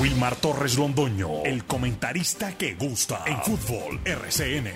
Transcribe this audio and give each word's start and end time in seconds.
Wilmar 0.00 0.36
Torres 0.36 0.78
Londoño, 0.78 1.42
el 1.44 1.64
comentarista 1.64 2.56
que 2.56 2.74
gusta 2.74 3.24
en 3.26 3.40
fútbol 3.42 4.00
RCN. 4.04 4.72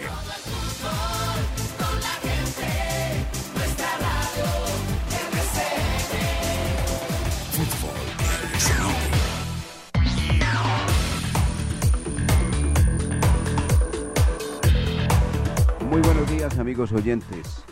Muy 15.90 16.00
buenos 16.00 16.30
días 16.30 16.58
amigos 16.58 16.92
oyentes. 16.92 17.64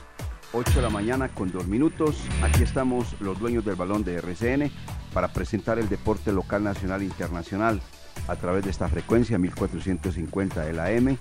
8 0.52 0.72
de 0.76 0.82
la 0.82 0.90
mañana 0.90 1.28
con 1.28 1.50
dos 1.50 1.66
minutos. 1.66 2.16
Aquí 2.42 2.62
estamos 2.62 3.16
los 3.20 3.38
dueños 3.38 3.64
del 3.64 3.74
balón 3.74 4.04
de 4.04 4.14
RCN 4.16 4.70
para 5.14 5.28
presentar 5.28 5.78
el 5.78 5.88
deporte 5.88 6.32
local, 6.32 6.64
nacional 6.64 7.00
e 7.00 7.04
internacional 7.04 7.80
a 8.26 8.34
través 8.34 8.64
de 8.64 8.70
esta 8.70 8.88
frecuencia 8.88 9.38
1450 9.38 10.62
de 10.62 10.72
la 10.72 10.90
M 10.90 11.16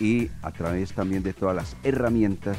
y 0.00 0.30
a 0.42 0.52
través 0.52 0.92
también 0.92 1.24
de 1.24 1.34
todas 1.34 1.56
las 1.56 1.76
herramientas 1.82 2.56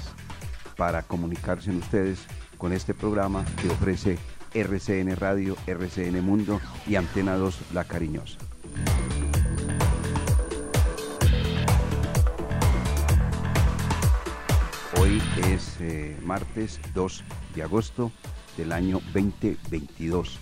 para 0.75 1.01
comunicarse 1.03 1.71
en 1.71 1.77
ustedes 1.77 2.19
con 2.57 2.73
este 2.73 2.93
programa 2.93 3.45
que 3.61 3.69
ofrece 3.69 4.19
RCN 4.53 5.15
Radio, 5.15 5.55
RCN 5.65 6.21
Mundo 6.23 6.59
y 6.85 6.95
Antena 6.95 7.35
2 7.35 7.73
La 7.73 7.85
Cariñosa. 7.85 8.37
Hoy 14.99 15.21
es 15.47 15.77
eh, 15.79 16.17
martes 16.23 16.79
2 16.93 17.23
de 17.55 17.63
agosto 17.63 18.11
del 18.57 18.71
año 18.71 18.99
2022 19.13 20.39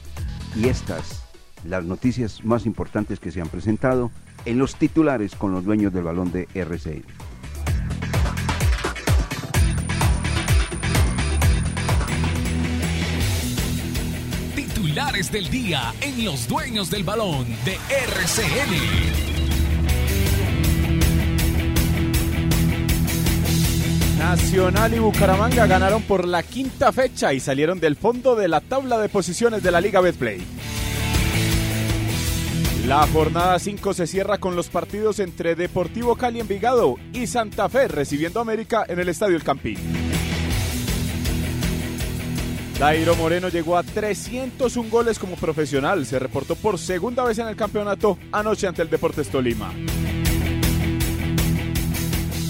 y 0.56 0.68
estas 0.68 1.24
las 1.64 1.84
noticias 1.84 2.44
más 2.44 2.66
importantes 2.66 3.20
que 3.20 3.32
se 3.32 3.42
han 3.42 3.48
presentado 3.48 4.12
en 4.46 4.58
los 4.58 4.76
titulares 4.76 5.36
con 5.36 5.52
los 5.52 5.64
dueños 5.64 5.94
del 5.94 6.04
balón 6.04 6.32
de 6.32 6.48
RCN. 6.54 7.04
Titulares 14.56 15.32
del 15.32 15.50
día 15.50 15.94
en 16.02 16.26
los 16.26 16.48
dueños 16.48 16.90
del 16.90 17.04
balón 17.04 17.46
de 17.66 17.78
RCN. 17.90 19.41
Nacional 24.22 24.94
y 24.94 25.00
Bucaramanga 25.00 25.66
ganaron 25.66 26.04
por 26.04 26.28
la 26.28 26.44
quinta 26.44 26.92
fecha 26.92 27.34
y 27.34 27.40
salieron 27.40 27.80
del 27.80 27.96
fondo 27.96 28.36
de 28.36 28.48
la 28.48 28.62
tabla 28.62 29.00
de 29.00 29.10
posiciones 29.10 29.64
de 29.64 29.72
la 29.72 29.82
Liga 29.82 30.00
Betplay. 30.00 30.40
La 32.86 33.08
jornada 33.08 33.58
5 33.58 33.96
se 33.96 34.06
cierra 34.06 34.38
con 34.38 34.56
los 34.56 34.70
partidos 34.70 35.18
entre 35.18 35.56
Deportivo 35.56 36.16
Cali 36.16 36.40
Envigado 36.40 36.98
y 37.14 37.26
Santa 37.26 37.68
Fe 37.68 37.88
recibiendo 37.88 38.40
América 38.40 38.86
en 38.88 39.00
el 39.00 39.10
Estadio 39.10 39.36
El 39.36 39.44
Campín. 39.44 39.80
Dairo 42.78 43.16
Moreno 43.16 43.50
llegó 43.50 43.76
a 43.76 43.82
301 43.82 44.90
goles 44.92 45.18
como 45.18 45.36
profesional. 45.36 46.06
Se 46.06 46.20
reportó 46.20 46.56
por 46.56 46.78
segunda 46.78 47.24
vez 47.24 47.40
en 47.40 47.48
el 47.48 47.56
campeonato 47.56 48.20
anoche 48.32 48.68
ante 48.68 48.84
el 48.84 48.90
Deportes 48.92 49.30
Tolima. 49.30 49.74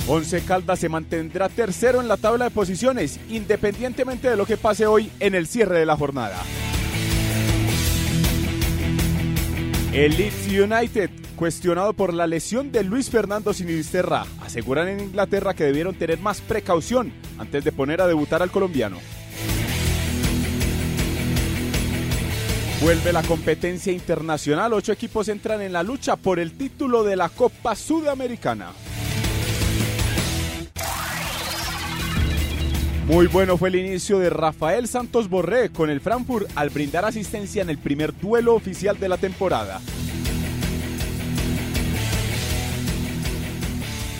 Once 0.07 0.41
Caldas 0.41 0.79
se 0.79 0.89
mantendrá 0.89 1.47
tercero 1.47 2.01
en 2.01 2.07
la 2.07 2.17
tabla 2.17 2.45
de 2.45 2.51
posiciones, 2.51 3.19
independientemente 3.29 4.29
de 4.29 4.35
lo 4.35 4.45
que 4.45 4.57
pase 4.57 4.85
hoy 4.85 5.11
en 5.19 5.35
el 5.35 5.47
cierre 5.47 5.79
de 5.79 5.85
la 5.85 5.95
jornada. 5.95 6.37
El 9.93 10.17
Leeds 10.17 10.47
United, 10.47 11.09
cuestionado 11.35 11.93
por 11.93 12.13
la 12.13 12.25
lesión 12.25 12.71
de 12.71 12.83
Luis 12.83 13.09
Fernando 13.09 13.53
Sinisterra, 13.53 14.25
aseguran 14.41 14.87
en 14.87 15.01
Inglaterra 15.01 15.53
que 15.53 15.65
debieron 15.65 15.95
tener 15.95 16.17
más 16.19 16.41
precaución 16.41 17.13
antes 17.37 17.63
de 17.63 17.71
poner 17.71 18.01
a 18.01 18.07
debutar 18.07 18.41
al 18.41 18.51
colombiano. 18.51 18.97
Vuelve 22.81 23.13
la 23.13 23.21
competencia 23.21 23.93
internacional, 23.93 24.73
ocho 24.73 24.91
equipos 24.91 25.27
entran 25.27 25.61
en 25.61 25.73
la 25.73 25.83
lucha 25.83 26.15
por 26.15 26.39
el 26.39 26.53
título 26.53 27.03
de 27.03 27.15
la 27.15 27.29
Copa 27.29 27.75
Sudamericana. 27.75 28.71
Muy 33.11 33.27
bueno 33.27 33.57
fue 33.57 33.67
el 33.67 33.75
inicio 33.75 34.19
de 34.19 34.29
Rafael 34.29 34.87
Santos 34.87 35.29
Borré 35.29 35.69
con 35.69 35.89
el 35.89 35.99
Frankfurt 35.99 36.49
al 36.55 36.69
brindar 36.69 37.03
asistencia 37.03 37.61
en 37.61 37.69
el 37.69 37.77
primer 37.77 38.17
duelo 38.17 38.55
oficial 38.55 38.97
de 38.97 39.09
la 39.09 39.17
temporada. 39.17 39.81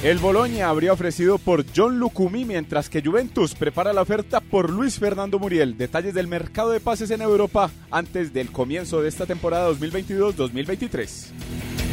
El 0.03 0.17
Boloña 0.17 0.67
habría 0.67 0.91
ofrecido 0.91 1.37
por 1.37 1.63
John 1.73 1.99
Lucumi 1.99 2.43
mientras 2.43 2.89
que 2.89 3.01
Juventus 3.01 3.55
prepara 3.55 3.93
la 3.93 4.01
oferta 4.01 4.41
por 4.41 4.69
Luis 4.69 4.99
Fernando 4.99 5.39
Muriel. 5.39 5.77
Detalles 5.77 6.13
del 6.13 6.27
mercado 6.27 6.71
de 6.71 6.81
pases 6.81 7.11
en 7.11 7.21
Europa 7.21 7.71
antes 7.91 8.33
del 8.33 8.51
comienzo 8.51 9.01
de 9.01 9.07
esta 9.07 9.25
temporada 9.25 9.71
2022-2023. 9.71 11.90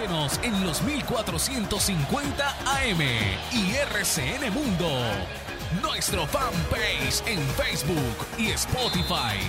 En 0.00 0.64
los 0.64 0.80
1450 0.82 2.48
AM 2.66 3.00
y 3.50 3.74
RCN 3.74 4.54
Mundo. 4.54 4.88
Nuestro 5.82 6.24
fanpage 6.24 7.26
en 7.26 7.40
Facebook 7.56 8.26
y 8.38 8.50
Spotify. 8.50 9.40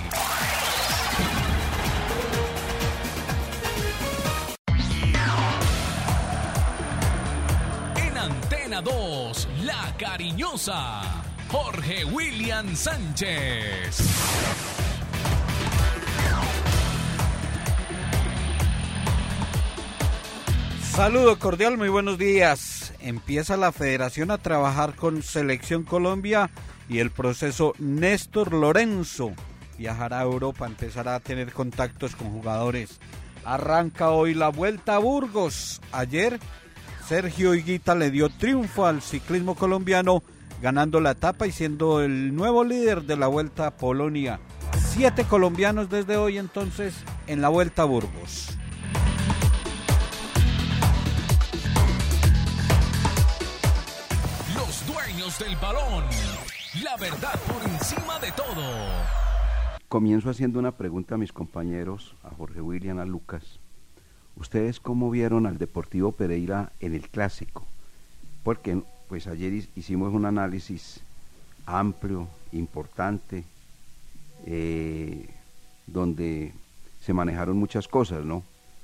En 7.94 8.18
Antena 8.18 8.82
2, 8.82 9.48
La 9.62 9.94
Cariñosa. 9.96 11.02
Jorge 11.48 12.04
William 12.06 12.74
Sánchez. 12.74 14.69
Saludo 20.94 21.38
cordial, 21.38 21.78
muy 21.78 21.88
buenos 21.88 22.18
días. 22.18 22.92
Empieza 23.00 23.56
la 23.56 23.72
federación 23.72 24.30
a 24.30 24.38
trabajar 24.38 24.94
con 24.96 25.22
Selección 25.22 25.84
Colombia 25.84 26.50
y 26.88 26.98
el 26.98 27.10
proceso 27.10 27.74
Néstor 27.78 28.52
Lorenzo 28.52 29.32
viajará 29.78 30.20
a 30.20 30.24
Europa, 30.24 30.66
empezará 30.66 31.14
a 31.14 31.20
tener 31.20 31.52
contactos 31.52 32.16
con 32.16 32.30
jugadores. 32.30 32.98
Arranca 33.44 34.10
hoy 34.10 34.34
la 34.34 34.48
vuelta 34.48 34.96
a 34.96 34.98
Burgos. 34.98 35.80
Ayer 35.92 36.38
Sergio 37.08 37.54
Higuita 37.54 37.94
le 37.94 38.10
dio 38.10 38.28
triunfo 38.28 38.84
al 38.84 39.00
ciclismo 39.00 39.54
colombiano, 39.54 40.22
ganando 40.60 41.00
la 41.00 41.12
etapa 41.12 41.46
y 41.46 41.52
siendo 41.52 42.02
el 42.02 42.34
nuevo 42.34 42.62
líder 42.62 43.04
de 43.04 43.16
la 43.16 43.28
vuelta 43.28 43.68
a 43.68 43.76
Polonia. 43.76 44.38
Siete 44.92 45.24
colombianos 45.24 45.88
desde 45.88 46.16
hoy 46.18 46.36
entonces 46.36 46.94
en 47.26 47.40
la 47.40 47.48
vuelta 47.48 47.82
a 47.82 47.86
Burgos. 47.86 48.58
Del 55.38 55.54
balón. 55.56 56.04
La 56.82 56.96
verdad 56.96 57.38
por 57.46 57.62
encima 57.70 58.18
de 58.18 58.32
todo. 58.32 58.62
Comienzo 59.88 60.30
haciendo 60.30 60.58
una 60.58 60.72
pregunta 60.72 61.14
a 61.14 61.18
mis 61.18 61.32
compañeros, 61.32 62.16
a 62.24 62.30
Jorge 62.30 62.60
William, 62.60 62.98
a 62.98 63.04
Lucas. 63.04 63.60
¿Ustedes 64.36 64.80
cómo 64.80 65.10
vieron 65.10 65.46
al 65.46 65.58
Deportivo 65.58 66.12
Pereira 66.12 66.72
en 66.80 66.94
el 66.94 67.08
clásico? 67.08 67.64
Porque 68.42 68.82
pues 69.08 69.26
ayer 69.26 69.52
hicimos 69.76 70.12
un 70.12 70.26
análisis 70.26 71.00
amplio, 71.66 72.26
importante, 72.52 73.44
eh, 74.46 75.28
donde 75.86 76.52
se 77.00 77.12
manejaron 77.12 77.56
muchas 77.56 77.86
cosas, 77.86 78.24
¿no? 78.24 78.42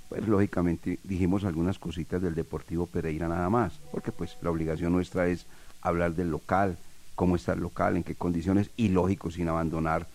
Pues 0.09 0.26
lógicamente 0.29 1.00
dijimos 1.03 1.44
algunas 1.44 1.79
cositas 1.79 2.23
del 2.23 2.35
Deportivo 2.35 2.87
Pereira 2.87 3.26
nada 3.26 3.50
más, 3.50 3.81
porque 3.91 4.12
pues 4.12 4.37
la 4.43 4.50
obligación 4.50 4.93
nuestra 4.93 5.26
es 5.26 5.47
hablar 5.88 6.15
del 6.15 6.31
local, 6.31 6.79
cómo 7.15 7.37
está 7.37 7.53
el 7.53 7.61
local, 7.61 7.97
en 7.97 8.03
qué 8.03 8.15
condiciones, 8.15 8.71
y 8.77 8.88
lógico, 8.88 9.31
sin 9.31 9.49
abandonar 9.49 10.06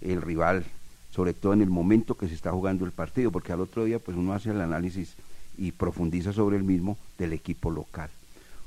el 0.00 0.20
rival, 0.22 0.64
sobre 1.10 1.34
todo 1.34 1.52
en 1.52 1.62
el 1.62 1.70
momento 1.70 2.16
que 2.16 2.28
se 2.28 2.34
está 2.34 2.52
jugando 2.52 2.84
el 2.84 2.92
partido, 2.92 3.30
porque 3.30 3.52
al 3.52 3.60
otro 3.60 3.84
día 3.84 3.98
pues 3.98 4.16
uno 4.16 4.32
hace 4.32 4.50
el 4.50 4.60
análisis 4.60 5.14
y 5.56 5.72
profundiza 5.72 6.32
sobre 6.32 6.56
el 6.56 6.62
mismo 6.62 6.96
del 7.18 7.32
equipo 7.32 7.70
local. 7.70 8.10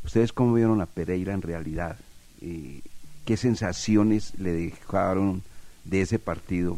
¿Ustedes 0.03 0.33
cómo 0.33 0.53
vieron 0.53 0.81
a 0.81 0.85
Pereira 0.85 1.33
en 1.33 1.41
realidad? 1.41 1.97
Eh, 2.41 2.81
¿Qué 3.25 3.37
sensaciones 3.37 4.37
le 4.37 4.51
dejaron 4.51 5.41
de 5.83 6.01
ese 6.01 6.19
partido 6.19 6.77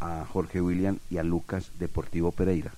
a 0.00 0.26
Jorge 0.32 0.60
William 0.60 0.98
y 1.10 1.18
a 1.18 1.22
Lucas 1.22 1.70
Deportivo 1.78 2.32
Pereira? 2.32 2.72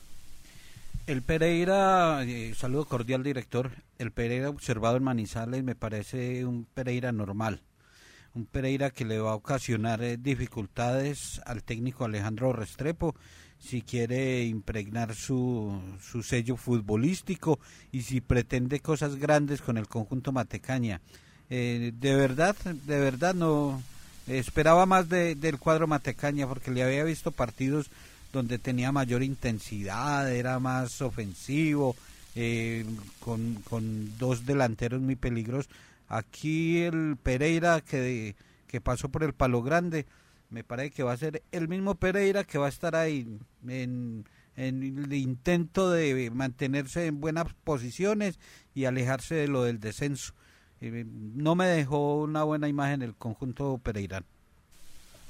El 1.09 1.23
Pereira, 1.23 2.23
eh, 2.25 2.53
saludo 2.55 2.85
cordial 2.85 3.23
director, 3.23 3.71
el 3.97 4.13
Pereira 4.13 4.51
observado 4.51 4.99
en 4.99 5.05
Manizales 5.05 5.65
me 5.65 5.75
parece 5.75 6.45
un 6.45 6.67
Pereira 6.67 7.13
normal, 7.13 7.63
un 8.35 8.45
Pereira 8.45 8.91
que 8.91 9.07
le 9.07 9.19
va 9.19 9.31
a 9.31 9.37
ocasionar 9.37 10.03
eh, 10.03 10.19
dificultades 10.19 11.41
al 11.47 11.63
técnico 11.63 12.05
Alejandro 12.05 12.53
Restrepo 12.53 13.15
si 13.59 13.81
quiere 13.81 14.45
impregnar 14.45 15.15
su, 15.15 15.81
su 15.99 16.23
sello 16.23 16.59
futbolístico 16.59 17.59
y 17.91 18.03
si 18.03 18.21
pretende 18.21 18.81
cosas 18.81 19.17
grandes 19.17 19.63
con 19.63 19.79
el 19.79 19.89
conjunto 19.89 20.31
Matecaña. 20.31 21.01
Eh, 21.49 21.91
de 21.99 22.17
verdad, 22.17 22.55
de 22.85 23.01
verdad 23.01 23.35
no 23.35 23.83
esperaba 24.27 24.85
más 24.85 25.09
del 25.09 25.59
cuadro 25.59 25.87
Matecaña 25.87 26.47
porque 26.47 26.71
le 26.71 26.83
había 26.83 27.03
visto 27.03 27.31
partidos 27.33 27.91
donde 28.33 28.59
tenía 28.59 28.93
mayor 28.93 29.23
intensidad, 29.23 30.33
era 30.33 30.59
más 30.59 31.01
ofensivo, 31.03 31.97
eh, 32.35 32.85
con, 33.21 33.55
con, 33.69 34.17
dos 34.19 34.47
delanteros 34.47 35.01
muy 35.01 35.17
peligrosos. 35.17 35.71
Aquí 36.09 36.79
el 36.79 37.17
Pereira 37.23 37.81
que, 37.81 38.37
que 38.67 38.81
pasó 38.81 39.09
por 39.09 39.25
el 39.25 39.33
Palo 39.33 39.63
Grande, 39.63 40.07
me 40.51 40.65
parece 40.65 40.91
que 40.91 41.03
va 41.03 41.13
a 41.13 41.17
ser 41.17 41.43
el 41.53 41.69
mismo 41.69 41.95
Pereira 41.95 42.45
que 42.45 42.59
va 42.59 42.67
a 42.67 42.71
estar 42.71 42.97
ahí 42.97 43.27
en, 43.67 44.25
en 44.57 44.83
el 44.83 45.13
intento 45.13 45.91
de 45.91 46.31
mantenerse 46.31 47.07
en 47.07 47.21
buenas 47.21 47.53
posiciones 47.65 48.39
y 48.75 48.85
alejarse 48.85 49.35
de 49.35 49.49
lo 49.49 49.65
del 49.65 49.81
descenso. 49.81 50.35
Eh, 50.81 51.05
no 51.07 51.55
me 51.55 51.67
dejó 51.67 52.23
una 52.23 52.45
buena 52.45 52.69
imagen 52.69 53.03
el 53.03 53.15
conjunto 53.15 53.79
Pereira. 53.79 54.23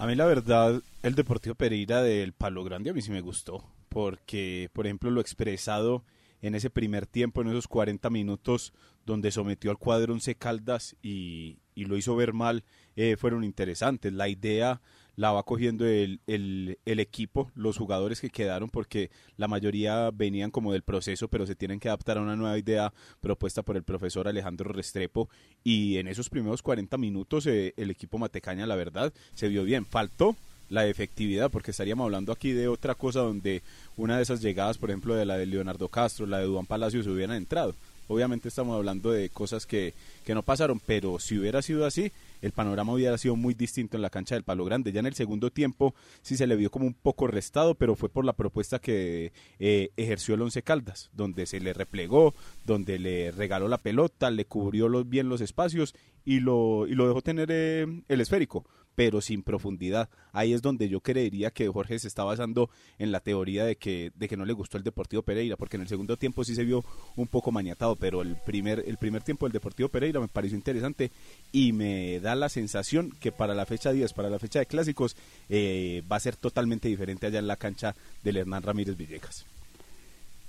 A 0.01 0.07
mí 0.07 0.15
la 0.15 0.27
verdad, 0.27 0.81
el 1.03 1.17
Deportivo 1.17 1.57
Pereira 1.57 2.03
del 2.03 2.33
Palo 2.33 2.63
Grande 2.63 2.91
a 2.91 2.93
mí 2.93 3.03
sí 3.03 3.11
me 3.11 3.21
gustó, 3.21 3.65
porque 3.89 4.71
por 4.73 4.87
ejemplo 4.87 5.11
lo 5.11 5.21
expresado 5.21 6.05
en 6.41 6.55
ese 6.55 6.71
primer 6.71 7.05
tiempo, 7.05 7.43
en 7.43 7.49
esos 7.49 7.67
40 7.67 8.09
minutos 8.09 8.73
donde 9.05 9.33
sometió 9.33 9.73
al 9.73 9.79
cuadro 9.79 10.13
Once 10.13 10.37
Caldas 10.37 10.95
y, 11.03 11.59
y 11.75 11.87
lo 11.87 11.97
hizo 11.97 12.15
ver 12.15 12.33
mal, 12.33 12.63
eh, 12.95 13.17
fueron 13.19 13.43
interesantes. 13.43 14.13
La 14.13 14.29
idea 14.29 14.81
la 15.19 15.33
va 15.33 15.43
cogiendo 15.43 15.85
el, 15.85 16.21
el, 16.29 17.01
equipo, 17.01 17.51
los 17.57 17.77
jugadores 17.77 18.21
que 18.21 18.31
quedaron, 18.31 18.71
porque 18.71 19.11
la 19.37 19.49
mayoría 19.49 20.13
venían 20.13 20.53
como 20.53 20.73
del 20.73 20.83
proceso, 20.83 21.27
pero 21.27 21.45
se 21.45 21.57
tienen 21.57 21.81
que 21.81 21.89
adaptar 21.89 22.19
a 22.19 22.21
una 22.21 22.37
nueva 22.37 22.57
idea 22.57 22.93
propuesta 23.21 23.63
por 23.63 23.77
el 23.77 23.83
profesor 23.83 24.29
Alejandro 24.29 24.73
Restrepo. 24.73 25.29
Y 25.65 25.97
en 25.97 26.07
esos 26.07 26.31
primeros 26.31 26.63
40 26.63 26.97
minutos 26.99 27.49
eh, 27.49 27.75
el 27.77 27.91
equipo 27.91 28.19
Matecaña, 28.19 28.65
la 28.65 28.77
verdad, 28.77 29.13
se 29.35 29.49
vio 29.49 29.65
bien. 29.65 29.87
Faltó 29.87 30.37
la 30.69 30.87
efectividad, 30.87 31.51
porque 31.51 31.73
estaríamos 31.73 32.05
hablando 32.05 32.31
aquí 32.31 32.53
de 32.53 32.69
otra 32.69 32.95
cosa 32.95 33.19
donde 33.19 33.63
una 33.97 34.19
de 34.19 34.23
esas 34.23 34.41
llegadas, 34.41 34.79
por 34.79 34.91
ejemplo, 34.91 35.17
de 35.17 35.27
la 35.27 35.37
de 35.37 35.47
Leonardo 35.47 35.89
Castro, 35.89 36.27
la 36.27 36.39
de 36.39 36.45
Duan 36.45 36.67
Palacios, 36.67 37.09
hubieran 37.09 37.35
entrado. 37.35 37.75
Obviamente 38.07 38.47
estamos 38.47 38.77
hablando 38.77 39.11
de 39.11 39.31
cosas 39.31 39.67
que, 39.67 39.95
que 40.25 40.35
no 40.35 40.45
pasaron, 40.45 40.79
pero 40.79 41.19
si 41.19 41.37
hubiera 41.37 41.61
sido 41.61 41.87
así, 41.87 42.13
el 42.43 42.53
panorama 42.53 42.93
hubiera 42.93 43.19
sido 43.19 43.37
muy 43.37 43.55
distinto 43.55 43.97
en 43.97 44.03
la 44.03 44.11
cancha 44.11 44.35
del 44.35 44.45
Palo 44.45 44.65
Grande. 44.65 44.93
Ya 44.93 45.01
en 45.01 45.07
el 45.07 45.15
segundo 45.15 45.51
tiempo 45.51 45.95
sí 46.23 46.37
se 46.37 46.47
le 46.47 46.57
vio 46.57 46.71
como 46.71 46.87
un 46.87 46.95
poco 46.95 47.27
restado, 47.27 47.75
pero 47.75 47.97
fue 47.97 48.09
por 48.09 48.25
la 48.25 48.35
propuesta 48.35 48.79
que 48.79 49.33
eh, 49.59 49.91
ejerció 49.97 50.35
el 50.35 50.43
Once 50.43 50.63
Caldas, 50.63 51.11
donde 51.13 51.47
se 51.47 51.61
le 51.61 51.73
replegó, 51.73 52.35
donde 52.65 52.99
le 52.99 53.31
regaló 53.31 53.69
la 53.69 53.79
pelota, 53.79 54.31
le 54.31 54.45
cubrió 54.45 54.89
los, 54.89 55.09
bien 55.09 55.29
los 55.29 55.41
espacios 55.41 55.95
y 56.25 56.41
lo, 56.41 56.87
y 56.87 56.95
lo 56.95 57.07
dejó 57.07 57.23
tener 57.23 57.49
eh, 57.51 57.87
el 58.09 58.21
esférico 58.21 58.65
pero 58.99 59.21
sin 59.21 59.45
profundidad. 59.45 60.09
Ahí 60.33 60.53
es 60.53 60.61
donde 60.61 60.89
yo 60.89 60.99
creería 60.99 61.53
que 61.53 61.69
Jorge 61.69 62.01
se 62.01 62.09
está 62.09 62.25
basando 62.25 62.69
en 62.99 63.13
la 63.13 63.21
teoría 63.21 63.65
de 63.65 63.77
que, 63.77 64.11
de 64.17 64.27
que 64.27 64.37
no 64.37 64.45
le 64.45 64.53
gustó 64.53 64.77
el 64.77 64.83
Deportivo 64.83 65.23
Pereira, 65.23 65.57
porque 65.57 65.77
en 65.77 65.83
el 65.83 65.89
segundo 65.89 66.17
tiempo 66.17 66.43
sí 66.43 66.57
se 66.57 66.65
vio 66.65 66.85
un 67.15 67.29
poco 67.29 67.53
maniatado, 67.53 67.95
pero 67.95 68.23
el 68.23 68.35
primer, 68.35 68.83
el 68.89 68.97
primer 68.97 69.23
tiempo 69.23 69.47
del 69.47 69.53
Deportivo 69.53 69.89
Pereira 69.89 70.19
me 70.19 70.27
pareció 70.27 70.59
interesante 70.59 71.13
y 71.53 71.73
me 71.73 72.19
da 72.19 72.35
la 72.35 72.49
sensación 72.49 73.13
que 73.21 73.31
para 73.31 73.55
la 73.55 73.67
fecha 73.67 73.93
10, 73.93 74.13
para 74.15 74.31
la 74.31 74.41
fecha 74.41 74.59
de 74.59 74.67
clásicos, 74.67 75.15
eh, 75.49 76.03
va 76.11 76.17
a 76.17 76.21
ser 76.21 76.35
totalmente 76.35 76.89
diferente 76.89 77.29
allá 77.29 77.39
en 77.39 77.47
la 77.47 77.55
cancha 77.55 77.95
del 78.25 78.39
Hernán 78.39 78.65
Ramírez 78.65 78.97
Villegas. 78.97 79.47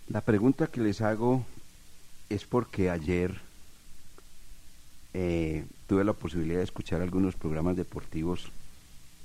La 0.08 0.22
pregunta 0.22 0.66
que 0.66 0.82
les 0.82 1.02
hago 1.02 1.46
es 2.30 2.46
porque 2.46 2.90
ayer 2.90 3.42
eh, 5.14 5.66
tuve 5.90 6.04
la 6.04 6.14
posibilidad 6.14 6.60
de 6.60 6.66
escuchar 6.66 7.02
algunos 7.02 7.34
programas 7.34 7.76
deportivos 7.76 8.52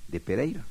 de 0.09 0.19
Pereira. 0.19 0.65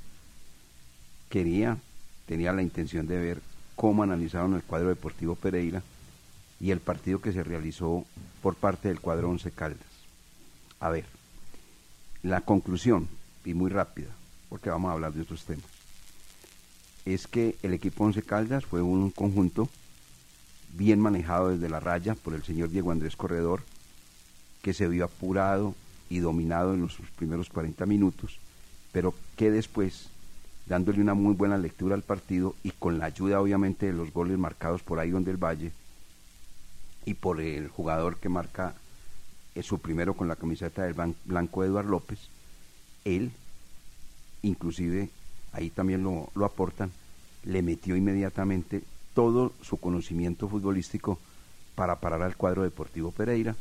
Quería, 1.29 1.77
tenía 2.25 2.51
la 2.51 2.63
intención 2.63 3.05
de 3.05 3.19
ver 3.19 3.41
cómo 3.75 4.01
analizaron 4.01 4.55
el 4.55 4.63
cuadro 4.63 4.89
deportivo 4.89 5.35
Pereira 5.35 5.83
y 6.59 6.71
el 6.71 6.79
partido 6.79 7.21
que 7.21 7.31
se 7.31 7.43
realizó 7.43 8.05
por 8.41 8.55
parte 8.55 8.87
del 8.87 9.01
cuadro 9.01 9.29
Once 9.29 9.51
Caldas. 9.51 9.85
A 10.79 10.89
ver, 10.89 11.05
la 12.23 12.41
conclusión, 12.41 13.07
y 13.45 13.53
muy 13.53 13.69
rápida, 13.69 14.09
porque 14.49 14.71
vamos 14.71 14.89
a 14.89 14.93
hablar 14.93 15.13
de 15.13 15.21
otros 15.21 15.45
temas, 15.45 15.69
es 17.05 17.27
que 17.27 17.55
el 17.61 17.71
equipo 17.71 18.03
Once 18.03 18.23
Caldas 18.23 18.65
fue 18.65 18.81
un 18.81 19.11
conjunto 19.11 19.69
bien 20.75 20.99
manejado 20.99 21.49
desde 21.49 21.69
la 21.69 21.79
raya 21.79 22.15
por 22.15 22.33
el 22.33 22.41
señor 22.41 22.69
Diego 22.69 22.89
Andrés 22.89 23.15
Corredor, 23.15 23.61
que 24.63 24.73
se 24.73 24.87
vio 24.87 25.05
apurado 25.05 25.75
y 26.09 26.19
dominado 26.19 26.73
en 26.73 26.81
los 26.81 26.95
primeros 27.15 27.49
40 27.49 27.85
minutos, 27.85 28.39
pero 28.91 29.13
que 29.35 29.51
después, 29.51 30.09
dándole 30.65 31.01
una 31.01 31.13
muy 31.13 31.33
buena 31.33 31.57
lectura 31.57 31.95
al 31.95 32.03
partido 32.03 32.55
y 32.63 32.71
con 32.71 32.99
la 32.99 33.05
ayuda 33.05 33.41
obviamente 33.41 33.87
de 33.87 33.93
los 33.93 34.13
goles 34.13 34.37
marcados 34.37 34.83
por 34.83 34.99
ahí 34.99 35.09
donde 35.09 35.31
el 35.31 35.37
Valle 35.37 35.71
y 37.05 37.15
por 37.15 37.41
el 37.41 37.67
jugador 37.67 38.17
que 38.17 38.29
marca 38.29 38.75
eh, 39.55 39.63
su 39.63 39.79
primero 39.79 40.13
con 40.13 40.27
la 40.27 40.35
camiseta 40.35 40.83
del 40.83 41.15
blanco 41.25 41.63
Eduardo 41.63 41.91
López, 41.91 42.19
él, 43.05 43.31
inclusive, 44.41 45.09
ahí 45.51 45.69
también 45.69 46.03
lo, 46.03 46.29
lo 46.35 46.45
aportan, 46.45 46.91
le 47.43 47.61
metió 47.61 47.95
inmediatamente 47.95 48.81
todo 49.13 49.51
su 49.61 49.77
conocimiento 49.77 50.47
futbolístico 50.47 51.19
para 51.75 51.99
parar 51.99 52.21
al 52.21 52.37
cuadro 52.37 52.63
deportivo 52.63 53.11
Pereira 53.11 53.55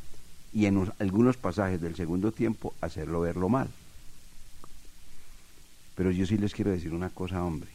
y 0.53 0.67
en 0.67 0.91
algunos 0.99 1.37
pasajes 1.37 1.81
del 1.81 1.97
segundo 1.97 2.33
tiempo 2.33 2.75
hacerlo 2.81 3.21
verlo 3.21 3.49
mal. 3.49 3.69
Pero 5.95 6.11
yo 6.11 6.27
sí 6.27 6.37
les 6.37 6.55
quiero 6.55 6.71
decir 6.71 6.93
una 6.93 7.11
cosa, 7.11 7.45
hombre. 7.45 7.71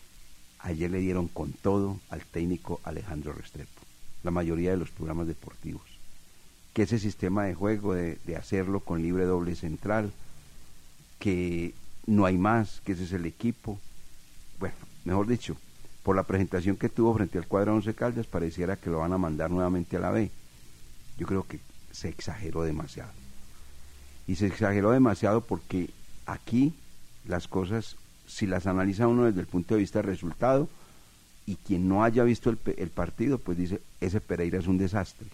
Ayer 0.59 0.89
le 0.89 0.99
dieron 0.99 1.27
con 1.27 1.53
todo 1.53 1.99
al 2.09 2.21
técnico 2.21 2.79
Alejandro 2.83 3.33
Restrepo, 3.33 3.81
la 4.23 4.31
mayoría 4.31 4.71
de 4.71 4.77
los 4.77 4.89
programas 4.89 5.27
deportivos. 5.27 5.83
Que 6.73 6.83
ese 6.83 6.99
sistema 6.99 7.45
de 7.45 7.55
juego, 7.55 7.93
de, 7.93 8.17
de 8.25 8.35
hacerlo 8.35 8.79
con 8.79 9.01
libre 9.01 9.25
doble 9.25 9.55
central, 9.55 10.11
que 11.19 11.73
no 12.05 12.25
hay 12.25 12.37
más, 12.37 12.81
que 12.81 12.93
ese 12.93 13.05
es 13.05 13.13
el 13.13 13.25
equipo. 13.25 13.79
Bueno, 14.59 14.75
mejor 15.05 15.27
dicho, 15.27 15.57
por 16.03 16.15
la 16.15 16.23
presentación 16.23 16.75
que 16.75 16.89
tuvo 16.89 17.13
frente 17.15 17.37
al 17.37 17.47
cuadro 17.47 17.75
Once 17.75 17.93
Caldas, 17.93 18.27
pareciera 18.27 18.77
que 18.77 18.89
lo 18.89 18.99
van 18.99 19.13
a 19.13 19.17
mandar 19.17 19.51
nuevamente 19.51 19.97
a 19.97 19.99
la 19.99 20.11
B. 20.11 20.31
Yo 21.17 21.27
creo 21.27 21.43
que 21.43 21.59
se 21.97 22.09
exageró 22.09 22.61
demasiado. 22.61 23.11
Y 24.27 24.35
se 24.35 24.45
exageró 24.45 24.91
demasiado 24.91 25.41
porque 25.41 25.89
aquí 26.27 26.73
las 27.27 27.47
cosas, 27.47 27.95
si 28.27 28.45
las 28.45 28.67
analiza 28.67 29.07
uno 29.07 29.25
desde 29.25 29.39
el 29.39 29.47
punto 29.47 29.73
de 29.73 29.81
vista 29.81 29.99
del 29.99 30.11
resultado, 30.11 30.69
y 31.47 31.55
quien 31.55 31.87
no 31.87 32.03
haya 32.03 32.23
visto 32.23 32.51
el, 32.51 32.59
el, 32.77 32.89
partido, 32.89 33.39
pues 33.39 33.57
dice, 33.57 33.81
ese 33.99 34.21
Pereira 34.21 34.59
es 34.59 34.67
un 34.67 34.77
desastre. 34.77 35.27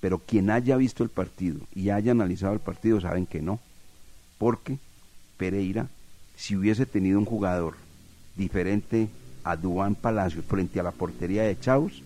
Pero 0.00 0.18
quien 0.18 0.48
haya 0.48 0.76
visto 0.76 1.02
el 1.02 1.10
partido 1.10 1.60
y 1.74 1.90
haya 1.90 2.12
analizado 2.12 2.54
el 2.54 2.60
partido, 2.60 3.00
saben 3.00 3.26
que 3.26 3.42
no. 3.42 3.60
Porque 4.38 4.78
Pereira, 5.36 5.88
si 6.34 6.56
hubiese 6.56 6.86
tenido 6.86 7.18
un 7.18 7.26
jugador 7.26 7.74
diferente 8.36 9.10
a 9.44 9.56
Duan 9.56 9.96
Palacio 9.96 10.42
frente 10.42 10.80
a 10.80 10.84
la 10.84 10.92
portería 10.92 11.42
de 11.42 11.58
Chaus, 11.58 12.02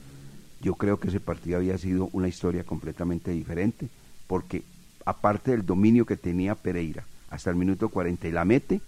yo 0.65 0.77
creo 0.77 0.99
que 0.99 1.09
ese 1.09 1.21
partido 1.21 1.59
había 1.59 1.77
sido 1.77 2.09
una 2.13 2.27
historia 2.27 2.65
completamente 2.65 3.31
diferente, 3.31 3.87
porque 4.27 4.63
aparte 5.05 5.51
del 5.51 5.67
dominio 5.67 6.07
que 6.07 6.17
tenía 6.17 6.55
Pereira 6.55 7.05
hasta 7.29 7.51
el 7.51 7.57
minuto 7.57 7.91
40 7.91 8.27
y 8.29 8.33
la 8.33 8.47
mete, 8.47 8.81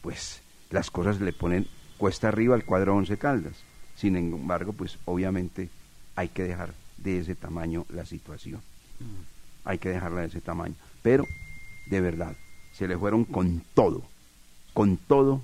pues 0.00 0.40
las 0.70 0.92
cosas 0.92 1.20
le 1.20 1.32
ponen 1.32 1.66
cuesta 1.96 2.28
arriba 2.28 2.54
al 2.54 2.64
cuadro 2.64 2.94
11 2.94 3.18
Caldas. 3.18 3.54
Sin 3.96 4.14
embargo, 4.14 4.72
pues 4.72 4.96
obviamente 5.06 5.70
hay 6.14 6.28
que 6.28 6.44
dejar 6.44 6.72
de 6.98 7.18
ese 7.18 7.34
tamaño 7.34 7.84
la 7.88 8.06
situación. 8.06 8.60
Hay 9.64 9.78
que 9.78 9.88
dejarla 9.88 10.20
de 10.20 10.28
ese 10.28 10.40
tamaño. 10.40 10.76
Pero, 11.02 11.24
de 11.86 12.00
verdad, 12.00 12.36
se 12.72 12.86
le 12.86 12.96
fueron 12.96 13.24
con 13.24 13.64
todo, 13.74 14.04
con 14.72 14.96
todo 14.96 15.42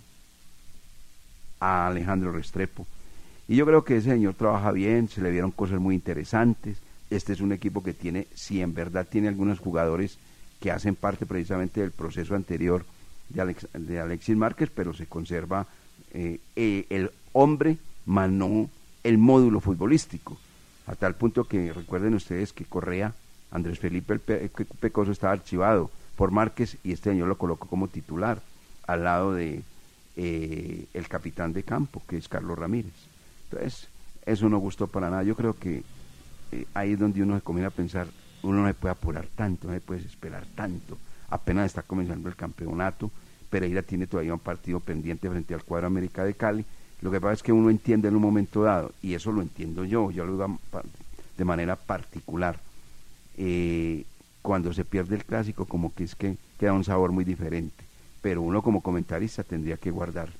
a 1.58 1.88
Alejandro 1.88 2.30
Restrepo 2.30 2.86
y 3.48 3.56
yo 3.56 3.66
creo 3.66 3.84
que 3.84 3.96
ese 3.96 4.10
señor 4.10 4.34
trabaja 4.34 4.72
bien, 4.72 5.08
se 5.08 5.20
le 5.20 5.30
vieron 5.30 5.50
cosas 5.50 5.80
muy 5.80 5.94
interesantes. 5.94 6.78
Este 7.10 7.32
es 7.32 7.40
un 7.40 7.52
equipo 7.52 7.82
que 7.82 7.92
tiene, 7.92 8.26
si 8.34 8.62
en 8.62 8.74
verdad 8.74 9.06
tiene 9.08 9.28
algunos 9.28 9.58
jugadores 9.58 10.18
que 10.60 10.70
hacen 10.70 10.94
parte 10.94 11.26
precisamente 11.26 11.80
del 11.80 11.90
proceso 11.90 12.34
anterior 12.34 12.84
de, 13.28 13.56
de 13.74 14.00
Alexis 14.00 14.36
Márquez, 14.36 14.70
pero 14.74 14.94
se 14.94 15.06
conserva 15.06 15.66
eh, 16.12 16.40
eh, 16.56 16.86
el 16.90 17.10
hombre, 17.32 17.76
más 18.06 18.30
no 18.30 18.70
el 19.02 19.18
módulo 19.18 19.60
futbolístico. 19.60 20.38
a 20.86 20.94
tal 20.94 21.14
punto 21.14 21.44
que 21.44 21.72
recuerden 21.72 22.14
ustedes 22.14 22.52
que 22.52 22.64
Correa, 22.64 23.14
Andrés 23.50 23.78
Felipe 23.78 24.14
el 24.14 24.50
Pecoso 24.80 25.12
estaba 25.12 25.32
archivado 25.32 25.90
por 26.16 26.30
Márquez 26.30 26.76
y 26.82 26.92
este 26.92 27.10
año 27.10 27.26
lo 27.26 27.36
colocó 27.36 27.68
como 27.68 27.88
titular 27.88 28.40
al 28.86 29.04
lado 29.04 29.34
de 29.34 29.62
eh, 30.16 30.86
el 30.94 31.08
capitán 31.08 31.52
de 31.52 31.62
campo, 31.62 32.02
que 32.08 32.16
es 32.16 32.28
Carlos 32.28 32.58
Ramírez. 32.58 33.13
Entonces, 33.54 33.88
eso 34.26 34.48
no 34.48 34.58
gustó 34.58 34.86
para 34.86 35.10
nada. 35.10 35.22
Yo 35.22 35.36
creo 35.36 35.54
que 35.54 35.82
eh, 36.52 36.66
ahí 36.74 36.92
es 36.92 36.98
donde 36.98 37.22
uno 37.22 37.36
se 37.36 37.42
comienza 37.42 37.68
a 37.68 37.70
pensar, 37.70 38.08
uno 38.42 38.62
no 38.62 38.68
se 38.68 38.74
puede 38.74 38.92
apurar 38.92 39.26
tanto, 39.34 39.68
no 39.68 39.74
se 39.74 39.80
puede 39.80 40.00
esperar 40.00 40.44
tanto. 40.54 40.98
Apenas 41.30 41.66
está 41.66 41.82
comenzando 41.82 42.28
el 42.28 42.36
campeonato, 42.36 43.10
Pereira 43.50 43.82
tiene 43.82 44.06
todavía 44.06 44.34
un 44.34 44.40
partido 44.40 44.80
pendiente 44.80 45.28
frente 45.30 45.54
al 45.54 45.62
cuadro 45.62 45.86
América 45.86 46.24
de 46.24 46.34
Cali. 46.34 46.64
Lo 47.00 47.10
que 47.10 47.20
pasa 47.20 47.34
es 47.34 47.42
que 47.42 47.52
uno 47.52 47.70
entiende 47.70 48.08
en 48.08 48.16
un 48.16 48.22
momento 48.22 48.62
dado, 48.62 48.92
y 49.02 49.14
eso 49.14 49.30
lo 49.30 49.42
entiendo 49.42 49.84
yo, 49.84 50.10
yo 50.10 50.24
lo 50.24 50.32
digo 50.32 50.58
de 51.36 51.44
manera 51.44 51.76
particular. 51.76 52.58
Eh, 53.36 54.04
cuando 54.42 54.72
se 54.72 54.84
pierde 54.84 55.16
el 55.16 55.24
clásico, 55.24 55.64
como 55.64 55.94
que 55.94 56.04
es 56.04 56.14
que 56.14 56.36
queda 56.58 56.72
un 56.72 56.84
sabor 56.84 57.12
muy 57.12 57.24
diferente. 57.24 57.84
Pero 58.20 58.42
uno 58.42 58.62
como 58.62 58.80
comentarista 58.80 59.42
tendría 59.42 59.76
que 59.76 59.90
guardar, 59.90 60.30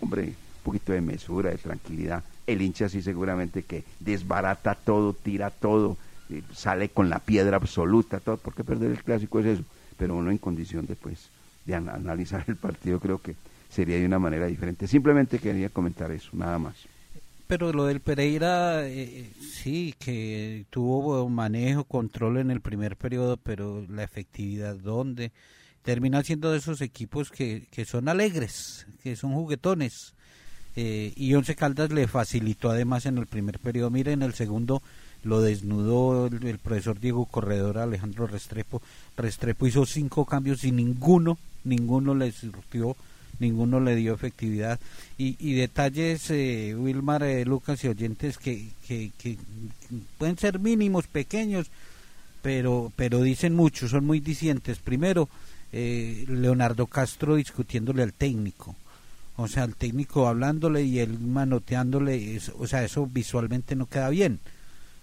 hombre, 0.00 0.34
poquito 0.66 0.92
de 0.92 1.00
mesura, 1.00 1.50
de 1.50 1.58
tranquilidad. 1.58 2.24
El 2.44 2.60
hincha 2.60 2.88
sí 2.88 3.00
seguramente 3.00 3.62
que 3.62 3.84
desbarata 4.00 4.74
todo, 4.74 5.12
tira 5.12 5.50
todo, 5.50 5.96
eh, 6.28 6.42
sale 6.52 6.88
con 6.88 7.08
la 7.08 7.20
piedra 7.20 7.56
absoluta, 7.56 8.18
todo, 8.18 8.36
porque 8.36 8.64
perder 8.64 8.90
el 8.90 9.04
clásico 9.04 9.38
es 9.38 9.46
eso. 9.46 9.62
Pero 9.96 10.16
uno 10.16 10.32
en 10.32 10.38
condición 10.38 10.84
de, 10.86 10.96
pues, 10.96 11.28
de 11.64 11.76
analizar 11.76 12.44
el 12.48 12.56
partido 12.56 12.98
creo 12.98 13.18
que 13.22 13.36
sería 13.70 13.96
de 13.96 14.06
una 14.06 14.18
manera 14.18 14.46
diferente. 14.46 14.88
Simplemente 14.88 15.38
quería 15.38 15.68
comentar 15.68 16.10
eso, 16.10 16.30
nada 16.32 16.58
más. 16.58 16.74
Pero 17.46 17.72
lo 17.72 17.84
del 17.84 18.00
Pereira, 18.00 18.88
eh, 18.88 19.30
sí, 19.40 19.94
que 20.00 20.64
tuvo 20.70 21.28
manejo, 21.28 21.84
control 21.84 22.38
en 22.38 22.50
el 22.50 22.60
primer 22.60 22.96
periodo, 22.96 23.36
pero 23.36 23.86
la 23.88 24.02
efectividad, 24.02 24.74
¿dónde? 24.74 25.30
Termina 25.82 26.24
siendo 26.24 26.50
de 26.50 26.58
esos 26.58 26.80
equipos 26.80 27.30
que, 27.30 27.68
que 27.70 27.84
son 27.84 28.08
alegres, 28.08 28.88
que 29.04 29.14
son 29.14 29.32
juguetones. 29.32 30.15
Eh, 30.76 31.12
y 31.16 31.34
Once 31.34 31.54
Caldas 31.54 31.90
le 31.90 32.06
facilitó 32.06 32.70
además 32.70 33.06
en 33.06 33.18
el 33.18 33.26
primer 33.26 33.58
periodo. 33.58 33.90
Mire, 33.90 34.12
en 34.12 34.22
el 34.22 34.34
segundo 34.34 34.82
lo 35.24 35.40
desnudó 35.40 36.26
el, 36.26 36.58
profesor 36.58 37.00
Diego 37.00 37.24
Corredor, 37.24 37.78
Alejandro 37.78 38.26
Restrepo. 38.26 38.82
Restrepo 39.16 39.66
hizo 39.66 39.86
cinco 39.86 40.24
cambios 40.24 40.64
y 40.64 40.72
ninguno, 40.72 41.38
ninguno 41.64 42.14
le 42.14 42.30
surtió 42.32 42.96
ninguno 43.38 43.80
le 43.80 43.96
dio 43.96 44.14
efectividad. 44.14 44.80
Y, 45.18 45.36
y 45.38 45.54
detalles, 45.54 46.30
eh, 46.30 46.74
Wilmar, 46.76 47.22
eh, 47.22 47.44
Lucas 47.44 47.82
y 47.84 47.88
oyentes, 47.88 48.38
que, 48.38 48.68
que, 48.86 49.10
que, 49.18 49.36
pueden 50.18 50.38
ser 50.38 50.58
mínimos, 50.58 51.06
pequeños, 51.06 51.68
pero, 52.42 52.92
pero 52.96 53.22
dicen 53.22 53.54
mucho, 53.54 53.88
son 53.88 54.04
muy 54.06 54.20
dicientes. 54.20 54.78
Primero, 54.78 55.28
eh, 55.72 56.24
Leonardo 56.28 56.86
Castro 56.86 57.36
discutiéndole 57.36 58.02
al 58.02 58.12
técnico. 58.12 58.74
O 59.36 59.48
sea, 59.48 59.64
el 59.64 59.76
técnico 59.76 60.28
hablándole 60.28 60.82
y 60.82 60.98
él 60.98 61.18
manoteándole, 61.18 62.40
o 62.58 62.66
sea, 62.66 62.84
eso 62.84 63.06
visualmente 63.06 63.76
no 63.76 63.86
queda 63.86 64.08
bien. 64.08 64.40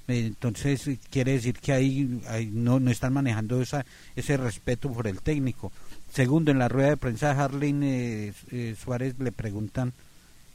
Entonces 0.07 0.89
quiere 1.09 1.33
decir 1.33 1.59
que 1.59 1.71
ahí, 1.71 2.21
ahí 2.27 2.49
no, 2.51 2.79
no 2.79 2.91
están 2.91 3.13
manejando 3.13 3.61
esa, 3.61 3.85
ese 4.15 4.35
respeto 4.37 4.91
por 4.91 5.07
el 5.07 5.21
técnico. 5.21 5.71
Segundo, 6.11 6.51
en 6.51 6.59
la 6.59 6.67
rueda 6.67 6.89
de 6.89 6.97
prensa 6.97 7.31
Harlin 7.31 7.81
eh, 7.83 8.33
eh, 8.51 8.75
Suárez 8.81 9.15
le 9.17 9.31
preguntan, 9.31 9.93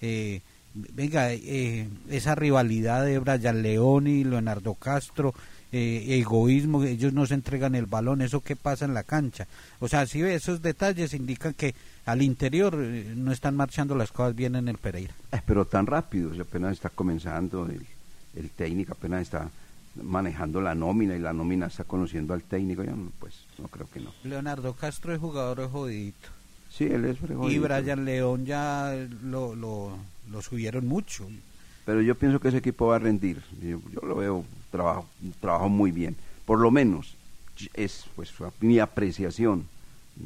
eh, 0.00 0.40
venga, 0.74 1.32
esa 1.32 2.34
rivalidad 2.34 3.04
de 3.04 3.18
Brian 3.18 3.62
León 3.62 4.06
y 4.06 4.22
Leonardo 4.22 4.74
Castro, 4.74 5.34
egoísmo, 5.72 6.82
ellos 6.82 7.12
no 7.12 7.26
se 7.26 7.34
entregan 7.34 7.74
el 7.74 7.86
balón, 7.86 8.22
eso 8.22 8.40
qué 8.40 8.56
pasa 8.56 8.84
en 8.84 8.94
la 8.94 9.02
cancha. 9.02 9.46
O 9.80 9.88
sea, 9.88 10.06
si 10.06 10.22
ve 10.22 10.34
esos 10.34 10.62
detalles 10.62 11.14
indican 11.14 11.54
que 11.54 11.74
al 12.06 12.22
interior 12.22 12.74
no 12.74 13.32
están 13.32 13.56
marchando 13.56 13.94
las 13.94 14.12
cosas 14.12 14.34
bien 14.34 14.56
en 14.56 14.68
el 14.68 14.78
Pereira. 14.78 15.14
pero 15.46 15.66
tan 15.66 15.86
rápido, 15.86 16.32
apenas 16.40 16.72
está 16.72 16.88
comenzando 16.88 17.66
el, 17.66 17.84
el 18.34 18.50
técnico, 18.50 18.92
apenas 18.92 19.22
está 19.22 19.50
manejando 20.02 20.60
la 20.60 20.74
nómina 20.74 21.16
y 21.16 21.18
la 21.18 21.32
nómina 21.32 21.66
está 21.66 21.84
conociendo 21.84 22.34
al 22.34 22.42
técnico, 22.42 22.84
yo 22.84 22.92
pues 23.18 23.34
no 23.58 23.68
creo 23.68 23.88
que 23.90 24.00
no. 24.00 24.12
Leonardo 24.24 24.74
Castro 24.74 25.12
es 25.12 25.20
jugador 25.20 25.70
jodidito. 25.70 26.28
Sí, 26.70 26.84
él 26.84 27.04
es 27.04 27.18
jodidito. 27.18 27.50
Y 27.50 27.58
Brian 27.58 28.04
León 28.04 28.46
ya 28.46 28.94
lo, 29.22 29.54
lo, 29.54 29.98
lo, 30.30 30.42
subieron 30.42 30.86
mucho. 30.86 31.28
Pero 31.88 32.02
yo 32.02 32.16
pienso 32.16 32.38
que 32.38 32.48
ese 32.48 32.58
equipo 32.58 32.88
va 32.88 32.96
a 32.96 32.98
rendir. 32.98 33.42
Yo, 33.62 33.80
lo 34.06 34.16
veo 34.16 34.44
trabajo, 34.70 35.06
trabajo 35.40 35.70
muy 35.70 35.90
bien. 35.90 36.16
Por 36.44 36.58
lo 36.58 36.70
menos 36.70 37.16
es 37.72 38.04
pues 38.14 38.30
mi 38.60 38.78
apreciación. 38.78 39.64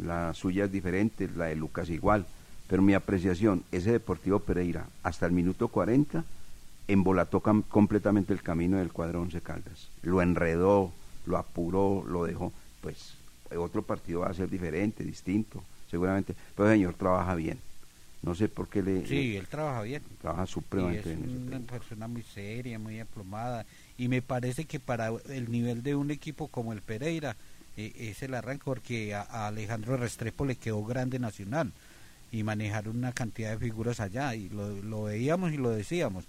La 0.05 0.35
suya 0.35 0.65
es 0.65 0.73
diferente, 0.73 1.31
la 1.37 1.45
de 1.45 1.55
Lucas 1.55 1.89
igual. 1.89 2.27
Pero 2.67 2.83
mi 2.83 2.95
apreciación, 2.95 3.63
ese 3.71 3.93
Deportivo 3.93 4.41
Pereira, 4.41 4.87
hasta 5.05 5.25
el 5.27 5.31
minuto 5.31 5.69
40 5.69 6.25
embolató 6.89 7.39
completamente 7.39 8.33
el 8.33 8.43
camino 8.43 8.79
del 8.79 8.91
cuadro 8.91 9.21
Once 9.23 9.41
Caldas. 9.41 9.89
Lo 10.03 10.21
enredó, 10.21 10.91
lo 11.27 11.37
apuró, 11.37 12.05
lo 12.09 12.25
dejó. 12.25 12.53
Pues 12.81 13.15
otro 13.57 13.83
partido 13.83 14.23
va 14.23 14.31
a 14.31 14.35
ser 14.35 14.51
diferente, 14.51 15.05
distinto, 15.05 15.63
seguramente. 15.89 16.35
Pero 16.57 16.71
señor 16.71 16.95
trabaja 16.95 17.37
bien. 17.37 17.61
No 18.23 18.35
sé 18.35 18.49
por 18.49 18.69
qué 18.69 18.83
le... 18.83 19.07
Sí, 19.07 19.37
él 19.37 19.49
trabaja 19.49 19.83
bien. 19.83 20.03
Trabaja 20.21 20.47
supremamente 20.47 21.15
bien. 21.15 21.31
Es 21.31 21.55
una 21.55 21.67
persona 21.67 22.07
muy 22.09 22.23
seria, 22.23 22.79
muy 22.79 23.01
aplomada. 23.01 23.67
Y 23.99 24.09
me 24.09 24.23
parece 24.23 24.65
que 24.65 24.79
para 24.79 25.13
el 25.29 25.51
nivel 25.51 25.83
de 25.83 25.95
un 25.97 26.11
equipo 26.11 26.49
como 26.49 26.73
el 26.73 26.83
Pereira 26.83 27.37
eh, 27.77 27.93
es 27.97 28.23
el 28.23 28.35
arranque, 28.35 28.65
porque 28.65 29.15
a, 29.15 29.49
Alejandro 29.49 29.97
Restrepo 29.97 30.45
le 30.45 30.57
quedó 30.57 30.85
grande 30.85 31.19
nacional 31.19 31.73
y 32.31 32.45
manejar 32.45 32.89
una 32.89 33.13
cantidad 33.13 33.51
de 33.51 33.59
figuras 33.59 33.99
allá. 33.99 34.35
Y 34.35 34.49
lo, 34.51 34.71
lo 34.83 35.05
veíamos 35.05 35.53
y 35.53 35.57
lo 35.57 35.71
decíamos 35.71 36.25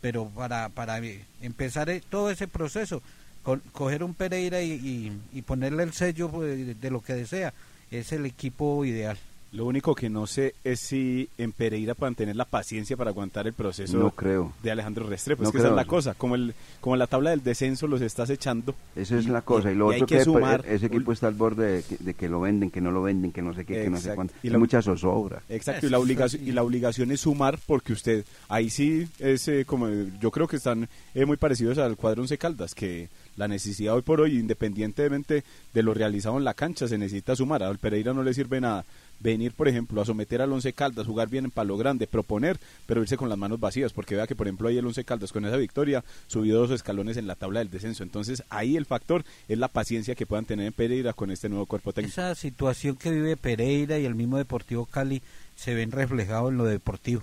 pero 0.00 0.26
para, 0.28 0.68
para 0.68 1.00
empezar 1.40 1.90
eh, 1.90 2.02
todo 2.08 2.30
ese 2.30 2.46
proceso, 2.48 3.02
con, 3.42 3.60
coger 3.72 4.04
un 4.04 4.14
Pereira 4.14 4.62
y, 4.62 5.12
y, 5.32 5.42
ponerle 5.42 5.82
el 5.82 5.92
sello 5.92 6.30
pues, 6.30 6.80
de 6.80 6.90
lo 6.90 7.00
que 7.00 7.14
desea, 7.14 7.52
es 7.90 8.12
el 8.12 8.26
equipo 8.26 8.84
ideal. 8.84 9.18
Lo 9.50 9.64
único 9.64 9.94
que 9.94 10.10
no 10.10 10.26
sé 10.26 10.54
es 10.62 10.78
si 10.80 11.30
en 11.38 11.52
Pereira 11.52 11.94
puedan 11.94 12.14
tener 12.14 12.36
la 12.36 12.44
paciencia 12.44 12.98
para 12.98 13.10
aguantar 13.10 13.46
el 13.46 13.54
proceso 13.54 13.96
no 13.96 14.10
creo. 14.10 14.52
de 14.62 14.70
Alejandro 14.70 15.08
Restrepo. 15.08 15.42
es 15.42 15.50
que 15.50 15.58
esa 15.58 15.68
es 15.68 15.74
la 15.74 15.86
cosa. 15.86 16.12
Como, 16.12 16.34
el, 16.34 16.54
como 16.82 16.96
la 16.96 17.06
tabla 17.06 17.30
del 17.30 17.42
descenso 17.42 17.86
los 17.86 18.02
estás 18.02 18.28
echando. 18.28 18.74
Esa 18.94 19.16
es 19.16 19.26
la 19.26 19.40
cosa. 19.40 19.72
Y, 19.72 19.74
lo 19.74 19.86
otro 19.86 20.06
que, 20.06 20.22
sumar, 20.22 20.64
ese 20.68 20.86
equipo 20.86 21.12
está 21.12 21.28
al 21.28 21.34
borde 21.34 21.82
de 21.98 22.14
que, 22.14 22.28
lo 22.28 22.40
venden, 22.40 22.70
que 22.70 22.82
no 22.82 22.90
lo 22.90 23.02
venden, 23.02 23.32
que 23.32 23.40
no 23.40 23.54
sé 23.54 23.64
qué, 23.64 23.82
que 23.84 23.90
no 23.90 23.96
sé 23.96 24.14
cuánto. 24.14 24.34
Y 24.42 24.50
la, 24.50 24.58
mucha 24.58 24.82
zozobra. 24.82 25.42
Exacto. 25.48 25.86
Y 25.86 25.90
la, 25.90 25.98
obligación, 25.98 26.46
y 26.46 26.52
la 26.52 26.62
obligación 26.62 27.10
es 27.10 27.20
sumar 27.20 27.58
porque 27.66 27.94
usted, 27.94 28.26
ahí 28.50 28.68
sí 28.68 29.08
es 29.18 29.48
eh, 29.48 29.64
como, 29.64 29.88
yo 30.20 30.30
creo 30.30 30.46
que 30.46 30.56
están 30.56 30.88
eh, 31.14 31.24
muy 31.24 31.38
parecidos 31.38 31.78
al 31.78 31.96
cuadro 31.96 32.20
Once 32.20 32.36
Caldas, 32.36 32.74
que 32.74 33.08
la 33.38 33.48
necesidad 33.48 33.94
hoy 33.94 34.02
por 34.02 34.20
hoy, 34.20 34.38
independientemente 34.38 35.44
de 35.72 35.82
lo 35.82 35.94
realizado 35.94 36.36
en 36.36 36.44
la 36.44 36.54
cancha, 36.54 36.86
se 36.86 36.98
necesita 36.98 37.34
sumar. 37.34 37.62
Al 37.62 37.78
Pereira 37.78 38.12
no 38.12 38.22
le 38.22 38.34
sirve 38.34 38.60
nada 38.60 38.84
venir, 39.20 39.52
por 39.52 39.68
ejemplo, 39.68 40.00
a 40.00 40.04
someter 40.04 40.42
al 40.42 40.52
Once 40.52 40.72
Caldas, 40.72 41.06
jugar 41.06 41.28
bien 41.28 41.46
en 41.46 41.50
palo 41.50 41.76
grande, 41.76 42.06
proponer, 42.06 42.58
pero 42.86 43.02
irse 43.02 43.16
con 43.16 43.28
las 43.28 43.38
manos 43.38 43.60
vacías, 43.60 43.92
porque 43.92 44.14
vea 44.14 44.26
que, 44.26 44.36
por 44.36 44.46
ejemplo, 44.46 44.68
ahí 44.68 44.78
el 44.78 44.86
Once 44.86 45.04
Caldas 45.04 45.32
con 45.32 45.44
esa 45.44 45.56
victoria 45.56 46.04
subió 46.26 46.58
dos 46.58 46.70
escalones 46.70 47.16
en 47.16 47.26
la 47.26 47.34
tabla 47.34 47.60
del 47.60 47.70
descenso. 47.70 48.02
Entonces, 48.02 48.42
ahí 48.50 48.76
el 48.76 48.86
factor 48.86 49.24
es 49.48 49.58
la 49.58 49.68
paciencia 49.68 50.14
que 50.14 50.26
puedan 50.26 50.44
tener 50.44 50.66
en 50.66 50.72
Pereira 50.72 51.12
con 51.12 51.30
este 51.30 51.48
nuevo 51.48 51.66
cuerpo 51.66 51.92
técnico. 51.92 52.12
Esa 52.12 52.34
situación 52.34 52.96
que 52.96 53.10
vive 53.10 53.36
Pereira 53.36 53.98
y 53.98 54.04
el 54.04 54.14
mismo 54.14 54.38
Deportivo 54.38 54.86
Cali 54.86 55.22
se 55.56 55.74
ven 55.74 55.90
reflejados 55.90 56.52
en 56.52 56.58
lo 56.58 56.64
deportivo. 56.64 57.22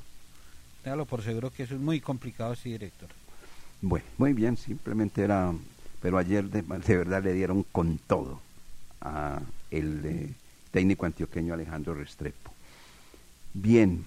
Téngalo 0.83 1.05
por 1.05 1.23
seguro 1.23 1.51
que 1.51 1.63
eso 1.63 1.75
es 1.75 1.81
muy 1.81 1.99
complicado, 1.99 2.55
sí, 2.55 2.71
director. 2.71 3.09
Bueno, 3.81 4.05
muy 4.17 4.33
bien, 4.33 4.57
simplemente 4.57 5.23
era, 5.23 5.53
pero 6.01 6.17
ayer 6.17 6.45
de, 6.45 6.61
de 6.61 6.97
verdad 6.97 7.23
le 7.23 7.33
dieron 7.33 7.63
con 7.63 7.97
todo 7.97 8.39
a 9.01 9.41
el 9.71 10.01
de 10.01 10.29
técnico 10.75 11.05
antioqueño 11.05 11.53
Alejandro 11.53 11.94
Restrepo. 11.94 12.51
Bien, 13.53 14.03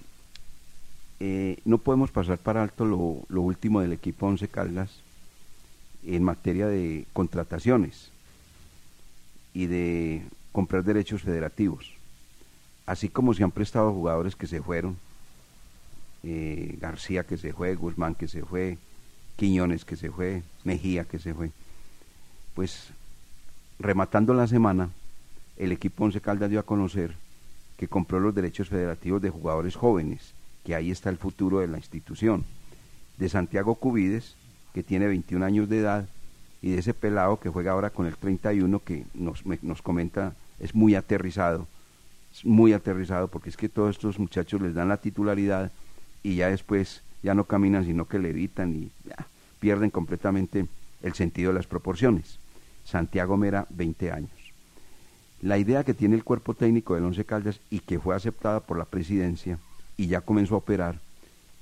eh, 1.19 1.57
no 1.65 1.79
podemos 1.79 2.11
pasar 2.11 2.37
para 2.37 2.61
alto 2.61 2.85
lo, 2.85 3.41
último 3.41 3.81
del 3.81 3.91
equipo 3.91 4.27
Once 4.27 4.47
Caldas 4.47 4.91
en 6.05 6.21
materia 6.21 6.67
de 6.67 7.07
contrataciones 7.11 8.11
y 9.51 9.65
de 9.65 10.21
comprar 10.51 10.83
derechos 10.83 11.23
federativos. 11.23 11.91
Así 12.85 13.09
como 13.09 13.33
se 13.33 13.43
han 13.43 13.49
prestado 13.49 13.91
jugadores 13.91 14.35
que 14.35 14.45
se 14.45 14.61
fueron, 14.61 14.95
eh, 16.21 16.77
García 16.79 17.23
que 17.23 17.37
se 17.37 17.51
fue, 17.51 17.73
Guzmán 17.73 18.13
que 18.13 18.27
se 18.27 18.43
fue, 18.43 18.77
Quiñones 19.37 19.85
que 19.85 19.95
se 19.95 20.11
fue, 20.11 20.43
Mejía 20.65 21.05
que 21.05 21.17
se 21.17 21.33
fue. 21.33 21.49
Pues 22.53 22.89
rematando 23.79 24.35
la 24.35 24.45
semana, 24.45 24.91
el 25.59 25.73
equipo 25.73 26.05
Once 26.05 26.19
Caldas 26.21 26.49
dio 26.49 26.59
a 26.59 26.65
conocer 26.65 27.13
que 27.77 27.87
compró 27.87 28.19
los 28.19 28.33
derechos 28.33 28.69
federativos 28.69 29.21
de 29.21 29.29
jugadores 29.29 29.75
jóvenes, 29.75 30.33
que 30.65 30.73
ahí 30.73 30.89
está 30.89 31.09
el 31.09 31.17
futuro 31.17 31.59
de 31.59 31.67
la 31.67 31.77
institución. 31.77 32.43
De 33.17 33.29
Santiago 33.29 33.75
Cubides, 33.75 34.35
que 34.73 34.83
tiene 34.83 35.07
21 35.07 35.45
años 35.45 35.69
de 35.69 35.79
edad, 35.79 36.09
y 36.61 36.71
de 36.71 36.79
ese 36.79 36.93
pelado 36.93 37.39
que 37.39 37.49
juega 37.49 37.71
ahora 37.71 37.89
con 37.89 38.05
el 38.05 38.15
31, 38.15 38.79
que 38.83 39.05
nos, 39.13 39.45
nos 39.45 39.81
comenta, 39.81 40.33
es 40.59 40.75
muy 40.75 40.95
aterrizado, 40.95 41.67
es 42.33 42.45
muy 42.45 42.73
aterrizado, 42.73 43.27
porque 43.29 43.49
es 43.49 43.57
que 43.57 43.69
todos 43.69 43.91
estos 43.91 44.19
muchachos 44.19 44.61
les 44.61 44.73
dan 44.73 44.89
la 44.89 44.97
titularidad 44.97 45.71
y 46.21 46.35
ya 46.35 46.49
después 46.49 47.01
ya 47.23 47.33
no 47.33 47.45
caminan, 47.45 47.85
sino 47.85 48.05
que 48.05 48.19
le 48.19 48.29
evitan 48.29 48.75
y 48.75 48.91
pierden 49.59 49.89
completamente 49.89 50.67
el 51.01 51.13
sentido 51.13 51.51
de 51.51 51.59
las 51.59 51.67
proporciones. 51.67 52.39
Santiago 52.83 53.37
Mera, 53.37 53.65
20 53.69 54.11
años. 54.11 54.38
La 55.41 55.57
idea 55.57 55.83
que 55.83 55.93
tiene 55.93 56.15
el 56.15 56.23
cuerpo 56.23 56.53
técnico 56.53 56.95
del 56.95 57.05
Once 57.05 57.23
Caldas 57.23 57.59
y 57.69 57.79
que 57.79 57.99
fue 57.99 58.15
aceptada 58.15 58.59
por 58.59 58.77
la 58.77 58.85
presidencia 58.85 59.57
y 59.95 60.07
ya 60.07 60.21
comenzó 60.21 60.55
a 60.55 60.59
operar 60.59 60.99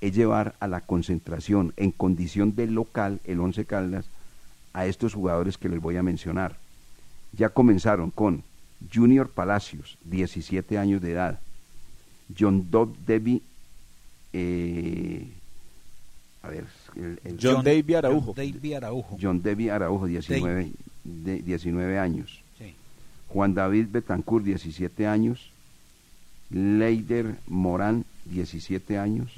es 0.01 0.15
llevar 0.15 0.55
a 0.59 0.67
la 0.67 0.81
concentración 0.81 1.73
en 1.77 1.91
condición 1.91 2.55
de 2.55 2.67
local 2.67 3.19
el 3.25 3.39
Once 3.39 3.65
Caldas 3.65 4.05
a 4.73 4.85
estos 4.85 5.13
jugadores 5.13 5.57
que 5.57 5.69
les 5.69 5.81
voy 5.81 5.97
a 5.97 6.03
mencionar. 6.03 6.55
Ya 7.33 7.49
comenzaron 7.49 8.11
con 8.11 8.43
Junior 8.93 9.29
Palacios, 9.29 9.97
17 10.05 10.77
años 10.77 11.01
de 11.01 11.11
edad, 11.11 11.39
John 12.37 12.69
Dobb 12.69 12.95
Debbie, 13.05 13.41
eh, 14.33 15.27
a 16.43 16.49
ver, 16.49 16.65
John, 17.41 17.63
David 17.63 17.95
Araujo. 17.95 19.17
John 19.19 19.41
Araujo, 19.71 20.05
19, 20.05 20.71
de, 21.03 21.41
19 21.41 21.99
años. 21.99 22.43
Juan 23.27 23.53
David 23.53 23.87
Betancourt, 23.91 24.45
17 24.45 25.07
años. 25.07 25.51
Leider 26.49 27.37
Morán, 27.47 28.05
17 28.25 28.97
años. 28.97 29.33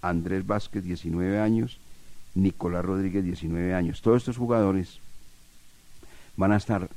Andrés 0.00 0.46
Vázquez, 0.46 0.84
19 0.84 1.40
años. 1.40 1.78
Nicolás 2.34 2.84
Rodríguez, 2.84 3.24
19 3.24 3.74
años. 3.74 4.00
Todos 4.00 4.18
estos 4.18 4.36
jugadores 4.36 5.00
van 6.36 6.52
a 6.52 6.56
estar 6.56 6.88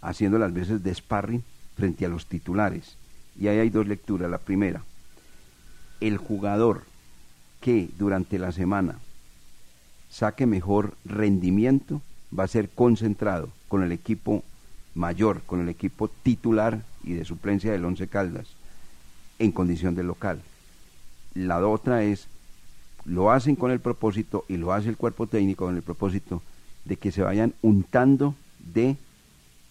haciendo 0.00 0.38
las 0.38 0.52
veces 0.52 0.82
de 0.82 0.94
sparring 0.94 1.42
frente 1.76 2.06
a 2.06 2.08
los 2.08 2.26
titulares. 2.26 2.96
Y 3.38 3.48
ahí 3.48 3.58
hay 3.58 3.70
dos 3.70 3.86
lecturas. 3.86 4.30
La 4.30 4.38
primera, 4.38 4.82
el 6.00 6.16
jugador 6.16 6.84
que 7.60 7.88
durante 7.98 8.38
la 8.38 8.52
semana 8.52 8.98
saque 10.08 10.46
mejor 10.46 10.94
rendimiento 11.04 12.00
va 12.36 12.44
a 12.44 12.48
ser 12.48 12.68
concentrado 12.70 13.50
con 13.68 13.82
el 13.82 13.92
equipo 13.92 14.42
mayor, 14.94 15.42
con 15.42 15.60
el 15.60 15.68
equipo 15.68 16.08
titular 16.08 16.82
y 17.04 17.14
de 17.14 17.24
suplencia 17.24 17.72
del 17.72 17.84
Once 17.84 18.06
Caldas 18.08 18.48
en 19.38 19.52
condición 19.52 19.94
de 19.94 20.04
local. 20.04 20.40
La 21.34 21.66
otra 21.66 22.02
es, 22.04 22.28
lo 23.04 23.30
hacen 23.30 23.56
con 23.56 23.70
el 23.70 23.80
propósito 23.80 24.44
y 24.48 24.56
lo 24.56 24.72
hace 24.72 24.88
el 24.88 24.96
cuerpo 24.96 25.26
técnico 25.26 25.64
con 25.64 25.76
el 25.76 25.82
propósito 25.82 26.42
de 26.84 26.96
que 26.96 27.12
se 27.12 27.22
vayan 27.22 27.54
untando 27.62 28.34
de 28.72 28.96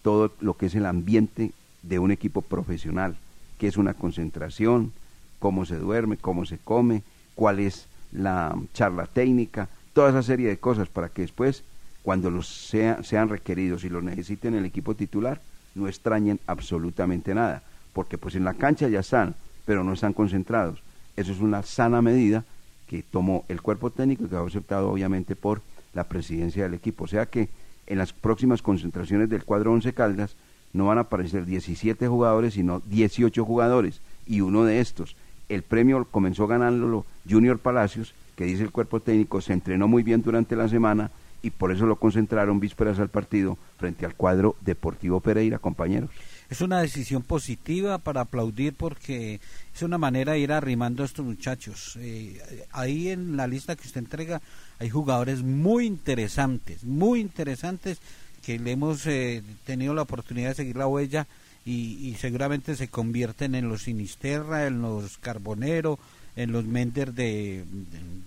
todo 0.02 0.32
lo 0.40 0.54
que 0.54 0.66
es 0.66 0.74
el 0.74 0.86
ambiente 0.86 1.52
de 1.82 1.98
un 1.98 2.10
equipo 2.10 2.42
profesional, 2.42 3.16
que 3.58 3.68
es 3.68 3.76
una 3.76 3.94
concentración, 3.94 4.92
cómo 5.38 5.64
se 5.64 5.76
duerme, 5.76 6.16
cómo 6.16 6.44
se 6.44 6.58
come, 6.58 7.02
cuál 7.34 7.60
es 7.60 7.86
la 8.12 8.56
charla 8.74 9.06
técnica, 9.06 9.68
toda 9.92 10.10
esa 10.10 10.22
serie 10.22 10.48
de 10.48 10.58
cosas 10.58 10.88
para 10.88 11.08
que 11.08 11.22
después, 11.22 11.62
cuando 12.02 12.30
los 12.30 12.48
sean 12.48 13.28
requeridos 13.28 13.84
y 13.84 13.88
los 13.88 14.02
necesiten 14.02 14.54
en 14.54 14.60
el 14.60 14.66
equipo 14.66 14.94
titular, 14.94 15.40
no 15.74 15.88
extrañen 15.88 16.40
absolutamente 16.46 17.34
nada, 17.34 17.62
porque 17.92 18.18
pues 18.18 18.34
en 18.34 18.44
la 18.44 18.54
cancha 18.54 18.88
ya 18.88 19.00
están, 19.00 19.34
pero 19.64 19.84
no 19.84 19.92
están 19.92 20.12
concentrados. 20.12 20.82
Eso 21.16 21.32
es 21.32 21.40
una 21.40 21.62
sana 21.62 22.02
medida 22.02 22.44
que 22.86 23.02
tomó 23.02 23.44
el 23.48 23.62
cuerpo 23.62 23.90
técnico 23.90 24.24
y 24.24 24.28
que 24.28 24.36
ha 24.36 24.40
aceptado 24.40 24.90
obviamente 24.90 25.36
por 25.36 25.62
la 25.94 26.04
presidencia 26.04 26.64
del 26.64 26.74
equipo. 26.74 27.04
O 27.04 27.08
sea 27.08 27.26
que 27.26 27.48
en 27.86 27.98
las 27.98 28.12
próximas 28.12 28.62
concentraciones 28.62 29.28
del 29.28 29.44
cuadro 29.44 29.72
11 29.72 29.92
Caldas 29.92 30.36
no 30.72 30.86
van 30.86 30.98
a 30.98 31.02
aparecer 31.02 31.44
17 31.44 32.06
jugadores, 32.08 32.54
sino 32.54 32.80
18 32.86 33.44
jugadores. 33.44 34.00
Y 34.26 34.40
uno 34.40 34.64
de 34.64 34.80
estos, 34.80 35.16
el 35.48 35.62
premio 35.62 36.06
comenzó 36.10 36.46
ganándolo 36.46 37.04
Junior 37.28 37.58
Palacios, 37.58 38.14
que 38.36 38.44
dice 38.44 38.62
el 38.62 38.70
cuerpo 38.70 39.00
técnico, 39.00 39.40
se 39.40 39.52
entrenó 39.52 39.88
muy 39.88 40.02
bien 40.02 40.22
durante 40.22 40.56
la 40.56 40.68
semana 40.68 41.10
y 41.42 41.50
por 41.50 41.72
eso 41.72 41.86
lo 41.86 41.96
concentraron 41.96 42.60
vísperas 42.60 42.98
al 42.98 43.08
partido 43.08 43.58
frente 43.78 44.06
al 44.06 44.14
cuadro 44.14 44.56
Deportivo 44.60 45.20
Pereira, 45.20 45.58
compañeros. 45.58 46.10
Es 46.48 46.60
una 46.60 46.80
decisión 46.80 47.22
positiva 47.22 47.98
para 47.98 48.22
aplaudir 48.22 48.74
porque 48.74 49.40
es 49.74 49.82
una 49.82 49.98
manera 49.98 50.32
de 50.32 50.40
ir 50.40 50.52
arrimando 50.52 51.02
a 51.02 51.06
estos 51.06 51.24
muchachos. 51.24 51.96
Eh, 52.00 52.66
ahí 52.72 53.08
en 53.08 53.36
la 53.36 53.46
lista 53.46 53.76
que 53.76 53.86
usted 53.86 54.00
entrega 54.00 54.42
hay 54.78 54.90
jugadores 54.90 55.42
muy 55.42 55.86
interesantes, 55.86 56.84
muy 56.84 57.20
interesantes 57.20 58.00
que 58.42 58.58
le 58.58 58.72
hemos 58.72 59.06
eh, 59.06 59.42
tenido 59.64 59.94
la 59.94 60.02
oportunidad 60.02 60.48
de 60.48 60.54
seguir 60.56 60.76
la 60.76 60.86
huella 60.86 61.26
y, 61.64 62.16
seguramente 62.18 62.74
se 62.74 62.88
convierten 62.88 63.54
en 63.54 63.68
los 63.68 63.82
Sinisterra, 63.82 64.66
en 64.66 64.82
los 64.82 65.18
Carbonero, 65.18 65.98
en 66.34 66.52
los 66.52 66.64
Mender 66.64 67.12
de, 67.12 67.64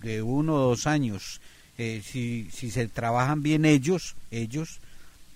de, 0.00 0.22
uno 0.22 0.54
o 0.54 0.68
dos 0.68 0.86
años. 0.86 1.40
Eh, 1.78 2.02
si, 2.04 2.48
si 2.52 2.70
se 2.70 2.86
trabajan 2.88 3.42
bien 3.42 3.64
ellos, 3.64 4.16
ellos, 4.30 4.80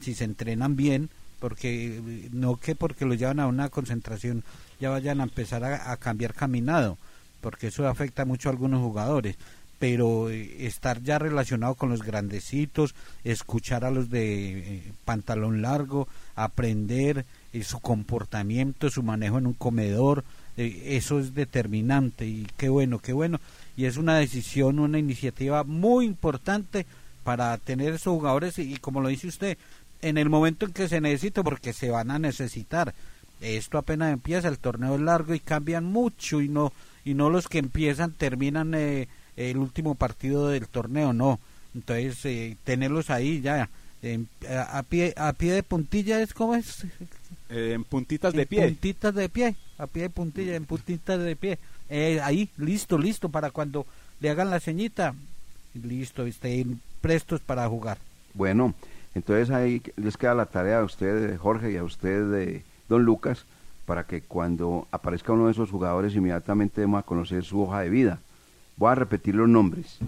si 0.01 0.15
se 0.15 0.25
entrenan 0.25 0.77
bien, 0.77 1.11
porque 1.41 2.29
no 2.33 2.57
que 2.57 2.75
porque 2.75 3.05
los 3.05 3.19
llevan 3.19 3.41
a 3.41 3.47
una 3.47 3.69
concentración 3.69 4.45
ya 4.81 4.91
vayan 4.91 5.21
a 5.21 5.25
empezar 5.25 5.65
a, 5.65 5.97
cambiar 5.97 6.35
caminado, 6.35 6.99
porque 7.41 7.69
eso 7.69 7.87
afecta 7.89 8.25
mucho 8.25 8.49
a 8.49 8.53
algunos 8.53 8.81
jugadores 8.81 9.37
pero 9.79 10.29
eh, 10.29 10.67
estar 10.67 11.03
ya 11.03 11.19
relacionado 11.19 11.77
con 11.77 11.89
los 11.89 12.03
grandecitos, 12.03 12.97
escuchar 13.23 13.85
a 13.85 13.91
los 13.91 14.11
de 14.11 14.59
eh, 14.59 14.93
pantalón 15.05 15.63
largo, 15.63 16.09
aprender, 16.35 17.25
y 17.53 17.63
su 17.63 17.81
comportamiento, 17.81 18.91
su 18.91 19.03
manejo 19.03 19.39
en 19.39 19.47
un 19.47 19.55
comedor, 19.55 20.25
eh, 20.57 20.97
eso 20.97 21.19
es 21.19 21.35
determinante 21.35 22.27
y 22.27 22.47
qué 22.57 22.69
bueno, 22.69 22.99
qué 22.99 23.13
bueno. 23.13 23.41
Y 23.79 23.87
es 23.87 23.97
una 23.97 24.19
decisión, 24.19 24.81
una 24.81 24.99
iniciativa 24.99 25.63
muy 25.63 26.05
importante 26.05 26.85
para 27.23 27.57
tener 27.59 27.95
esos 27.95 28.13
jugadores 28.13 28.59
y, 28.59 28.77
como 28.79 29.01
lo 29.01 29.09
dice 29.09 29.29
usted, 29.29 29.57
en 30.03 30.19
el 30.19 30.29
momento 30.29 30.67
en 30.67 30.73
que 30.73 30.89
se 30.89 31.01
necesita, 31.01 31.45
porque 31.45 31.73
se 31.73 31.89
van 31.89 32.11
a 32.11 32.19
necesitar. 32.19 32.93
Esto 33.41 33.79
apenas 33.79 34.13
empieza, 34.13 34.49
el 34.49 34.59
torneo 34.59 34.97
es 34.97 35.01
largo 35.01 35.33
y 35.33 35.39
cambian 35.39 35.85
mucho 35.85 36.41
y 36.41 36.49
no 36.49 36.73
y 37.05 37.15
no 37.15 37.31
los 37.31 37.47
que 37.47 37.59
empiezan 37.59 38.13
terminan 38.13 38.75
eh, 38.75 39.07
el 39.37 39.59
último 39.59 39.95
partido 39.95 40.49
del 40.49 40.67
torneo, 40.67 41.13
no. 41.13 41.39
Entonces, 41.73 42.25
eh, 42.25 42.57
tenerlos 42.65 43.11
ahí 43.11 43.41
ya 43.41 43.71
a, 44.49 44.83
pie 44.83 45.15
a 45.17 45.33
pie 45.33 45.53
de 45.53 45.63
puntilla 45.63 46.21
es 46.21 46.35
como 46.35 46.55
es 46.55 46.85
eh, 47.49 47.73
en 47.75 47.85
puntitas 47.85 48.33
de 48.33 48.47
pie. 48.47 48.67
Puntitas 48.67 49.15
de 49.15 49.29
pie, 49.29 49.57
a 49.79 49.87
pie 49.87 50.03
de 50.03 50.11
puntilla, 50.11 50.55
en 50.55 50.65
puntitas 50.65 51.21
de 51.21 51.37
pie. 51.37 51.59
Eh, 51.89 52.21
ahí, 52.23 52.51
listo, 52.57 52.99
listo, 52.99 53.29
para 53.29 53.51
cuando 53.51 53.87
le 54.21 54.31
hagan 54.31 54.51
la 54.51 54.61
ceñita, 54.61 55.15
listo, 55.75 56.27
estén 56.27 56.81
prestos 57.01 57.41
para 57.41 57.69
jugar. 57.69 57.99
Bueno, 58.35 58.75
entonces 59.15 59.51
ahí 59.51 59.83
les 59.97 60.17
queda 60.17 60.35
la 60.35 60.47
tarea 60.47 60.81
a 60.81 60.85
usted, 60.85 61.37
Jorge, 61.39 61.73
y 61.73 61.77
a 61.77 61.85
usted, 61.85 62.31
de 62.31 62.63
don 62.89 63.05
Lucas, 63.05 63.45
para 63.87 64.05
que 64.05 64.21
cuando 64.21 64.87
aparezca 64.91 65.33
uno 65.33 65.47
de 65.47 65.53
esos 65.53 65.71
jugadores 65.71 66.15
inmediatamente 66.15 66.81
demos 66.81 67.01
a 67.01 67.07
conocer 67.07 67.45
su 67.45 67.63
hoja 67.63 67.81
de 67.81 67.89
vida. 67.89 68.19
Voy 68.77 68.93
a 68.93 68.95
repetir 68.95 69.35
los 69.35 69.49
nombres. 69.49 69.99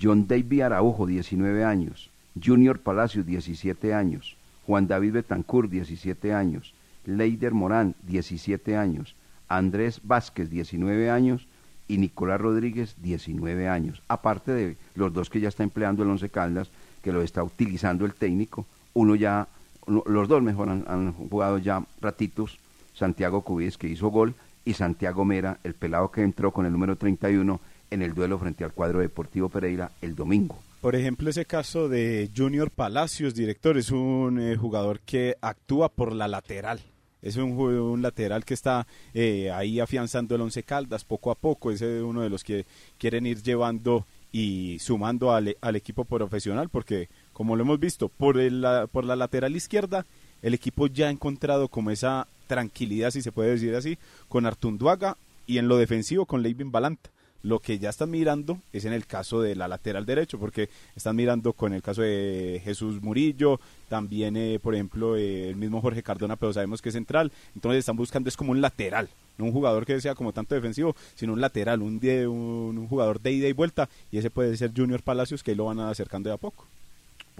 John 0.00 0.28
David 0.28 0.62
Araujo, 0.62 1.06
19 1.06 1.64
años. 1.64 2.10
Junior 2.42 2.78
Palacios, 2.78 3.26
17 3.26 3.92
años. 3.92 4.36
Juan 4.66 4.86
David 4.86 5.12
Betancourt, 5.12 5.70
17 5.70 6.32
años, 6.32 6.74
Leider 7.04 7.52
Morán, 7.52 7.94
17 8.02 8.76
años, 8.76 9.14
Andrés 9.48 10.00
Vázquez, 10.04 10.50
19 10.50 11.10
años, 11.10 11.46
y 11.90 11.98
Nicolás 11.98 12.40
Rodríguez, 12.40 12.94
19 13.02 13.68
años. 13.68 14.00
Aparte 14.06 14.52
de 14.52 14.76
los 14.94 15.12
dos 15.12 15.28
que 15.28 15.40
ya 15.40 15.48
está 15.48 15.64
empleando 15.64 16.04
el 16.04 16.10
Once 16.10 16.28
Caldas, 16.28 16.70
que 17.02 17.10
lo 17.10 17.20
está 17.20 17.42
utilizando 17.42 18.04
el 18.04 18.14
técnico, 18.14 18.64
uno 18.94 19.16
ya, 19.16 19.48
los 19.86 20.28
dos 20.28 20.40
mejor 20.40 20.68
han, 20.68 21.12
jugado 21.12 21.58
ya 21.58 21.84
ratitos, 22.00 22.58
Santiago 22.94 23.42
Cubíes 23.42 23.76
que 23.76 23.88
hizo 23.88 24.08
gol, 24.08 24.34
y 24.64 24.74
Santiago 24.74 25.24
Mera, 25.24 25.58
el 25.64 25.74
pelado 25.74 26.12
que 26.12 26.22
entró 26.22 26.52
con 26.52 26.64
el 26.64 26.72
número 26.72 26.94
31 26.94 27.60
en 27.90 28.02
el 28.02 28.14
duelo 28.14 28.38
frente 28.38 28.62
al 28.62 28.72
cuadro 28.72 29.00
Deportivo 29.00 29.48
Pereira 29.48 29.90
el 30.00 30.14
domingo. 30.14 30.60
Por 30.80 30.96
ejemplo, 30.96 31.28
ese 31.28 31.44
caso 31.44 31.90
de 31.90 32.30
Junior 32.34 32.70
Palacios, 32.70 33.34
director, 33.34 33.76
es 33.76 33.90
un 33.90 34.40
eh, 34.40 34.56
jugador 34.56 35.00
que 35.00 35.36
actúa 35.42 35.90
por 35.90 36.14
la 36.14 36.26
lateral. 36.26 36.80
Es 37.20 37.36
un, 37.36 38.00
lateral 38.00 38.46
que 38.46 38.54
está 38.54 38.86
eh, 39.12 39.50
ahí 39.50 39.78
afianzando 39.78 40.34
el 40.34 40.40
Once 40.40 40.62
Caldas 40.62 41.04
poco 41.04 41.30
a 41.30 41.34
poco. 41.34 41.70
Es 41.70 41.82
uno 41.82 42.22
de 42.22 42.30
los 42.30 42.42
que 42.42 42.64
quieren 42.96 43.26
ir 43.26 43.42
llevando 43.42 44.06
y 44.32 44.78
sumando 44.78 45.34
al, 45.34 45.54
equipo 45.76 46.06
profesional 46.06 46.70
porque, 46.70 47.10
como 47.34 47.56
lo 47.56 47.62
hemos 47.62 47.78
visto, 47.78 48.08
por, 48.08 48.38
el, 48.38 48.64
por 48.90 49.04
la 49.04 49.16
lateral 49.16 49.54
izquierda, 49.54 50.06
el 50.40 50.54
equipo 50.54 50.86
ya 50.86 51.08
ha 51.08 51.10
encontrado 51.10 51.68
como 51.68 51.90
esa 51.90 52.26
tranquilidad, 52.46 53.10
si 53.10 53.20
se 53.20 53.32
puede 53.32 53.50
decir 53.50 53.74
así, 53.74 53.98
con 54.30 54.46
Artunduaga 54.46 55.18
y 55.46 55.58
en 55.58 55.68
lo 55.68 55.76
defensivo 55.76 56.24
con 56.24 56.42
Leivin 56.42 56.72
Balanta 56.72 57.10
Lo 57.42 57.58
que 57.60 57.78
ya 57.78 57.90
están 57.90 58.10
mirando 58.10 58.58
es 58.72 58.84
en 58.84 58.92
el 58.92 59.06
caso 59.06 59.40
de 59.40 59.54
la 59.54 59.68
lateral 59.68 60.04
derecho, 60.04 60.38
porque 60.38 60.68
están 60.94 61.16
mirando 61.16 61.52
con 61.52 61.72
el 61.72 61.82
caso 61.82 62.02
de 62.02 62.60
Jesús 62.64 63.00
Murillo, 63.02 63.60
también, 63.88 64.36
eh, 64.36 64.58
por 64.62 64.74
ejemplo, 64.74 65.16
eh, 65.16 65.48
el 65.48 65.56
mismo 65.56 65.80
Jorge 65.80 66.02
Cardona, 66.02 66.36
pero 66.36 66.52
sabemos 66.52 66.82
que 66.82 66.90
es 66.90 66.94
central. 66.94 67.32
Entonces 67.54 67.80
están 67.80 67.96
buscando 67.96 68.28
es 68.28 68.36
como 68.36 68.52
un 68.52 68.60
lateral, 68.60 69.08
no 69.38 69.46
un 69.46 69.52
jugador 69.52 69.86
que 69.86 70.00
sea 70.00 70.14
como 70.14 70.32
tanto 70.32 70.54
defensivo, 70.54 70.94
sino 71.14 71.32
un 71.32 71.40
lateral, 71.40 71.82
un, 71.82 71.98
de, 71.98 72.26
un, 72.26 72.76
un 72.76 72.88
jugador 72.88 73.20
de 73.20 73.32
ida 73.32 73.48
y 73.48 73.52
vuelta, 73.52 73.88
y 74.10 74.18
ese 74.18 74.30
puede 74.30 74.56
ser 74.56 74.72
Junior 74.76 75.02
Palacios, 75.02 75.42
que 75.42 75.52
ahí 75.52 75.56
lo 75.56 75.64
van 75.64 75.80
acercando 75.80 76.28
de 76.28 76.34
a 76.34 76.38
poco. 76.38 76.66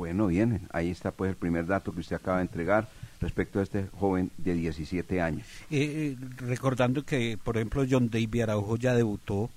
Bueno, 0.01 0.29
bien, 0.29 0.63
ahí 0.73 0.91
está 0.91 1.11
pues 1.11 1.29
el 1.29 1.37
primer 1.37 1.67
dato 1.67 1.93
que 1.93 2.01
usted 2.01 2.17
acaba 2.17 2.39
de 2.39 2.45
entregar 2.45 2.89
respecto 3.21 3.61
a 3.61 3.63
este 3.63 3.87
joven 3.99 4.31
de 4.39 4.55
17 4.55 5.21
años. 5.21 5.47
Eh, 5.71 6.17
eh, 6.19 6.27
recordando 6.39 7.05
que, 7.05 7.39
por 7.45 7.59
ejemplo, 7.59 7.85
John 7.89 8.09
David 8.09 8.41
Araujo 8.41 8.77
ya 8.77 8.95
debutó, 8.95 9.51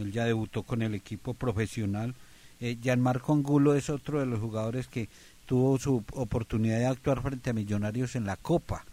él 0.00 0.12
ya 0.12 0.24
debutó 0.24 0.62
con 0.62 0.82
el 0.82 0.94
equipo 0.94 1.34
profesional. 1.34 2.14
Eh, 2.60 2.76
Gianmarco 2.80 3.32
Angulo 3.32 3.74
es 3.74 3.90
otro 3.90 4.20
de 4.20 4.26
los 4.26 4.40
jugadores 4.40 4.88
que 4.88 5.08
tuvo 5.46 5.78
su 5.78 6.04
oportunidad 6.12 6.78
de 6.78 6.86
actuar 6.86 7.22
frente 7.22 7.50
a 7.50 7.52
Millonarios 7.52 8.16
en 8.16 8.24
la 8.24 8.36
Copa, 8.36 8.84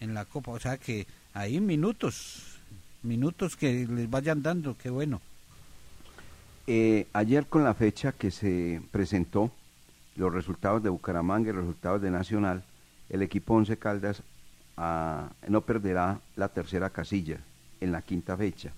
en 0.00 0.14
la 0.14 0.24
Copa, 0.24 0.52
o 0.52 0.60
sea 0.60 0.76
que 0.76 1.06
ahí 1.32 1.60
minutos, 1.60 2.58
minutos 3.02 3.56
que 3.56 3.86
les 3.86 4.10
vayan 4.10 4.42
dando, 4.42 4.76
qué 4.76 4.90
bueno. 4.90 5.20
Eh, 6.66 7.06
ayer 7.12 7.46
con 7.46 7.64
la 7.64 7.74
fecha 7.74 8.12
que 8.12 8.30
se 8.30 8.82
presentó, 8.90 9.50
los 10.16 10.32
resultados 10.32 10.82
de 10.82 10.88
Bucaramanga 10.88 11.50
y 11.50 11.52
los 11.52 11.62
resultados 11.62 12.02
de 12.02 12.10
Nacional, 12.10 12.64
el 13.08 13.22
equipo 13.22 13.54
Once 13.54 13.76
Caldas 13.76 14.22
ah, 14.76 15.30
no 15.46 15.60
perderá 15.60 16.20
la 16.34 16.48
tercera 16.48 16.90
casilla 16.90 17.38
en 17.80 17.92
la 17.92 18.02
quinta 18.02 18.36
fecha, 18.36 18.72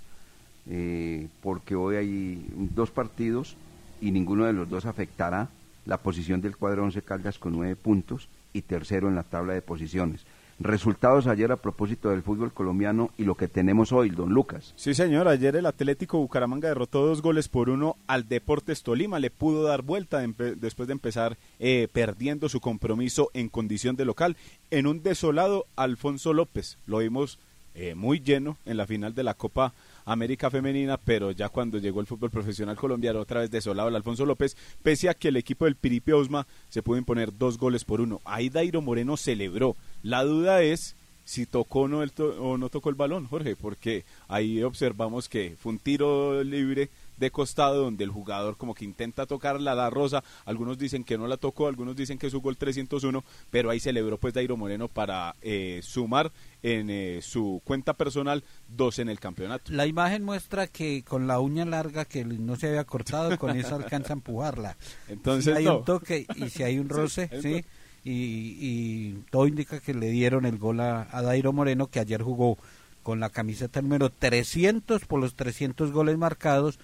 eh, 0.69 1.29
porque 1.43 1.75
hoy 1.75 1.97
hay 1.97 2.47
dos 2.75 2.91
partidos 2.91 3.57
y 4.01 4.11
ninguno 4.11 4.45
de 4.45 4.53
los 4.53 4.69
dos 4.69 4.87
afectará 4.87 5.49
la 5.87 5.99
posición 5.99 6.41
del 6.41 6.57
cuadro 6.57 6.85
Once 6.85 7.03
Caldas 7.03 7.39
con 7.39 7.53
nueve 7.53 7.75
puntos 7.75 8.29
y 8.53 8.63
tercero 8.63 9.09
en 9.09 9.15
la 9.15 9.23
tabla 9.23 9.55
de 9.55 9.63
posiciones. 9.63 10.25
Resultados 10.61 11.29
ayer 11.29 11.53
a 11.53 11.57
propósito 11.57 12.11
del 12.11 12.23
fútbol 12.23 12.53
colombiano 12.53 13.11
y 13.17 13.23
lo 13.23 13.37
que 13.37 13.47
tenemos 13.47 13.93
hoy, 13.93 14.11
don 14.11 14.31
Lucas. 14.31 14.73
Sí, 14.75 14.93
señor. 14.93 15.29
Ayer 15.29 15.55
el 15.55 15.67
Atlético 15.67 16.19
Bucaramanga 16.19 16.69
derrotó 16.69 17.07
dos 17.07 17.23
goles 17.23 17.49
por 17.49 17.71
uno 17.71 17.97
al 18.09 18.29
Deportes 18.29 18.83
Tolima. 18.83 19.21
Le 19.21 19.31
pudo 19.31 19.63
dar 19.63 19.83
vuelta 19.83 20.21
después 20.57 20.89
de 20.89 20.93
empezar 20.93 21.39
eh, 21.61 21.87
perdiendo 21.93 22.49
su 22.49 22.61
compromiso 22.61 23.31
en 23.35 23.49
condición 23.49 23.95
de 23.95 24.05
local. 24.05 24.37
En 24.73 24.89
un 24.89 25.01
desolado 25.01 25.65
Alfonso 25.77 26.33
López. 26.33 26.77
Lo 26.87 26.99
vimos 26.99 27.39
eh, 27.77 27.95
muy 27.95 28.19
lleno 28.19 28.57
en 28.67 28.79
la 28.79 28.87
final 28.89 29.15
de 29.15 29.23
la 29.23 29.35
Copa 29.35 29.73
América 30.09 30.51
Femenina, 30.51 30.97
pero 30.97 31.33
ya 31.33 31.51
cuando 31.51 31.79
llegó 31.79 32.01
el 32.01 32.07
fútbol 32.07 32.31
profesional 32.31 32.77
colombiano, 32.77 33.21
otra 33.21 33.41
vez 33.41 33.51
desolado 33.51 33.91
el 33.91 33.97
Alfonso 33.97 34.25
López, 34.25 34.57
pese 34.83 35.11
a 35.11 35.15
que 35.15 35.29
el 35.29 35.37
equipo 35.37 35.67
del 35.67 35.77
Piripi 35.77 36.13
Osma 36.13 36.47
se 36.71 36.83
pudo 36.83 36.97
imponer 36.97 37.37
dos 37.37 37.59
goles 37.59 37.85
por 37.85 38.01
uno. 38.01 38.21
Ahí 38.25 38.49
Dairo 38.49 38.81
Moreno 38.81 39.19
celebró. 39.19 39.77
La 40.03 40.25
duda 40.25 40.63
es 40.63 40.97
si 41.27 41.45
tocó 41.45 41.89
no, 41.89 42.03
el 42.03 42.11
o 42.19 42.57
no 42.57 42.71
tocó 42.71 42.89
el 42.89 42.95
balón, 42.95 43.27
Jorge, 43.27 43.55
porque 43.55 44.05
ahí 44.29 44.63
observamos 44.63 45.29
que 45.29 45.57
fue 45.61 45.73
un 45.73 45.79
tiro 45.79 46.43
libre 46.43 46.89
de 47.19 47.31
costado 47.31 47.83
donde 47.83 48.05
el 48.05 48.11
jugador 48.11 48.57
como 48.57 48.75
que 48.75 48.85
intenta 48.85 49.27
tocar 49.27 49.61
la, 49.61 49.91
rosa, 49.91 50.23
algunos 50.45 50.79
dicen 50.79 51.05
que 51.05 51.19
no 51.19 51.27
la 51.27 51.37
tocó, 51.37 51.67
algunos 51.67 51.97
dicen 51.97 52.19
que 52.19 52.27
es 52.27 52.33
su 52.33 52.41
gol 52.41 52.57
301, 52.57 53.25
pero 53.51 53.71
ahí 53.71 53.81
celebró 53.81 54.19
pues 54.19 54.35
Dairo 54.35 54.57
Moreno 54.57 54.89
para 54.89 55.35
eh, 55.43 55.81
sumar 55.83 56.33
en 56.63 56.91
eh, 56.91 57.21
su 57.23 57.63
cuenta 57.65 57.95
personal 57.95 58.45
dos 58.69 58.99
en 58.99 59.09
el 59.09 59.21
campeonato. 59.21 59.73
La 59.73 59.87
imagen 59.87 60.25
muestra 60.25 60.67
que 60.67 61.03
con 61.03 61.27
la 61.27 61.41
uña 61.41 61.65
larga 61.65 62.05
que 62.05 62.25
no 62.25 62.57
se 62.57 62.69
había 62.69 62.85
cortado, 62.85 63.39
con 63.39 63.57
eso 63.57 63.75
alcanza 63.77 64.13
a 64.13 64.17
empujarla. 64.17 64.77
Entonces 65.09 65.55
si 65.55 65.59
hay 65.59 65.65
no. 65.65 65.79
un 65.79 65.85
toque 65.85 66.27
y 66.37 66.49
si 66.51 66.63
hay 66.63 66.79
un 66.79 66.89
roce, 66.89 67.29
Sí, 67.29 67.43
sí, 67.43 67.55
es 67.55 67.65
y, 68.05 68.57
y 68.61 69.25
todo 69.31 69.47
indica 69.47 69.81
que 69.81 69.93
le 69.93 70.11
dieron 70.11 70.47
el 70.47 70.59
gol 70.59 70.81
a, 70.81 71.09
a 71.11 71.23
Dairo 71.23 71.53
Moreno, 71.53 71.89
que 71.89 72.01
ayer 72.01 72.23
jugó 72.23 72.57
con 73.03 73.21
la 73.21 73.31
camiseta 73.31 73.83
número 73.83 74.11
300 74.11 75.05
por 75.05 75.21
los 75.21 75.35
300 75.35 75.93
goles 75.93 76.17
marcados 76.19 76.79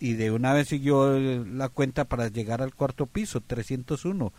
y 0.00 0.14
de 0.14 0.30
una 0.30 0.52
vez 0.54 0.68
siguió 0.68 1.14
eh, 1.14 1.44
la 1.46 1.68
cuenta 1.68 2.06
para 2.06 2.28
llegar 2.28 2.62
al 2.62 2.74
cuarto 2.74 3.06
piso, 3.06 3.40
301. 3.40 4.32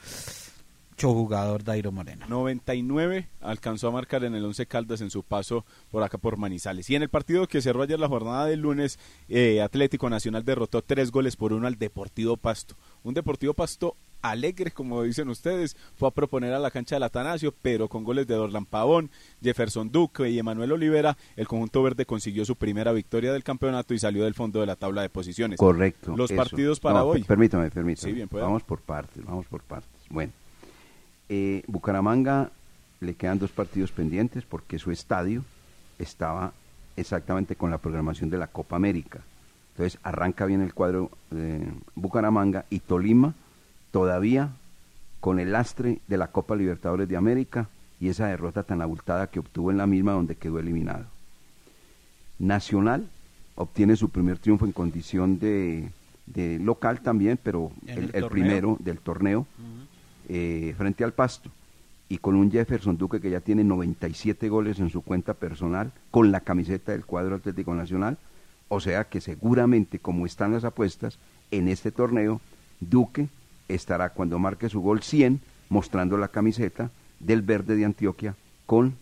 Mucho 1.01 1.15
jugador 1.15 1.63
Dairo 1.63 1.91
Moreno. 1.91 2.27
99 2.29 3.27
alcanzó 3.39 3.87
a 3.87 3.91
marcar 3.91 4.23
en 4.23 4.35
el 4.35 4.45
11 4.45 4.67
Caldas 4.67 5.01
en 5.01 5.09
su 5.09 5.23
paso 5.23 5.65
por 5.89 6.03
acá 6.03 6.19
por 6.19 6.37
Manizales. 6.37 6.91
Y 6.91 6.95
en 6.95 7.01
el 7.01 7.09
partido 7.09 7.47
que 7.47 7.59
cerró 7.59 7.81
ayer 7.81 7.99
la 7.99 8.07
jornada 8.07 8.45
del 8.45 8.59
lunes, 8.59 8.99
eh, 9.27 9.63
Atlético 9.63 10.11
Nacional 10.11 10.45
derrotó 10.45 10.83
tres 10.83 11.09
goles 11.09 11.37
por 11.37 11.53
uno 11.53 11.65
al 11.65 11.79
Deportivo 11.79 12.37
Pasto. 12.37 12.75
Un 13.01 13.15
Deportivo 13.15 13.55
Pasto 13.55 13.95
alegre, 14.21 14.69
como 14.69 15.01
dicen 15.01 15.27
ustedes, 15.29 15.75
fue 15.95 16.07
a 16.07 16.11
proponer 16.11 16.53
a 16.53 16.59
la 16.59 16.69
cancha 16.69 16.97
del 16.97 17.03
Atanasio, 17.03 17.51
pero 17.63 17.87
con 17.87 18.03
goles 18.03 18.27
de 18.27 18.35
Dorlan 18.35 18.67
Pavón, 18.67 19.09
Jefferson 19.41 19.91
Duque 19.91 20.29
y 20.29 20.37
Emanuel 20.37 20.71
Olivera, 20.71 21.17
el 21.35 21.47
conjunto 21.47 21.81
verde 21.81 22.05
consiguió 22.05 22.45
su 22.45 22.55
primera 22.55 22.91
victoria 22.91 23.33
del 23.33 23.43
campeonato 23.43 23.95
y 23.95 23.99
salió 23.99 24.23
del 24.23 24.35
fondo 24.35 24.59
de 24.59 24.67
la 24.67 24.75
tabla 24.75 25.01
de 25.01 25.09
posiciones. 25.09 25.57
Correcto. 25.57 26.15
Los 26.15 26.29
eso. 26.29 26.37
partidos 26.37 26.79
para 26.79 26.99
No, 26.99 27.05
hoy. 27.05 27.23
Permítame, 27.23 27.71
permítame. 27.71 28.11
Sí, 28.11 28.13
bien, 28.13 28.29
vamos 28.31 28.61
por 28.61 28.81
partes, 28.81 29.25
vamos 29.25 29.47
por 29.47 29.63
partes. 29.63 29.89
Bueno, 30.11 30.31
eh, 31.33 31.63
Bucaramanga 31.67 32.51
le 32.99 33.13
quedan 33.13 33.39
dos 33.39 33.51
partidos 33.51 33.93
pendientes 33.93 34.43
porque 34.43 34.77
su 34.77 34.91
estadio 34.91 35.45
estaba 35.97 36.51
exactamente 36.97 37.55
con 37.55 37.71
la 37.71 37.77
programación 37.77 38.29
de 38.29 38.37
la 38.37 38.47
Copa 38.47 38.75
América. 38.75 39.21
Entonces 39.71 39.97
arranca 40.03 40.45
bien 40.45 40.61
el 40.61 40.73
cuadro 40.73 41.09
de 41.29 41.71
Bucaramanga 41.95 42.65
y 42.69 42.79
Tolima 42.79 43.33
todavía 43.91 44.49
con 45.21 45.39
el 45.39 45.53
lastre 45.53 45.99
de 46.09 46.17
la 46.17 46.27
Copa 46.27 46.57
Libertadores 46.57 47.07
de 47.07 47.15
América 47.15 47.69
y 48.01 48.09
esa 48.09 48.27
derrota 48.27 48.63
tan 48.63 48.81
abultada 48.81 49.27
que 49.27 49.39
obtuvo 49.39 49.71
en 49.71 49.77
la 49.77 49.87
misma 49.87 50.11
donde 50.11 50.35
quedó 50.35 50.59
eliminado. 50.59 51.05
Nacional 52.39 53.07
obtiene 53.55 53.95
su 53.95 54.09
primer 54.09 54.37
triunfo 54.37 54.65
en 54.65 54.73
condición 54.73 55.39
de, 55.39 55.91
de 56.25 56.59
local 56.59 56.99
también, 56.99 57.39
pero 57.41 57.71
el, 57.87 57.97
el 57.99 58.03
el 58.03 58.11
torneo. 58.11 58.29
primero 58.29 58.77
del 58.81 58.99
torneo 58.99 59.47
eh, 60.33 60.73
frente 60.77 61.03
al 61.03 61.11
Pasto 61.11 61.51
y 62.07 62.19
con 62.19 62.35
un 62.35 62.49
Jefferson 62.49 62.95
Duque 62.95 63.19
que 63.19 63.29
ya 63.29 63.41
tiene 63.41 63.65
97 63.65 64.47
goles 64.47 64.79
en 64.79 64.89
su 64.89 65.01
cuenta 65.01 65.33
personal 65.33 65.91
con 66.09 66.31
la 66.31 66.39
camiseta 66.39 66.93
del 66.93 67.05
cuadro 67.05 67.35
Atlético 67.35 67.75
Nacional, 67.75 68.17
o 68.69 68.79
sea 68.79 69.09
que 69.09 69.19
seguramente 69.19 69.99
como 69.99 70.25
están 70.25 70.53
las 70.53 70.63
apuestas 70.63 71.19
en 71.51 71.67
este 71.67 71.91
torneo, 71.91 72.39
Duque 72.79 73.27
estará 73.67 74.11
cuando 74.11 74.39
marque 74.39 74.69
su 74.69 74.79
gol 74.79 75.03
100 75.03 75.41
mostrando 75.67 76.17
la 76.17 76.29
camiseta 76.29 76.91
del 77.19 77.41
verde 77.41 77.75
de 77.75 77.83
Antioquia 77.83 78.33
con 78.65 78.95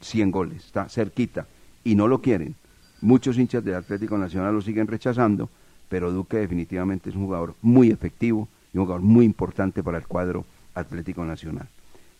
100 0.00 0.30
goles, 0.30 0.64
está 0.64 0.88
cerquita 0.88 1.48
y 1.82 1.96
no 1.96 2.06
lo 2.06 2.22
quieren. 2.22 2.54
Muchos 3.00 3.36
hinchas 3.36 3.64
del 3.64 3.74
Atlético 3.74 4.16
Nacional 4.16 4.54
lo 4.54 4.62
siguen 4.62 4.86
rechazando, 4.86 5.50
pero 5.88 6.12
Duque 6.12 6.36
definitivamente 6.36 7.10
es 7.10 7.16
un 7.16 7.24
jugador 7.24 7.56
muy 7.62 7.90
efectivo 7.90 8.48
un 8.78 8.86
jugador 8.86 9.02
muy 9.02 9.24
importante 9.24 9.82
para 9.82 9.98
el 9.98 10.06
cuadro 10.06 10.44
Atlético 10.74 11.24
Nacional. 11.24 11.68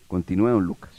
Continúe, 0.09 0.49
don 0.49 0.64
Lucas. 0.64 0.92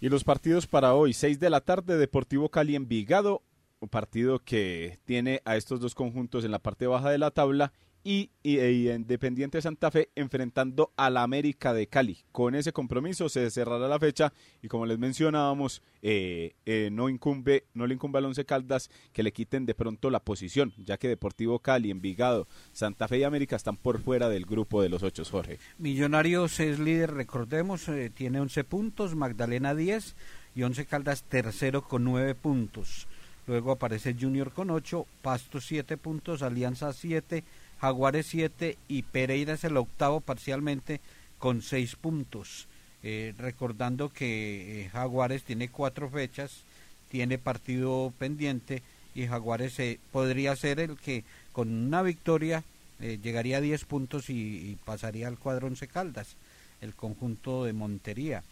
Y 0.00 0.08
los 0.08 0.24
partidos 0.24 0.66
para 0.66 0.94
hoy, 0.94 1.12
6 1.12 1.40
de 1.40 1.50
la 1.50 1.60
tarde, 1.60 1.96
Deportivo 1.96 2.48
Cali 2.50 2.76
Envigado, 2.76 3.42
un 3.80 3.88
partido 3.88 4.38
que 4.38 4.98
tiene 5.04 5.42
a 5.44 5.56
estos 5.56 5.80
dos 5.80 5.94
conjuntos 5.94 6.44
en 6.44 6.50
la 6.50 6.58
parte 6.58 6.86
baja 6.86 7.10
de 7.10 7.18
la 7.18 7.30
tabla 7.30 7.72
y, 8.08 8.30
y- 8.42 8.58
y 8.58 8.90
Independiente 8.90 9.60
Santa 9.60 9.90
Fe 9.90 10.08
enfrentando 10.14 10.92
a 10.96 11.10
la 11.10 11.22
América 11.22 11.74
de 11.74 11.88
Cali. 11.88 12.16
Con 12.32 12.54
ese 12.54 12.72
compromiso 12.72 13.28
se 13.28 13.50
cerrará 13.50 13.86
la 13.86 13.98
fecha 13.98 14.32
y 14.62 14.68
como 14.68 14.86
les 14.86 14.98
mencionábamos, 14.98 15.82
eh, 16.00 16.54
eh, 16.64 16.88
no 16.90 17.10
incumbe, 17.10 17.64
no 17.74 17.86
le 17.86 17.92
incumbe 17.92 18.18
al 18.18 18.24
Once 18.24 18.46
Caldas 18.46 18.90
que 19.12 19.22
le 19.22 19.32
quiten 19.32 19.66
de 19.66 19.74
pronto 19.74 20.08
la 20.08 20.20
posición, 20.20 20.72
ya 20.78 20.96
que 20.96 21.06
Deportivo 21.08 21.58
Cali, 21.58 21.90
Envigado, 21.90 22.48
Santa 22.72 23.08
Fe 23.08 23.18
y 23.18 23.24
América 23.24 23.56
están 23.56 23.76
por 23.76 24.00
fuera 24.00 24.30
del 24.30 24.46
grupo 24.46 24.80
de 24.80 24.88
los 24.88 25.02
ocho, 25.02 25.22
Jorge. 25.26 25.58
Millonarios 25.76 26.60
es 26.60 26.78
líder, 26.78 27.12
recordemos, 27.12 27.86
eh, 27.90 28.08
tiene 28.08 28.40
11 28.40 28.64
puntos, 28.64 29.14
Magdalena 29.16 29.74
10 29.74 30.16
y 30.54 30.62
11 30.62 30.86
Caldas 30.86 31.24
tercero 31.24 31.82
con 31.82 32.04
9 32.04 32.34
puntos. 32.34 33.06
Luego 33.46 33.72
aparece 33.72 34.14
Junior 34.18 34.52
con 34.52 34.70
8, 34.70 35.06
Pasto 35.22 35.60
7 35.60 35.96
puntos, 35.96 36.42
Alianza 36.42 36.92
7, 36.92 37.44
Jaguares 37.80 38.26
7 38.26 38.76
y 38.88 39.02
Pereira 39.02 39.54
es 39.54 39.64
el 39.64 39.76
octavo 39.76 40.20
parcialmente 40.20 41.00
con 41.38 41.62
6 41.62 41.96
puntos. 41.96 42.68
Eh, 43.02 43.32
recordando 43.38 44.08
que 44.08 44.82
eh, 44.82 44.88
Jaguares 44.88 45.44
tiene 45.44 45.68
cuatro 45.68 46.10
fechas, 46.10 46.64
tiene 47.08 47.38
partido 47.38 48.12
pendiente 48.18 48.82
y 49.14 49.26
Jaguares 49.26 49.78
eh, 49.78 50.00
podría 50.10 50.56
ser 50.56 50.80
el 50.80 50.96
que 50.96 51.24
con 51.52 51.68
una 51.72 52.02
victoria 52.02 52.64
llegaría 53.00 53.58
a 53.58 53.60
10 53.60 53.84
puntos 53.84 54.28
y, 54.28 54.76
pasaría 54.84 55.28
al 55.28 55.38
cuadro 55.38 55.68
Once 55.68 55.86
Caldas, 55.86 56.34
el 56.80 56.96
conjunto 56.96 57.64
de 57.64 57.72
Montería. 57.72 58.42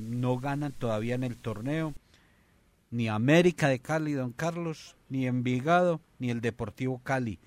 No 0.00 0.40
ganan 0.40 0.72
todavía 0.72 1.14
en 1.14 1.22
el 1.22 1.36
torneo 1.36 1.94
ni 2.90 3.08
América 3.08 3.68
de 3.68 3.78
Cali, 3.78 4.14
don 4.14 4.32
Carlos, 4.32 4.96
ni 5.08 5.28
Envigado, 5.28 6.00
ni 6.18 6.30
el 6.30 6.40
Deportivo 6.40 7.00
Cali. 7.04 7.38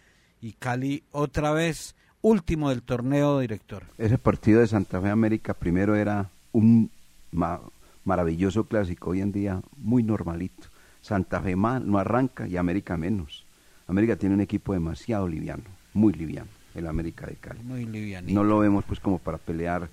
Y 0.46 0.52
Cali 0.54 1.02
otra 1.12 1.54
vez 1.54 1.96
último 2.22 2.70
del 2.70 2.84
torneo, 2.84 3.40
director. 3.40 3.82
Ese 3.98 4.20
partido 4.20 4.60
de 4.60 4.68
Santa 4.68 5.02
Fe 5.02 5.10
América 5.10 5.56
primero 5.56 5.96
era 5.96 6.30
un 6.52 6.92
ma- 7.32 7.60
maravilloso 8.04 8.66
clásico, 8.66 9.10
hoy 9.10 9.22
en 9.22 9.32
día 9.32 9.60
muy 9.78 10.04
normalito. 10.04 10.68
Santa 11.02 11.42
Fe 11.42 11.56
mal, 11.56 11.90
no 11.90 11.98
arranca 11.98 12.48
y 12.48 12.58
América 12.58 12.96
menos. 12.96 13.44
América 13.88 14.18
tiene 14.18 14.36
un 14.36 14.42
equipo 14.42 14.74
demasiado 14.74 15.28
liviano, 15.28 15.64
muy 15.96 16.14
liviano, 16.14 16.50
el 16.76 16.86
América 16.86 17.26
de 17.26 17.38
Cali. 17.38 17.60
Muy 17.64 17.84
livianito. 17.88 18.32
No 18.32 18.44
lo 18.44 18.60
vemos 18.60 18.86
pues 18.86 19.00
como 19.00 19.18
para 19.18 19.40
pelear. 19.40 19.90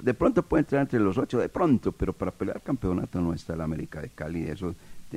De 0.00 0.14
pronto 0.14 0.44
puede 0.44 0.60
entrar 0.60 0.82
entre 0.82 1.00
los 1.00 1.18
ocho, 1.18 1.38
de 1.40 1.48
pronto, 1.48 1.90
pero 1.90 2.12
para 2.12 2.30
pelear 2.30 2.60
campeonato 2.62 3.20
no 3.20 3.32
está 3.34 3.54
el 3.54 3.62
América 3.62 4.00
de 4.00 4.10
Cali. 4.10 4.44
Eso, 4.44 4.76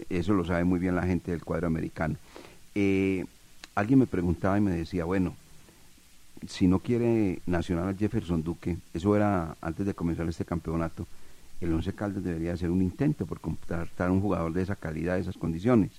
eso 0.10 0.34
lo 0.34 0.44
sabe 0.44 0.64
muy 0.64 0.80
bien 0.80 0.96
la 0.96 1.04
gente 1.06 1.30
del 1.30 1.44
cuadro 1.46 1.68
americano. 1.68 2.16
Eh, 2.74 3.26
alguien 3.76 4.00
me 4.00 4.08
preguntaba 4.08 4.58
y 4.58 4.62
me 4.62 4.72
decía, 4.72 5.06
bueno, 5.06 5.36
si 6.48 6.68
no 6.68 6.80
quiere 6.80 7.42
Nacional 7.46 7.90
a 7.90 7.94
Jefferson 7.94 8.44
Duque, 8.44 8.78
eso 8.94 9.16
era 9.16 9.56
antes 9.62 9.86
de 9.86 9.94
comenzar 9.94 10.28
este 10.28 10.46
campeonato, 10.46 11.08
el 11.60 11.74
Once 11.74 11.94
Caldas 11.94 12.24
debería 12.24 12.54
hacer 12.54 12.72
un 12.72 12.82
intento 12.82 13.26
por 13.26 13.40
contratar 13.40 14.10
un 14.10 14.22
jugador 14.22 14.52
de 14.52 14.64
esa 14.64 14.76
calidad, 14.76 15.16
de 15.16 15.22
esas 15.22 15.38
condiciones. 15.38 15.92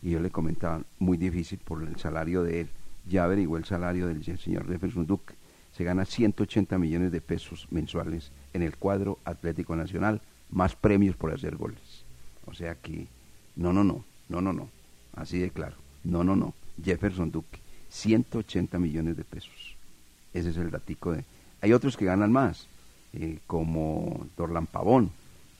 Y 0.00 0.10
yo 0.10 0.20
le 0.20 0.30
comentaba, 0.30 0.82
muy 1.00 1.16
difícil 1.16 1.58
por 1.58 1.82
el 1.82 1.96
salario 1.96 2.42
de 2.44 2.62
él. 2.62 2.68
Ya 3.08 3.24
averiguó 3.24 3.56
el 3.56 3.64
salario 3.64 4.06
del 4.06 4.22
señor 4.38 4.68
Jefferson 4.68 5.06
Duque. 5.06 5.34
Se 5.76 5.82
gana 5.82 6.04
180 6.04 6.78
millones 6.78 7.10
de 7.10 7.20
pesos 7.20 7.66
mensuales 7.70 8.30
en 8.52 8.62
el 8.62 8.76
cuadro 8.76 9.18
Atlético 9.24 9.74
Nacional, 9.74 10.20
más 10.50 10.76
premios 10.76 11.16
por 11.16 11.32
hacer 11.32 11.56
goles. 11.56 12.04
O 12.46 12.54
sea 12.54 12.76
que, 12.76 13.08
no, 13.56 13.72
no, 13.72 13.82
no, 13.82 14.04
no, 14.28 14.40
no, 14.40 14.52
no. 14.52 14.68
Así 15.14 15.38
de 15.38 15.50
claro. 15.50 15.76
No, 16.04 16.22
no, 16.22 16.36
no. 16.36 16.54
Jefferson 16.84 17.30
Duque, 17.30 17.58
180 17.90 18.78
millones 18.78 19.16
de 19.16 19.24
pesos. 19.24 19.76
Ese 20.34 20.50
es 20.50 20.56
el 20.56 20.70
datico 20.70 21.12
de... 21.12 21.24
Hay 21.60 21.72
otros 21.72 21.96
que 21.96 22.04
ganan 22.04 22.32
más, 22.32 22.66
eh, 23.12 23.38
como 23.46 24.26
Dorlan 24.36 24.66
Pavón, 24.66 25.10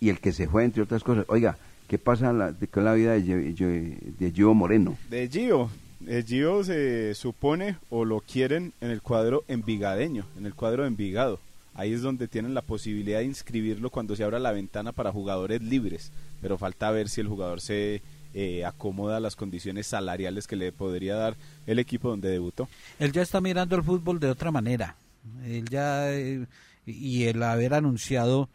y 0.00 0.08
el 0.08 0.18
que 0.18 0.32
se 0.32 0.48
fue, 0.48 0.64
entre 0.64 0.82
otras 0.82 1.04
cosas. 1.04 1.24
Oiga, 1.28 1.56
¿qué 1.88 1.98
pasa 1.98 2.32
la- 2.32 2.54
con 2.70 2.84
la 2.84 2.94
vida 2.94 3.12
de, 3.12 3.96
de 4.18 4.32
Gio 4.32 4.52
Moreno? 4.54 4.96
De 5.10 5.28
Gio. 5.28 5.70
Eh, 6.08 6.24
Gio 6.26 6.64
se 6.64 7.14
supone 7.14 7.76
o 7.88 8.04
lo 8.04 8.20
quieren 8.20 8.72
en 8.80 8.90
el 8.90 9.00
cuadro 9.02 9.44
envigadeño, 9.46 10.24
en 10.36 10.46
el 10.46 10.54
cuadro 10.54 10.84
Envigado. 10.86 11.38
Ahí 11.74 11.92
es 11.92 12.02
donde 12.02 12.26
tienen 12.28 12.52
la 12.54 12.60
posibilidad 12.62 13.20
de 13.20 13.24
inscribirlo 13.26 13.88
cuando 13.90 14.16
se 14.16 14.24
abra 14.24 14.38
la 14.40 14.52
ventana 14.52 14.90
para 14.92 15.12
jugadores 15.12 15.62
libres. 15.62 16.10
Pero 16.42 16.58
falta 16.58 16.90
ver 16.90 17.08
si 17.08 17.20
el 17.20 17.28
jugador 17.28 17.60
se 17.60 18.02
eh, 18.34 18.64
acomoda 18.64 19.20
las 19.20 19.36
condiciones 19.36 19.86
salariales 19.86 20.46
que 20.46 20.56
le 20.56 20.72
podría 20.72 21.14
dar 21.16 21.36
el 21.66 21.78
equipo 21.78 22.08
donde 22.08 22.28
debutó. 22.30 22.68
Él 22.98 23.12
ya 23.12 23.22
está 23.22 23.40
mirando 23.40 23.76
el 23.76 23.82
fútbol 23.82 24.18
de 24.20 24.30
otra 24.30 24.50
manera. 24.50 24.96
Él 25.44 25.64
ya 25.68 26.12
eh, 26.12 26.46
y 26.86 27.24
el 27.24 27.42
haber 27.42 27.74
anunciado 27.74 28.48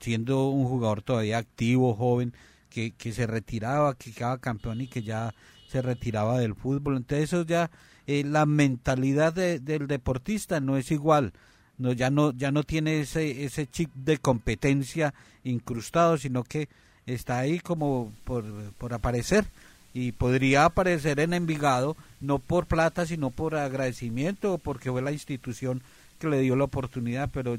siendo 0.00 0.48
un 0.48 0.66
jugador 0.66 1.02
todavía 1.02 1.38
activo, 1.38 1.94
joven, 1.94 2.32
que, 2.68 2.90
que 2.92 3.12
se 3.12 3.26
retiraba, 3.26 3.94
que 3.94 4.12
quedaba 4.12 4.38
campeón 4.38 4.80
y 4.80 4.86
que 4.88 5.02
ya 5.02 5.34
se 5.68 5.80
retiraba 5.80 6.38
del 6.38 6.54
fútbol. 6.54 6.96
Entonces 6.96 7.24
eso 7.32 7.44
ya 7.44 7.70
eh, 8.06 8.24
la 8.24 8.44
mentalidad 8.46 9.32
de- 9.32 9.60
del 9.60 9.86
deportista 9.86 10.60
no 10.60 10.76
es 10.76 10.90
igual. 10.90 11.32
No, 11.78 11.92
ya 11.92 12.08
no 12.10 12.32
ya 12.32 12.52
no 12.52 12.62
tiene 12.62 13.00
ese 13.00 13.44
ese 13.44 13.66
chip 13.66 13.92
de 13.94 14.18
competencia 14.18 15.12
incrustado, 15.42 16.18
sino 16.18 16.44
que 16.44 16.68
está 17.06 17.38
ahí 17.38 17.60
como 17.60 18.12
por, 18.24 18.44
por 18.78 18.94
aparecer 18.94 19.44
y 19.92 20.12
podría 20.12 20.64
aparecer 20.64 21.20
en 21.20 21.34
Envigado 21.34 21.96
no 22.20 22.38
por 22.38 22.66
plata 22.66 23.06
sino 23.06 23.30
por 23.30 23.54
agradecimiento 23.54 24.58
porque 24.58 24.90
fue 24.90 25.02
la 25.02 25.12
institución 25.12 25.82
que 26.18 26.28
le 26.28 26.40
dio 26.40 26.56
la 26.56 26.64
oportunidad. 26.64 27.30
Pero 27.32 27.56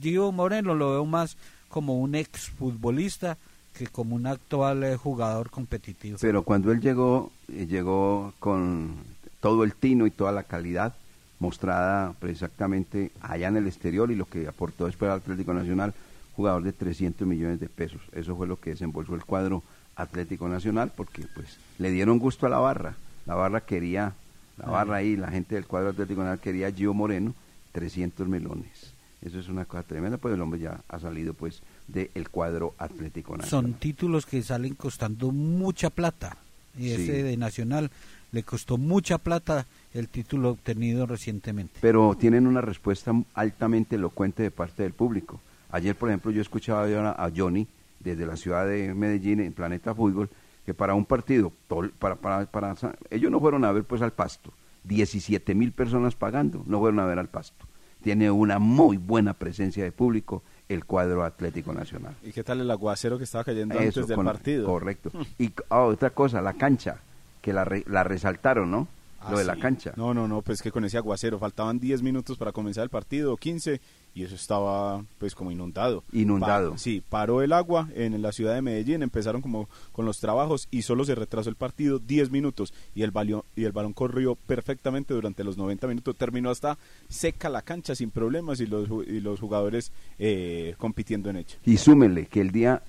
Gio 0.00 0.32
Moreno 0.32 0.74
lo 0.74 0.90
veo 0.90 1.04
más 1.06 1.36
como 1.68 1.98
un 1.98 2.14
ex 2.14 2.50
futbolista 2.50 3.38
que 3.72 3.86
como 3.86 4.16
un 4.16 4.26
actual 4.26 4.82
eh, 4.82 4.96
jugador 4.96 5.50
competitivo. 5.50 6.18
Pero 6.20 6.42
cuando 6.42 6.72
él 6.72 6.80
llegó, 6.80 7.30
eh, 7.48 7.66
llegó 7.66 8.34
con 8.38 8.94
todo 9.40 9.64
el 9.64 9.74
tino 9.74 10.06
y 10.06 10.10
toda 10.10 10.32
la 10.32 10.42
calidad 10.42 10.94
mostrada 11.38 12.14
exactamente 12.22 13.10
allá 13.22 13.48
en 13.48 13.56
el 13.56 13.66
exterior 13.66 14.10
y 14.10 14.16
lo 14.16 14.26
que 14.26 14.46
aportó 14.46 14.86
después 14.86 15.10
al 15.10 15.18
Atlético 15.18 15.54
Nacional, 15.54 15.94
jugador 16.40 16.62
de 16.62 16.72
300 16.72 17.26
millones 17.28 17.60
de 17.60 17.68
pesos. 17.68 18.00
Eso 18.12 18.34
fue 18.36 18.46
lo 18.46 18.58
que 18.58 18.70
desembolsó 18.70 19.14
el 19.14 19.24
cuadro 19.24 19.62
Atlético 19.96 20.48
Nacional 20.48 20.90
porque 20.96 21.24
pues 21.34 21.58
le 21.78 21.90
dieron 21.90 22.18
gusto 22.18 22.46
a 22.46 22.48
la 22.48 22.58
barra. 22.58 22.94
La 23.26 23.34
barra 23.34 23.60
quería, 23.60 24.14
la 24.56 24.66
barra 24.70 24.96
ahí, 24.96 25.16
la 25.16 25.28
gente 25.30 25.54
del 25.54 25.66
cuadro 25.66 25.90
Atlético 25.90 26.20
Nacional 26.20 26.40
quería 26.40 26.68
a 26.68 26.72
Gio 26.72 26.94
Moreno 26.94 27.34
300 27.72 28.26
melones. 28.26 28.94
Eso 29.22 29.38
es 29.38 29.48
una 29.48 29.66
cosa 29.66 29.82
tremenda, 29.82 30.16
pues 30.16 30.32
el 30.34 30.40
hombre 30.40 30.60
ya 30.60 30.80
ha 30.88 30.98
salido 30.98 31.34
pues 31.34 31.60
del 31.88 32.28
cuadro 32.30 32.74
Atlético 32.78 33.36
Nacional. 33.36 33.50
son 33.50 33.74
títulos 33.78 34.24
que 34.24 34.42
salen 34.42 34.74
costando 34.74 35.30
mucha 35.30 35.90
plata 35.90 36.38
y 36.78 36.84
Sí. 36.88 37.02
ese 37.02 37.22
de 37.22 37.36
Nacional 37.36 37.90
le 38.32 38.42
costó 38.44 38.78
mucha 38.78 39.18
plata 39.18 39.66
el 39.92 40.08
título 40.08 40.50
obtenido 40.50 41.04
recientemente 41.04 41.80
pero 41.82 42.16
tienen 42.18 42.46
una 42.46 42.60
respuesta 42.60 43.12
altamente 43.34 43.96
elocuente 43.96 44.42
de 44.44 44.50
parte 44.52 44.84
del 44.84 44.92
público. 44.92 45.40
Ayer, 45.72 45.94
por 45.96 46.08
ejemplo, 46.08 46.30
yo 46.30 46.40
escuchaba 46.42 46.84
a 47.10 47.30
Johnny 47.34 47.66
desde 48.00 48.26
la 48.26 48.36
ciudad 48.36 48.66
de 48.66 48.94
Medellín 48.94 49.40
en 49.40 49.52
Planeta 49.52 49.94
Fútbol 49.94 50.28
que 50.66 50.74
para 50.74 50.94
un 50.94 51.04
partido, 51.04 51.52
para, 51.98 52.16
para, 52.16 52.46
para, 52.46 52.74
ellos 53.10 53.30
no 53.30 53.40
fueron 53.40 53.64
a 53.64 53.72
ver 53.72 53.84
pues 53.84 54.02
al 54.02 54.12
pasto, 54.12 54.52
17 54.84 55.54
mil 55.54 55.72
personas 55.72 56.14
pagando, 56.14 56.62
no 56.66 56.78
fueron 56.80 57.00
a 57.00 57.06
ver 57.06 57.18
al 57.18 57.28
pasto. 57.28 57.66
Tiene 58.02 58.30
una 58.30 58.58
muy 58.58 58.96
buena 58.96 59.34
presencia 59.34 59.84
de 59.84 59.92
público 59.92 60.42
el 60.68 60.84
cuadro 60.86 61.22
Atlético 61.24 61.72
Nacional. 61.74 62.14
¿Y 62.22 62.32
qué 62.32 62.42
tal 62.44 62.60
el 62.60 62.70
aguacero 62.70 63.18
que 63.18 63.24
estaba 63.24 63.44
cayendo 63.44 63.74
Eso, 63.74 63.82
antes 64.00 64.06
del 64.06 64.16
con- 64.16 64.24
partido? 64.26 64.66
Correcto. 64.66 65.10
Y 65.38 65.52
ah, 65.68 65.80
otra 65.82 66.10
cosa, 66.10 66.40
la 66.40 66.54
cancha, 66.54 66.98
que 67.42 67.52
la, 67.52 67.64
re- 67.64 67.84
la 67.86 68.04
resaltaron, 68.04 68.70
¿no? 68.70 68.88
Ah, 69.20 69.32
Lo 69.32 69.38
de 69.38 69.44
la 69.44 69.56
cancha. 69.56 69.92
No, 69.96 70.14
no, 70.14 70.26
no, 70.26 70.40
pues 70.40 70.62
que 70.62 70.70
con 70.72 70.84
ese 70.86 70.96
aguacero 70.96 71.38
faltaban 71.38 71.78
10 71.78 72.00
minutos 72.02 72.38
para 72.38 72.52
comenzar 72.52 72.84
el 72.84 72.90
partido, 72.90 73.36
15, 73.36 73.80
y 74.14 74.24
eso 74.24 74.34
estaba 74.34 75.04
pues 75.18 75.34
como 75.34 75.50
inundado. 75.52 76.02
Inundado. 76.12 76.72
Pa- 76.72 76.78
sí, 76.78 77.02
paró 77.08 77.42
el 77.42 77.52
agua 77.52 77.88
en 77.94 78.20
la 78.22 78.32
ciudad 78.32 78.54
de 78.54 78.62
Medellín, 78.62 79.02
empezaron 79.02 79.40
como 79.42 79.68
con 79.92 80.04
los 80.04 80.18
trabajos 80.20 80.66
y 80.70 80.82
solo 80.82 81.04
se 81.04 81.14
retrasó 81.14 81.48
el 81.48 81.56
partido 81.56 81.98
10 81.98 82.30
minutos 82.30 82.74
y 82.94 83.02
el, 83.02 83.10
balón 83.12 83.42
y 83.56 83.64
el 83.64 83.72
balón 83.72 83.92
corrió 83.92 84.34
perfectamente 84.34 85.14
durante 85.14 85.44
los 85.44 85.56
90 85.56 85.86
minutos. 85.86 86.16
Terminó 86.16 86.50
hasta 86.50 86.76
seca 87.08 87.48
la 87.48 87.62
cancha 87.62 87.94
sin 87.94 88.10
problemas 88.10 88.60
y 88.60 88.66
los, 88.66 88.88
ju- 88.88 89.06
y 89.06 89.20
los 89.20 89.38
jugadores 89.40 89.92
eh, 90.18 90.74
compitiendo 90.78 91.30
en 91.30 91.36
ella. 91.36 91.56
Y 91.64 91.76
súmele 91.76 92.26
que 92.26 92.40
el 92.40 92.50
día 92.50 92.82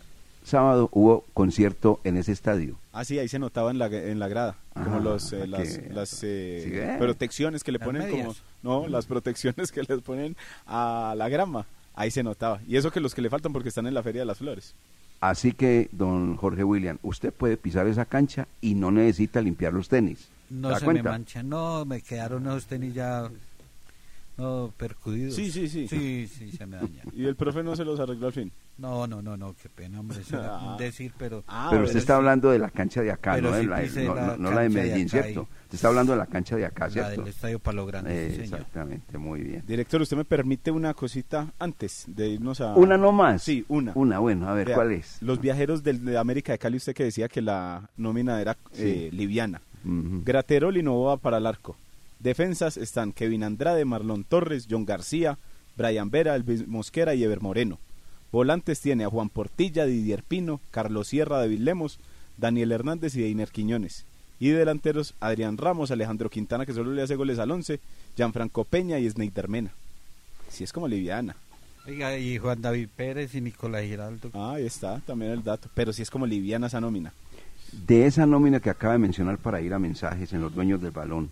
sábado 0.43 0.89
hubo 0.91 1.23
concierto 1.35 1.99
en 2.03 2.17
ese 2.17 2.31
estadio. 2.31 2.77
Ah, 2.93 3.05
sí, 3.05 3.19
ahí 3.19 3.27
se 3.27 3.37
notaba 3.37 3.69
en 3.71 3.77
la, 3.77 3.85
en 3.87 4.17
la 4.19 4.27
grada, 4.27 4.57
como 4.73 4.95
Ah, 4.95 4.99
los, 4.99 5.31
eh, 5.33 5.41
que- 5.41 5.47
las, 5.47 5.79
las 5.93 6.19
eh, 6.23 6.93
Sí, 6.95 6.97
protecciones 6.99 7.63
que 7.63 7.71
le 7.71 7.79
ponen 7.79 8.09
como... 8.09 8.35
No, 8.63 8.87
las 8.87 9.05
protecciones 9.05 9.71
que 9.71 9.83
les 9.83 10.01
ponen 10.01 10.35
a 10.65 11.13
la 11.17 11.29
grama, 11.29 11.65
ahí 11.93 12.11
se 12.11 12.23
notaba. 12.23 12.61
Y 12.67 12.77
eso 12.77 12.91
que 12.91 12.99
los 12.99 13.15
que 13.15 13.21
le 13.21 13.29
faltan 13.29 13.53
porque 13.53 13.69
están 13.69 13.87
en 13.87 13.93
la 13.93 14.03
Feria 14.03 14.21
de 14.21 14.25
las 14.25 14.37
Flores. 14.37 14.75
Así 15.19 15.51
que, 15.51 15.87
don 15.91 16.35
Jorge 16.35 16.63
William, 16.63 16.97
usted 17.03 17.31
puede 17.31 17.55
pisar 17.57 17.85
esa 17.87 18.05
cancha 18.05 18.47
y 18.59 18.73
no 18.73 18.91
necesita 18.91 19.39
limpiar 19.41 19.71
los 19.73 19.87
tenis. 19.87 20.29
no 20.49 20.75
¿Se 20.77 20.83
cuenta? 20.83 21.03
me 21.03 21.09
manchan 21.09 21.47
no 21.47 21.85
me 21.85 22.01
quedaron 22.01 22.47
esos 22.47 22.65
tenis 22.65 22.93
ya 22.95 23.29
no 24.37 24.73
percudidos 24.77 25.35
Sí, 25.35 25.51
sí, 25.51 25.67
sí. 25.67 25.87
sí 25.87 26.27
sí 26.27 26.51
se 26.51 26.65
me 26.65 26.77
dañan 26.77 27.05
Y 27.13 27.25
el 27.25 27.35
profe 27.35 27.61
no 27.63 27.75
se 27.75 27.83
los 27.85 27.99
arregló 27.99 28.27
al 28.27 28.33
fin. 28.33 28.51
no 28.77 29.05
no 29.07 29.21
no 29.21 29.35
no 29.37 29.53
qué 29.61 29.69
pena 29.69 29.99
hombre 29.99 30.19
eso 30.21 30.37
Ah. 30.41 30.75
decir 30.79 31.13
pero 31.17 31.43
Ah, 31.47 31.67
Pero 31.71 31.83
usted 31.83 31.97
está 31.99 32.13
sí. 32.13 32.17
hablando 32.17 32.49
de 32.51 32.59
la 32.59 32.69
cancha 32.69 33.01
de 33.01 33.11
acá, 33.11 33.33
Pero 33.35 33.51
no, 33.51 33.55
de 33.57 33.63
la, 33.65 33.81
no, 33.81 34.15
la 34.15 34.37
no- 34.37 34.51
la 34.51 34.61
de 34.61 34.69
Medellín, 34.69 35.09
¿cierto? 35.09 35.41
Usted 35.63 35.75
está 35.75 35.87
hablando 35.89 36.13
de 36.13 36.19
la 36.19 36.25
cancha 36.25 36.55
de 36.55 36.65
acá, 36.65 36.85
la 36.87 36.91
¿cierto? 36.91 37.21
del 37.21 37.29
estadio 37.29 37.59
Palo 37.59 37.85
Grande 37.85 38.11
Eh, 38.11 38.29
sí, 38.31 38.35
señor. 38.41 38.59
exactamente, 38.61 39.17
muy 39.17 39.41
bien. 39.41 39.63
Director, 39.67 40.01
¿usted 40.01 40.17
me 40.17 40.25
permite 40.25 40.71
una 40.71 40.93
cosita 40.93 41.53
antes 41.59 42.05
de 42.07 42.29
irnos 42.29 42.59
a... 42.61 42.73
¿Una 42.75 42.97
no 42.97 43.11
más? 43.11 43.43
Sí, 43.43 43.63
una. 43.69 43.91
Una, 43.95 44.19
bueno, 44.19 44.47
a 44.49 44.53
ver, 44.53 44.67
Vea, 44.67 44.75
¿cuál 44.75 44.91
es? 44.91 45.21
Los 45.21 45.39
viajeros 45.39 45.83
del, 45.83 46.03
de 46.03 46.17
América 46.17 46.51
de 46.51 46.57
Cali, 46.59 46.77
usted 46.77 46.93
que 46.93 47.03
decía 47.05 47.27
que 47.29 47.41
la 47.41 47.89
nómina 47.97 48.41
era 48.41 48.57
eh, 48.75 49.09
liviana. 49.13 49.61
Ujú. 49.85 50.21
Graterol 50.25 50.75
y 50.77 50.83
Novoa 50.83 51.17
para 51.17 51.37
el 51.37 51.45
arco. 51.47 51.75
Defensas 52.21 52.77
están 52.77 53.13
Kevin 53.13 53.43
Andrade, 53.43 53.83
Marlon 53.83 54.23
Torres, 54.23 54.67
John 54.69 54.85
García, 54.85 55.39
Brian 55.75 56.11
Vera, 56.11 56.35
Elvis 56.35 56.67
Mosquera 56.67 57.15
y 57.15 57.23
Ever 57.23 57.41
Moreno. 57.41 57.79
Volantes 58.31 58.79
tiene 58.79 59.05
a 59.05 59.09
Juan 59.09 59.29
Portilla, 59.29 59.85
Didier 59.85 60.21
Pino, 60.21 60.61
Carlos 60.69 61.07
Sierra, 61.07 61.39
David 61.39 61.59
Lemos, 61.59 61.99
Daniel 62.37 62.71
Hernández 62.71 63.15
y 63.15 63.21
Deiner 63.21 63.49
Quiñones. 63.49 64.05
Y 64.39 64.49
delanteros 64.49 65.15
Adrián 65.19 65.57
Ramos, 65.57 65.89
Alejandro 65.89 66.29
Quintana, 66.29 66.65
que 66.65 66.73
solo 66.73 66.91
le 66.91 67.01
hace 67.01 67.15
goles 67.15 67.39
al 67.39 67.49
11, 67.49 67.79
Gianfranco 68.15 68.65
Peña 68.65 68.99
y 68.99 69.09
Sneider 69.09 69.47
Mena. 69.49 69.71
Si 70.47 70.63
es 70.63 70.71
como 70.71 70.87
liviana. 70.87 71.35
Oiga, 71.87 72.15
y 72.17 72.37
Juan 72.37 72.61
David 72.61 72.89
Pérez 72.95 73.33
y 73.33 73.41
Nicolás 73.41 73.83
Giraldo 73.83 74.29
Ah, 74.35 74.53
ahí 74.55 74.67
está, 74.67 74.99
también 74.99 75.31
el 75.31 75.43
dato. 75.43 75.69
Pero 75.73 75.91
si 75.91 76.03
es 76.03 76.11
como 76.11 76.27
liviana 76.27 76.67
esa 76.67 76.79
nómina. 76.79 77.13
De 77.71 78.05
esa 78.05 78.27
nómina 78.27 78.59
que 78.59 78.69
acaba 78.69 78.93
de 78.93 78.99
mencionar 78.99 79.39
para 79.39 79.61
ir 79.61 79.73
a 79.73 79.79
mensajes 79.79 80.33
en 80.33 80.41
los 80.41 80.53
dueños 80.53 80.81
del 80.81 80.91
balón, 80.91 81.31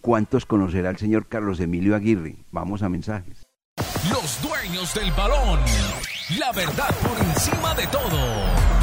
¿cuántos 0.00 0.46
conocerá 0.46 0.90
el 0.90 0.96
señor 0.96 1.26
Carlos 1.26 1.60
Emilio 1.60 1.94
Aguirre? 1.94 2.36
Vamos 2.50 2.82
a 2.82 2.88
mensajes. 2.88 3.46
Los 4.10 4.42
dueños 4.42 4.94
del 4.94 5.10
balón. 5.12 5.60
La 6.38 6.52
verdad 6.52 6.94
por 7.02 7.18
encima 7.26 7.74
de 7.74 7.86
todo. 7.88 8.80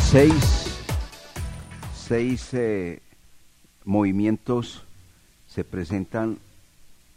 Seis, 0.00 0.78
seis 1.96 2.54
eh, 2.54 3.02
movimientos 3.84 4.84
se 5.48 5.64
presentan 5.64 6.38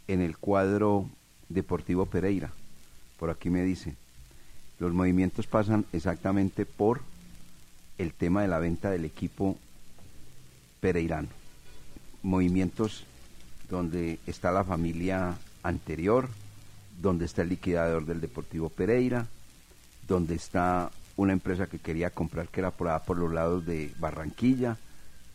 en 0.07 0.21
el 0.21 0.37
cuadro 0.37 1.07
Deportivo 1.49 2.07
Pereira. 2.07 2.51
Por 3.19 3.29
aquí 3.29 3.49
me 3.49 3.63
dice, 3.63 3.95
los 4.79 4.93
movimientos 4.93 5.47
pasan 5.47 5.85
exactamente 5.93 6.65
por 6.65 7.01
el 7.97 8.13
tema 8.13 8.41
de 8.41 8.47
la 8.47 8.59
venta 8.59 8.91
del 8.91 9.05
equipo 9.05 9.57
pereirano. 10.79 11.29
Movimientos 12.23 13.05
donde 13.69 14.19
está 14.27 14.51
la 14.51 14.63
familia 14.63 15.35
anterior, 15.63 16.29
donde 17.01 17.25
está 17.25 17.41
el 17.41 17.49
liquidador 17.49 18.05
del 18.05 18.21
Deportivo 18.21 18.69
Pereira, 18.69 19.27
donde 20.07 20.35
está 20.35 20.91
una 21.15 21.33
empresa 21.33 21.67
que 21.67 21.79
quería 21.79 22.11
comprar 22.11 22.47
que 22.47 22.59
era 22.59 22.71
por, 22.71 23.01
por 23.01 23.17
los 23.17 23.33
lados 23.33 23.65
de 23.65 23.91
Barranquilla, 23.99 24.77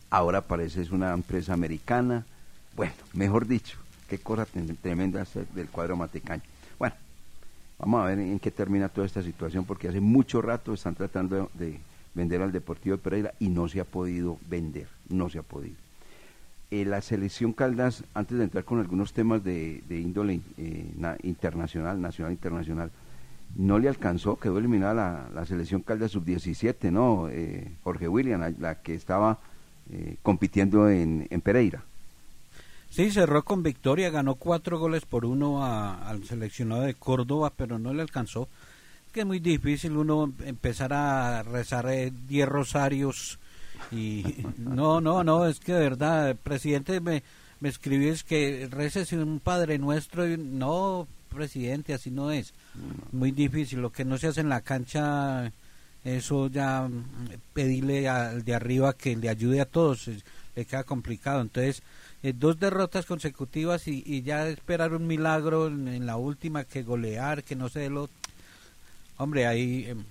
ahora 0.09 0.41
parece 0.41 0.81
es 0.81 0.91
una 0.91 1.13
empresa 1.13 1.53
americana. 1.53 2.25
Bueno, 2.75 2.93
mejor 3.13 3.47
dicho, 3.47 3.77
qué 4.09 4.17
cosa 4.17 4.45
tremenda 4.81 5.25
del 5.53 5.69
cuadro 5.69 5.97
matecaño. 5.97 6.52
Vamos 7.83 8.01
a 8.01 8.05
ver 8.05 8.19
en 8.19 8.39
qué 8.39 8.49
termina 8.49 8.87
toda 8.87 9.05
esta 9.05 9.21
situación, 9.21 9.65
porque 9.65 9.89
hace 9.89 9.99
mucho 9.99 10.41
rato 10.41 10.73
están 10.73 10.95
tratando 10.95 11.51
de 11.53 11.81
vender 12.15 12.41
al 12.41 12.53
Deportivo 12.53 12.95
de 12.95 13.03
Pereira 13.03 13.33
y 13.39 13.49
no 13.49 13.67
se 13.67 13.81
ha 13.81 13.83
podido 13.83 14.37
vender, 14.49 14.87
no 15.09 15.29
se 15.29 15.39
ha 15.39 15.41
podido. 15.41 15.75
Eh, 16.71 16.85
la 16.85 17.01
selección 17.01 17.51
Caldas, 17.51 18.05
antes 18.13 18.37
de 18.37 18.45
entrar 18.45 18.63
con 18.63 18.79
algunos 18.79 19.11
temas 19.11 19.43
de, 19.43 19.83
índole 19.89 20.39
eh, 20.57 20.85
internacional, 21.23 21.99
nacional 21.99 22.31
internacional, 22.31 22.89
no 23.57 23.79
le 23.79 23.89
alcanzó, 23.89 24.37
quedó 24.39 24.59
eliminada 24.59 25.29
la, 25.35 25.45
selección 25.45 25.81
Caldas 25.81 26.11
sub-17, 26.11 26.89
¿no? 26.89 27.27
Eh, 27.29 27.69
Jorge 27.83 28.07
William, 28.07 28.55
la, 28.59 28.75
que 28.75 28.95
estaba 28.95 29.39
compitiendo 30.21 30.89
en, 30.89 31.27
Pereira. 31.43 31.83
Sí, 32.93 33.09
cerró 33.09 33.43
con 33.43 33.63
victoria, 33.63 34.11
ganó 34.11 34.35
cuatro 34.35 34.77
goles 34.77 35.03
por 35.05 35.25
uno 35.25 35.65
al 35.65 36.23
seleccionado 36.25 36.83
de 36.83 36.93
Córdoba, 36.93 37.51
pero 37.57 37.79
no 37.79 37.91
le 37.91 38.03
alcanzó 38.03 38.47
que 39.13 39.21
es 39.21 39.25
muy 39.27 39.39
difícil 39.39 39.95
uno 39.95 40.33
empezar 40.43 40.91
a 40.91 41.43
rezar 41.43 41.87
10 41.87 42.13
eh, 42.29 42.45
rosarios 42.47 43.39
y 43.91 44.23
no, 44.57 44.99
no, 44.99 45.23
no, 45.23 45.45
es 45.45 45.59
que 45.59 45.73
de 45.73 45.79
verdad, 45.81 46.35
presidente 46.35 46.99
me, 46.99 47.21
me 47.59 47.69
escribió 47.69 48.11
es 48.11 48.23
que 48.23 48.67
reces 48.71 49.13
un 49.13 49.39
Padre 49.39 49.77
Nuestro 49.77 50.27
y 50.27 50.35
no, 50.37 51.07
presidente, 51.29 51.93
así 51.93 52.09
no 52.09 52.31
es. 52.31 52.53
Muy 53.11 53.31
difícil, 53.31 53.81
lo 53.81 53.91
que 53.91 54.03
no 54.03 54.17
se 54.17 54.27
hace 54.27 54.41
en 54.41 54.49
la 54.49 54.61
cancha, 54.61 55.51
eso 56.03 56.47
ya 56.47 56.87
mm, 56.87 57.05
pedirle 57.53 58.09
al 58.09 58.43
de 58.43 58.55
arriba 58.55 58.93
que 58.93 59.15
le 59.15 59.29
ayude 59.29 59.61
a 59.61 59.65
todos, 59.65 60.09
le 60.55 60.65
queda 60.65 60.83
complicado. 60.83 61.41
Entonces, 61.41 61.83
eh, 62.23 62.33
dos 62.33 62.59
derrotas 62.59 63.05
consecutivas 63.05 63.87
y, 63.87 64.01
y, 64.05 64.21
ya 64.21 64.47
esperar 64.47 64.93
un 64.93 65.05
milagro 65.05 65.67
en, 65.67 66.05
la 66.05 66.15
última, 66.15 66.63
que 66.63 66.81
golear, 66.81 67.43
que 67.43 67.55
no 67.55 67.69
sé 67.69 67.89
lo 67.89 68.09
hombre, 69.17 69.45
ahí 69.45 69.85
em, 69.87 70.03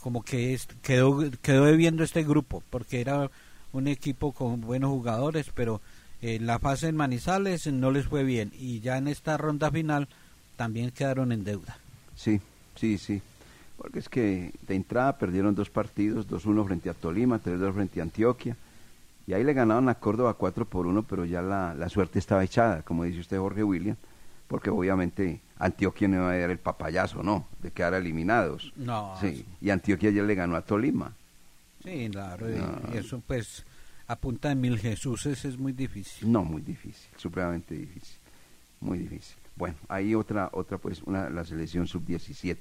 como 0.00 0.22
que 0.22 0.58
quedó, 0.82 1.30
quedó 1.42 1.66
debiendo 1.66 2.02
este 2.02 2.22
grupo, 2.24 2.62
porque 2.70 3.00
era 3.00 3.30
un 3.72 3.86
equipo 3.88 4.32
con 4.32 4.60
buenos 4.60 4.90
jugadores, 4.90 5.50
pero 5.54 5.80
eh, 6.22 6.38
la 6.40 6.58
fase 6.58 6.88
en 6.88 6.96
Manizales 6.96 7.66
no 7.66 7.90
les 7.90 8.06
fue 8.06 8.24
bien 8.24 8.50
y 8.58 8.80
ya 8.80 8.96
en 8.96 9.08
esta 9.08 9.36
ronda 9.36 9.70
final 9.70 10.08
también 10.56 10.90
quedaron 10.90 11.32
en 11.32 11.44
deuda. 11.44 11.78
Sí, 12.14 12.40
sí, 12.76 12.98
sí. 12.98 13.20
Porque 13.76 13.98
es 13.98 14.08
que 14.08 14.52
de 14.66 14.74
entrada 14.74 15.18
perdieron 15.18 15.54
dos 15.54 15.68
partidos, 15.68 16.26
2-1 16.28 16.64
frente 16.64 16.88
a 16.88 16.94
Tolima, 16.94 17.42
3-2 17.42 17.74
frente 17.74 18.00
a 18.00 18.04
Antioquia. 18.04 18.56
Y 19.26 19.32
ahí 19.32 19.42
le 19.42 19.54
ganaron 19.54 19.88
a 19.88 19.96
Córdoba 19.96 20.34
4 20.34 20.66
por 20.66 20.86
1, 20.86 21.02
pero 21.02 21.24
ya 21.24 21.42
la, 21.42 21.74
la 21.74 21.88
suerte 21.88 22.18
estaba 22.18 22.44
echada, 22.44 22.82
como 22.82 23.04
dice 23.04 23.20
usted 23.20 23.38
Jorge 23.38 23.64
William, 23.64 23.96
porque 24.46 24.70
obviamente 24.70 25.40
Antioquia 25.58 26.06
no 26.06 26.16
iba 26.16 26.30
a 26.30 26.38
dar 26.38 26.50
el 26.50 26.58
papayazo, 26.58 27.22
¿no? 27.22 27.46
De 27.60 27.72
quedar 27.72 27.94
eliminados. 27.94 28.72
No. 28.76 29.14
Sí, 29.20 29.44
y 29.60 29.70
Antioquia 29.70 30.10
ya 30.10 30.22
le 30.22 30.34
ganó 30.34 30.54
a 30.54 30.62
Tolima. 30.62 31.12
Sí, 31.82 32.08
claro, 32.10 32.46
y 32.50 32.96
eso 32.96 33.20
pues 33.26 33.64
a 34.06 34.16
punta 34.16 34.48
de 34.48 34.54
mil 34.54 34.78
Jesús 34.78 35.26
es 35.26 35.58
muy 35.58 35.72
difícil. 35.72 36.30
No, 36.30 36.44
muy 36.44 36.62
difícil, 36.62 37.10
supremamente 37.16 37.74
difícil, 37.74 38.18
muy 38.80 38.98
difícil. 38.98 39.36
Bueno, 39.56 39.76
hay 39.88 40.14
otra, 40.14 40.50
otra 40.52 40.78
pues, 40.78 41.02
una, 41.02 41.30
la 41.30 41.44
selección 41.44 41.86
sub-17. 41.86 42.58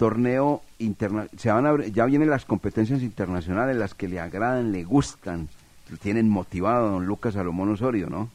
Torneo 0.00 0.62
internacional, 0.78 1.92
ya 1.92 2.06
vienen 2.06 2.30
las 2.30 2.46
competencias 2.46 3.02
internacionales, 3.02 3.76
las 3.76 3.92
que 3.92 4.08
le 4.08 4.18
agradan, 4.18 4.72
le 4.72 4.82
gustan, 4.82 5.50
tienen 6.00 6.26
motivado 6.26 6.86
a 6.86 6.90
don 6.92 7.04
Lucas 7.04 7.34
Salomón 7.34 7.68
Osorio, 7.68 8.08
¿no? 8.08 8.30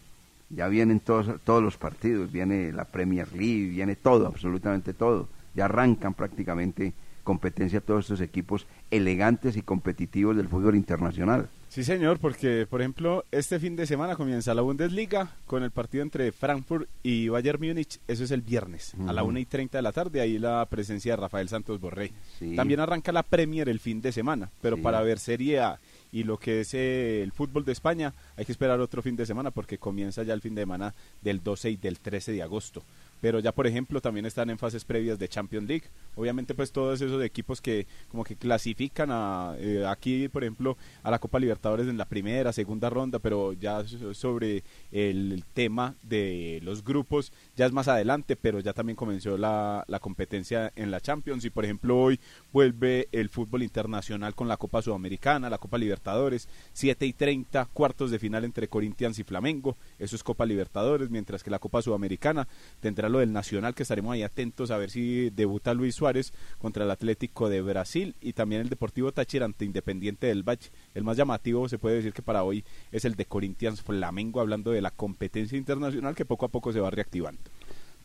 ya 0.52 0.68
vienen 0.68 1.00
todos, 1.00 1.42
todos 1.44 1.64
los 1.64 1.76
partidos, 1.76 2.32
viene 2.32 2.72
la 2.72 2.86
Premier 2.86 3.34
League, 3.34 3.70
viene 3.70 3.96
todo, 3.96 4.28
absolutamente 4.28 4.94
todo. 4.94 5.28
Ya 5.56 5.66
arrancan 5.66 6.14
prácticamente 6.14 6.94
competencia 7.24 7.82
todos 7.82 8.06
estos 8.06 8.22
equipos 8.22 8.68
elegantes 8.92 9.58
y 9.58 9.64
competitivos 9.64 10.38
del 10.38 10.48
fútbol 10.48 10.76
internacional. 10.76 11.50
Sí, 11.76 11.84
señor, 11.84 12.20
porque, 12.20 12.66
por 12.70 12.80
ejemplo, 12.80 13.26
este 13.32 13.60
fin 13.60 13.76
de 13.76 13.86
semana 13.86 14.16
comienza 14.16 14.54
la 14.54 14.62
Bundesliga 14.62 15.36
con 15.46 15.62
el 15.62 15.72
partido 15.72 16.04
entre 16.04 16.32
Frankfurt 16.32 16.88
y 17.04 17.28
Bayern 17.28 17.60
Múnich. 17.60 18.00
Eso 18.08 18.24
es 18.24 18.32
el 18.32 18.42
viernes, 18.42 18.94
a 19.06 19.12
la 19.12 19.24
1 19.24 19.40
y 19.40 19.46
30 19.46 19.78
de 19.78 19.82
la 19.82 19.92
tarde. 19.92 20.22
Ahí 20.22 20.40
la 20.40 20.66
presencia 20.70 21.12
de 21.12 21.18
Rafael 21.18 21.50
Santos 21.50 21.82
Borré. 21.82 22.14
También 22.56 22.80
arranca 22.80 23.12
la 23.12 23.24
Premier 23.24 23.68
el 23.68 23.82
fin 23.82 24.02
de 24.02 24.14
semana, 24.14 24.50
pero 24.62 24.82
para 24.82 25.02
ver 25.02 25.20
Serie 25.20 25.60
A 25.60 25.82
y 26.14 26.24
lo 26.24 26.38
que 26.38 26.62
es 26.62 26.74
eh, 26.74 27.22
el 27.22 27.34
fútbol 27.34 27.66
de 27.66 27.74
España, 27.74 28.14
hay 28.38 28.46
que 28.46 28.54
esperar 28.54 28.80
otro 28.80 29.02
fin 29.02 29.18
de 29.18 29.26
semana 29.26 29.52
porque 29.52 29.78
comienza 29.78 30.24
ya 30.24 30.34
el 30.34 30.40
fin 30.40 30.56
de 30.56 30.62
semana 30.62 30.96
del 31.22 31.44
12 31.44 31.72
y 31.72 31.76
del 31.76 32.00
13 32.00 32.32
de 32.32 32.42
agosto 32.42 32.84
pero 33.26 33.40
ya 33.40 33.52
por 33.52 33.66
ejemplo 33.66 34.02
también 34.02 34.28
están 34.28 34.52
en 34.52 34.60
fases 34.60 34.86
previas 34.86 35.18
de 35.18 35.28
Champions 35.28 35.68
League. 35.68 35.86
Obviamente 36.14 36.54
pues 36.54 36.72
todos 36.72 37.02
esos 37.02 37.24
equipos 37.24 37.60
que 37.60 37.88
como 38.08 38.24
que 38.24 38.36
clasifican 38.36 39.10
a, 39.12 39.56
eh, 39.58 39.84
aquí 39.88 40.28
por 40.28 40.44
ejemplo 40.44 40.78
a 41.02 41.10
la 41.10 41.18
Copa 41.18 41.40
Libertadores 41.40 41.88
en 41.88 41.98
la 41.98 42.06
primera, 42.06 42.54
segunda 42.54 42.88
ronda, 42.88 43.18
pero 43.18 43.54
ya 43.54 43.84
sobre 44.14 44.64
el, 44.92 45.44
tema 45.56 45.96
de 46.04 46.60
los 46.62 46.84
grupos 46.84 47.34
ya 47.56 47.66
es 47.66 47.72
más 47.72 47.88
adelante, 47.88 48.36
pero 48.36 48.60
ya 48.60 48.74
también 48.74 48.96
comenzó 48.96 49.40
la, 49.40 49.84
la 49.88 50.00
competencia 50.00 50.72
en 50.76 50.92
la 50.92 51.02
Champions 51.02 51.46
y 51.46 51.50
por 51.50 51.66
ejemplo 51.66 51.98
hoy 51.98 52.20
vuelve 52.54 53.08
el 53.12 53.30
fútbol 53.30 53.64
internacional 53.64 54.36
con 54.36 54.48
la 54.48 54.58
Copa 54.58 54.84
Sudamericana, 54.84 55.50
la 55.50 55.58
Copa 55.58 55.80
Libertadores, 55.80 56.48
7 56.74 57.08
y 57.08 57.14
30 57.14 57.66
cuartos 57.74 58.12
de 58.12 58.20
final 58.20 58.46
entre 58.46 58.68
Corinthians 58.68 59.18
y 59.18 59.24
Flamengo, 59.24 59.78
eso 59.98 60.16
es 60.16 60.22
Copa 60.22 60.46
Libertadores, 60.46 61.10
mientras 61.10 61.42
que 61.42 61.50
la 61.50 61.58
Copa 61.58 61.82
Sudamericana 61.82 62.48
tendrá 62.82 63.10
del 63.20 63.34
Nacional, 63.34 63.74
que 63.74 63.84
estaremos 63.84 64.14
ahí 64.14 64.24
atentos 64.24 64.72
a 64.72 64.78
ver 64.78 64.90
si 64.90 65.30
debuta 65.30 65.74
Luis 65.74 65.96
Suárez 65.96 66.34
contra 66.60 66.84
el 66.84 66.92
Atlético 66.92 67.50
de 67.50 67.62
Brasil 67.62 68.16
y 68.22 68.34
también 68.34 68.62
el 68.62 68.70
Deportivo 68.70 69.12
Táchira 69.12 69.46
ante 69.46 69.66
Independiente 69.66 70.28
del 70.28 70.44
Valle. 70.44 70.70
El 70.94 71.04
más 71.04 71.18
llamativo 71.18 71.68
se 71.70 71.78
puede 71.78 71.98
decir 71.98 72.14
que 72.14 72.22
para 72.22 72.44
hoy 72.44 72.64
es 72.92 73.06
el 73.06 73.16
de 73.16 73.26
Corinthians 73.26 73.82
Flamengo, 73.82 74.40
hablando 74.40 74.72
de 74.72 74.82
la 74.82 74.92
competencia 74.92 75.58
internacional 75.58 76.16
que 76.16 76.26
poco 76.26 76.46
a 76.46 76.50
poco 76.50 76.72
se 76.74 76.80
va 76.80 76.90
reactivando. 76.90 77.42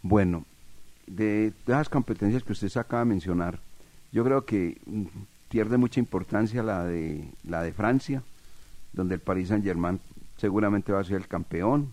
Bueno, 0.03 0.44
de 1.07 1.53
las 1.66 1.88
competencias 1.88 2.42
que 2.42 2.53
usted 2.53 2.75
acaba 2.77 3.05
de 3.05 3.11
mencionar, 3.11 3.59
yo 4.12 4.25
creo 4.25 4.44
que 4.44 4.81
mm, 4.87 5.05
pierde 5.49 5.77
mucha 5.77 6.01
importancia 6.01 6.62
la 6.62 6.85
de 6.85 7.25
la 7.44 7.63
de 7.63 7.73
Francia, 7.73 8.23
donde 8.92 9.17
el 9.17 9.21
Paris 9.21 9.48
Saint 9.48 9.65
Germain 9.65 10.00
seguramente 10.37 10.92
va 10.92 11.00
a 11.00 11.04
ser 11.04 11.17
el 11.17 11.29
campeón, 11.29 11.92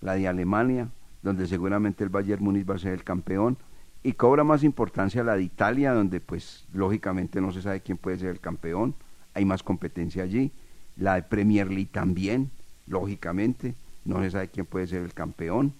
la 0.00 0.14
de 0.14 0.28
Alemania, 0.28 0.88
donde 1.22 1.46
seguramente 1.46 2.04
el 2.04 2.10
Bayern 2.10 2.42
Múnich 2.42 2.68
va 2.68 2.76
a 2.76 2.78
ser 2.78 2.92
el 2.92 3.04
campeón, 3.04 3.58
y 4.02 4.12
cobra 4.14 4.44
más 4.44 4.64
importancia 4.64 5.22
la 5.22 5.36
de 5.36 5.42
Italia, 5.42 5.92
donde 5.92 6.20
pues 6.20 6.64
lógicamente 6.72 7.40
no 7.40 7.52
se 7.52 7.62
sabe 7.62 7.80
quién 7.80 7.98
puede 7.98 8.18
ser 8.18 8.30
el 8.30 8.40
campeón, 8.40 8.94
hay 9.34 9.44
más 9.44 9.62
competencia 9.62 10.22
allí, 10.22 10.52
la 10.96 11.14
de 11.16 11.22
Premier 11.22 11.68
League 11.68 11.90
también, 11.92 12.50
lógicamente, 12.86 13.74
no 14.04 14.22
se 14.22 14.30
sabe 14.30 14.48
quién 14.48 14.66
puede 14.66 14.86
ser 14.86 15.02
el 15.02 15.12
campeón, 15.12 15.74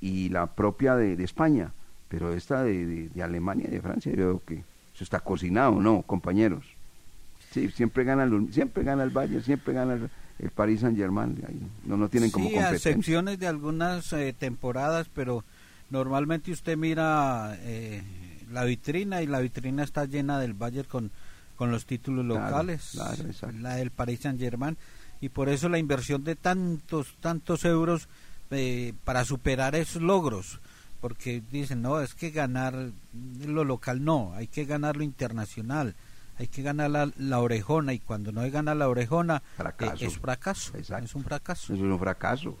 y 0.00 0.28
la 0.28 0.54
propia 0.54 0.96
de, 0.96 1.22
España, 1.22 1.72
pero 2.08 2.32
esta 2.32 2.62
de, 2.62 3.10
Alemania 3.22 3.66
y 3.68 3.72
de 3.72 3.80
Francia, 3.80 4.10
yo 4.12 4.16
creo 4.16 4.42
que 4.44 4.54
eso 4.94 5.04
está 5.04 5.20
cocinado, 5.20 5.80
¿no, 5.80 6.02
compañeros? 6.02 6.64
Sí, 7.50 7.70
siempre 7.70 8.04
gana, 8.04 8.24
el, 8.24 8.52
siempre 8.52 8.84
gana 8.84 9.02
el 9.02 9.10
Bayern, 9.10 9.42
siempre 9.42 9.74
gana 9.74 9.94
el 9.94 10.10
el 10.38 10.50
Paris 10.50 10.80
Saint 10.80 10.96
Germain 10.96 11.36
no 11.84 11.96
no 11.96 12.08
tienen 12.08 12.30
como 12.30 12.48
sí, 12.48 12.56
excepciones 12.56 13.38
de 13.38 13.46
algunas 13.46 14.12
eh, 14.12 14.34
temporadas 14.36 15.08
pero 15.14 15.44
Normalmente 15.90 16.50
usted 16.50 16.76
mira 16.76 17.56
eh, 17.60 18.02
la 18.50 18.64
vitrina 18.64 19.22
y 19.22 19.26
la 19.26 19.40
vitrina 19.40 19.84
está 19.84 20.06
llena 20.06 20.38
del 20.38 20.54
Bayern 20.54 20.88
con, 20.88 21.10
con 21.56 21.70
los 21.70 21.86
títulos 21.86 22.26
Claro, 22.26 22.44
locales, 22.46 22.90
claro, 22.92 23.52
la 23.60 23.76
del 23.76 23.90
Paris 23.90 24.20
Saint 24.20 24.40
Germain 24.40 24.76
y 25.20 25.28
por 25.28 25.48
eso 25.48 25.68
la 25.68 25.78
inversión 25.78 26.24
de 26.24 26.36
tantos, 26.36 27.14
tantos 27.20 27.64
euros 27.64 28.08
eh, 28.50 28.92
para 29.04 29.24
superar 29.24 29.74
esos 29.74 30.02
logros. 30.02 30.60
Porque 31.00 31.42
dicen, 31.52 31.82
no, 31.82 32.00
es 32.00 32.14
que 32.14 32.30
ganar 32.30 32.74
lo 33.46 33.62
local 33.62 34.02
no, 34.04 34.32
hay 34.34 34.46
que 34.46 34.64
ganar 34.64 34.96
lo 34.96 35.04
internacional, 35.04 35.94
hay 36.38 36.46
que 36.48 36.62
ganar 36.62 36.90
la, 36.90 37.10
la 37.18 37.40
orejona 37.40 37.92
y 37.92 37.98
cuando 37.98 38.32
no 38.32 38.40
hay 38.40 38.50
gana 38.50 38.74
la 38.74 38.88
orejona 38.88 39.42
eh, 39.58 39.86
es 40.00 40.18
fracaso, 40.18 40.76
Exacto. 40.76 41.04
es 41.04 41.14
un 41.14 41.24
fracaso. 41.24 41.74
Es 41.74 41.80
un 41.80 41.98
fracaso, 41.98 42.56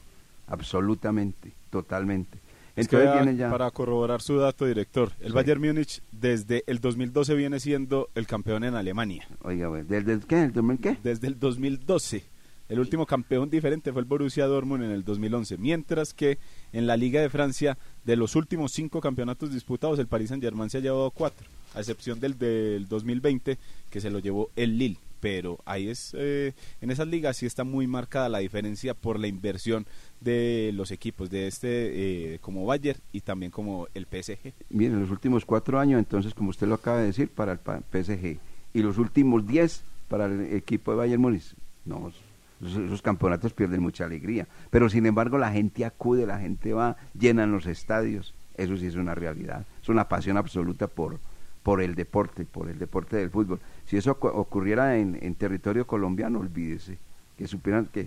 absolutamente, 0.46 1.52
totalmente. 1.70 2.38
Es 2.76 2.88
que 2.88 2.96
Entonces 2.96 3.22
viene 3.24 3.38
ya... 3.38 3.50
para 3.50 3.70
corroborar 3.70 4.20
su 4.20 4.36
dato, 4.36 4.64
director, 4.66 5.12
el 5.20 5.28
Sí. 5.28 5.32
Bayern 5.34 5.60
Múnich 5.60 6.02
desde 6.10 6.64
el 6.66 6.80
2012 6.80 7.34
viene 7.34 7.60
siendo 7.60 8.08
el 8.16 8.26
campeón 8.26 8.64
en 8.64 8.74
Alemania. 8.74 9.28
Oiga, 9.42 9.68
güey, 9.68 9.84
¿del, 9.84 10.04
del 10.04 10.26
qué? 10.26 10.36
¿Del 10.36 10.52
2000 10.52 10.78
qué? 10.80 10.98
Desde 11.02 11.28
el 11.28 11.38
2012. 11.38 12.24
El 12.68 12.80
último 12.80 13.04
campeón 13.06 13.50
diferente 13.50 13.92
fue 13.92 14.00
el 14.00 14.06
Borussia 14.08 14.46
Dortmund 14.46 14.82
en 14.84 14.90
el 14.90 15.04
2011, 15.04 15.58
mientras 15.58 16.14
que 16.14 16.38
en 16.72 16.86
la 16.86 16.96
Liga 16.96 17.20
de 17.20 17.28
Francia, 17.28 17.76
de 18.04 18.16
los 18.16 18.34
últimos 18.36 18.72
cinco 18.72 19.00
campeonatos 19.02 19.52
disputados, 19.52 19.98
el 19.98 20.06
Paris 20.08 20.30
Saint-Germain 20.30 20.70
se 20.70 20.78
ha 20.78 20.80
llevado 20.80 21.10
cuatro, 21.10 21.46
a 21.74 21.80
excepción 21.80 22.20
del 22.20 22.38
del 22.38 22.88
2020, 22.88 23.58
que 23.90 24.00
se 24.00 24.10
lo 24.10 24.18
llevó 24.18 24.50
el 24.56 24.78
Lille. 24.78 24.98
Pero 25.20 25.58
ahí 25.64 25.88
es, 25.88 26.14
eh, 26.18 26.52
en 26.82 26.90
esas 26.90 27.08
ligas 27.08 27.38
sí 27.38 27.46
está 27.46 27.64
muy 27.64 27.86
marcada 27.86 28.28
la 28.28 28.40
diferencia 28.40 28.92
por 28.92 29.18
la 29.18 29.26
inversión 29.26 29.86
de 30.20 30.70
los 30.74 30.90
equipos, 30.90 31.30
de 31.30 31.46
este 31.46 32.34
eh, 32.34 32.38
como 32.40 32.66
Bayern 32.66 33.00
y 33.10 33.22
también 33.22 33.50
como 33.50 33.88
el 33.94 34.04
PSG. 34.04 34.52
Miren, 34.68 35.00
los 35.00 35.10
últimos 35.10 35.46
cuatro 35.46 35.80
años, 35.80 35.98
entonces, 35.98 36.34
como 36.34 36.50
usted 36.50 36.66
lo 36.66 36.74
acaba 36.74 36.98
de 36.98 37.06
decir, 37.06 37.30
para 37.30 37.52
el 37.52 37.58
PSG. 37.58 38.38
Y 38.74 38.82
los 38.82 38.98
últimos 38.98 39.46
diez 39.46 39.82
para 40.08 40.26
el 40.26 40.52
equipo 40.52 40.90
de 40.90 40.98
Bayern 40.98 41.22
Múnich. 41.22 41.54
No, 41.86 42.12
esos, 42.60 42.76
esos 42.76 43.00
campeonatos 43.00 43.54
pierden 43.54 43.80
mucha 43.80 44.04
alegría. 44.04 44.46
Pero, 44.68 44.90
sin 44.90 45.06
embargo, 45.06 45.38
la 45.38 45.52
gente 45.52 45.86
acude, 45.86 46.26
la 46.26 46.38
gente 46.38 46.74
va, 46.74 46.98
llenan 47.18 47.50
los 47.50 47.64
estadios. 47.64 48.34
Eso 48.58 48.76
sí 48.76 48.86
es 48.86 48.96
una 48.96 49.14
realidad. 49.14 49.64
Es 49.82 49.88
una 49.88 50.08
pasión 50.08 50.36
absoluta 50.36 50.86
por, 50.86 51.18
por 51.64 51.80
el 51.82 51.96
deporte, 51.96 52.44
por 52.44 52.68
el 52.68 52.78
deporte 52.78 53.16
del 53.16 53.30
fútbol. 53.30 53.58
Si 53.86 53.96
eso 53.96 54.16
ocu- 54.20 54.30
ocurriera 54.32 54.96
en, 54.98 55.18
en 55.20 55.34
territorio 55.34 55.86
colombiano, 55.86 56.38
olvídese. 56.38 56.98
Que 57.36 57.48
supieran 57.48 57.86
que 57.86 58.06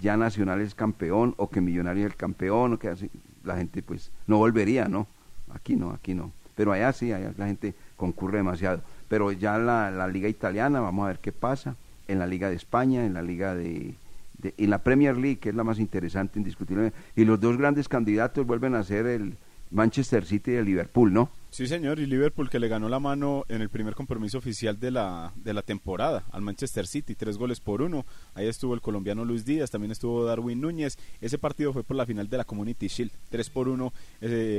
ya 0.00 0.16
Nacional 0.16 0.60
es 0.60 0.76
campeón 0.76 1.34
o 1.38 1.50
que 1.50 1.60
Millonario 1.60 2.06
es 2.06 2.12
el 2.12 2.16
campeón 2.16 2.74
o 2.74 2.78
que 2.78 2.88
así, 2.88 3.10
la 3.42 3.56
gente 3.56 3.82
pues 3.82 4.12
no 4.28 4.36
volvería, 4.36 4.86
¿no? 4.86 5.08
Aquí 5.52 5.74
no, 5.74 5.90
aquí 5.90 6.14
no. 6.14 6.30
Pero 6.54 6.70
allá 6.72 6.92
sí, 6.92 7.12
allá 7.12 7.32
la 7.36 7.46
gente 7.46 7.74
concurre 7.96 8.38
demasiado. 8.38 8.82
Pero 9.08 9.32
ya 9.32 9.58
la, 9.58 9.90
la 9.90 10.06
liga 10.06 10.28
italiana, 10.28 10.80
vamos 10.80 11.04
a 11.04 11.08
ver 11.08 11.18
qué 11.18 11.32
pasa. 11.32 11.74
En 12.08 12.18
la 12.18 12.26
liga 12.26 12.48
de 12.50 12.56
España, 12.56 13.04
en 13.06 13.14
la 13.14 13.22
liga 13.22 13.54
de, 13.54 13.94
de- 14.42 14.54
en 14.58 14.70
la 14.70 14.78
Premier 14.78 15.16
League, 15.16 15.38
que 15.38 15.48
es 15.48 15.54
la 15.54 15.64
más 15.64 15.78
interesante 15.78 16.38
indiscutiblemente. 16.38 16.96
Y 17.16 17.24
los 17.24 17.40
dos 17.40 17.56
grandes 17.56 17.88
candidatos 17.88 18.46
vuelven 18.46 18.74
a 18.74 18.82
ser 18.84 19.06
el 19.06 19.36
Manchester 19.70 20.24
City 20.26 20.52
y 20.52 20.54
el 20.56 20.66
Liverpool, 20.66 21.12
¿no? 21.12 21.30
Sí, 21.50 21.66
señor, 21.66 21.98
y 21.98 22.06
Liverpool 22.06 22.50
que 22.50 22.60
le 22.60 22.68
ganó 22.68 22.90
la 22.90 23.00
mano 23.00 23.44
en 23.48 23.62
el 23.62 23.70
primer 23.70 23.94
compromiso 23.94 24.36
oficial 24.36 24.78
de 24.78 24.90
la, 24.90 25.32
de 25.34 25.54
la 25.54 25.62
temporada 25.62 26.24
al 26.30 26.42
Manchester 26.42 26.86
City, 26.86 27.14
tres 27.14 27.38
goles 27.38 27.58
por 27.58 27.80
uno. 27.80 28.04
Ahí 28.34 28.46
estuvo 28.46 28.74
el 28.74 28.82
colombiano 28.82 29.24
Luis 29.24 29.46
Díaz, 29.46 29.70
también 29.70 29.90
estuvo 29.90 30.24
Darwin 30.24 30.60
Núñez. 30.60 30.98
Ese 31.22 31.38
partido 31.38 31.72
fue 31.72 31.84
por 31.84 31.96
la 31.96 32.04
final 32.04 32.28
de 32.28 32.36
la 32.36 32.44
Community 32.44 32.88
Shield, 32.88 33.10
tres 33.30 33.48
por 33.48 33.68
uno. 33.68 33.94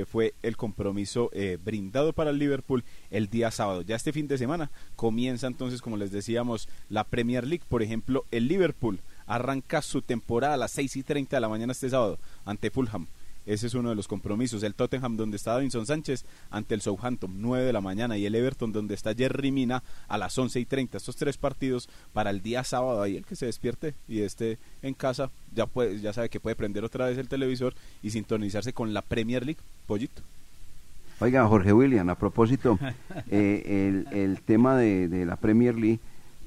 Fue 0.07 0.33
el 0.41 0.57
compromiso 0.57 1.29
eh, 1.31 1.59
brindado 1.63 2.11
para 2.11 2.31
el 2.31 2.39
Liverpool 2.39 2.83
el 3.11 3.29
día 3.29 3.51
sábado. 3.51 3.83
Ya 3.83 3.95
este 3.95 4.11
fin 4.11 4.27
de 4.27 4.39
semana 4.39 4.71
comienza 4.95 5.45
entonces, 5.45 5.81
como 5.81 5.95
les 5.95 6.11
decíamos, 6.11 6.67
la 6.89 7.03
Premier 7.03 7.45
League. 7.45 7.63
Por 7.69 7.83
ejemplo, 7.83 8.25
el 8.31 8.47
Liverpool 8.47 8.99
arranca 9.27 9.83
su 9.83 10.01
temporada 10.01 10.55
a 10.55 10.57
las 10.57 10.71
6 10.71 10.97
y 10.97 11.03
30 11.03 11.37
de 11.37 11.41
la 11.41 11.49
mañana 11.49 11.71
este 11.71 11.89
sábado 11.89 12.17
ante 12.45 12.71
Fulham. 12.71 13.07
Ese 13.49 13.65
es 13.65 13.73
uno 13.73 13.89
de 13.89 13.95
los 13.95 14.07
compromisos. 14.07 14.61
El 14.61 14.75
Tottenham, 14.75 15.17
donde 15.17 15.37
está 15.37 15.53
Davinson 15.53 15.87
Sánchez, 15.87 16.23
ante 16.51 16.75
el 16.75 16.81
Southampton, 16.81 17.33
9 17.41 17.65
de 17.65 17.73
la 17.73 17.81
mañana. 17.81 18.15
Y 18.15 18.27
el 18.27 18.35
Everton, 18.35 18.71
donde 18.71 18.93
está 18.93 19.15
Jerry 19.15 19.51
Mina, 19.51 19.81
a 20.07 20.19
las 20.19 20.37
11 20.37 20.59
y 20.59 20.65
30. 20.65 20.97
Estos 20.97 21.15
tres 21.15 21.37
partidos 21.37 21.89
para 22.13 22.29
el 22.29 22.43
día 22.43 22.63
sábado. 22.63 23.01
Ahí 23.01 23.17
el 23.17 23.25
que 23.25 23.35
se 23.35 23.47
despierte 23.47 23.95
y 24.07 24.21
esté 24.21 24.59
en 24.83 24.93
casa, 24.93 25.31
ya, 25.55 25.65
puede, 25.65 25.99
ya 25.99 26.13
sabe 26.13 26.29
que 26.29 26.39
puede 26.39 26.55
prender 26.55 26.83
otra 26.83 27.07
vez 27.07 27.17
el 27.17 27.27
televisor 27.27 27.73
y 28.03 28.11
sintonizarse 28.11 28.71
con 28.71 28.93
la 28.93 29.01
Premier 29.01 29.43
League. 29.43 29.59
Pollito. 29.87 30.21
Oiga, 31.19 31.47
Jorge 31.47 31.73
William, 31.73 32.07
a 32.07 32.15
propósito, 32.15 32.77
eh, 33.31 34.05
el, 34.11 34.15
el 34.15 34.41
tema 34.41 34.77
de, 34.77 35.07
de 35.07 35.25
la 35.25 35.37
Premier 35.37 35.73
League, 35.73 35.99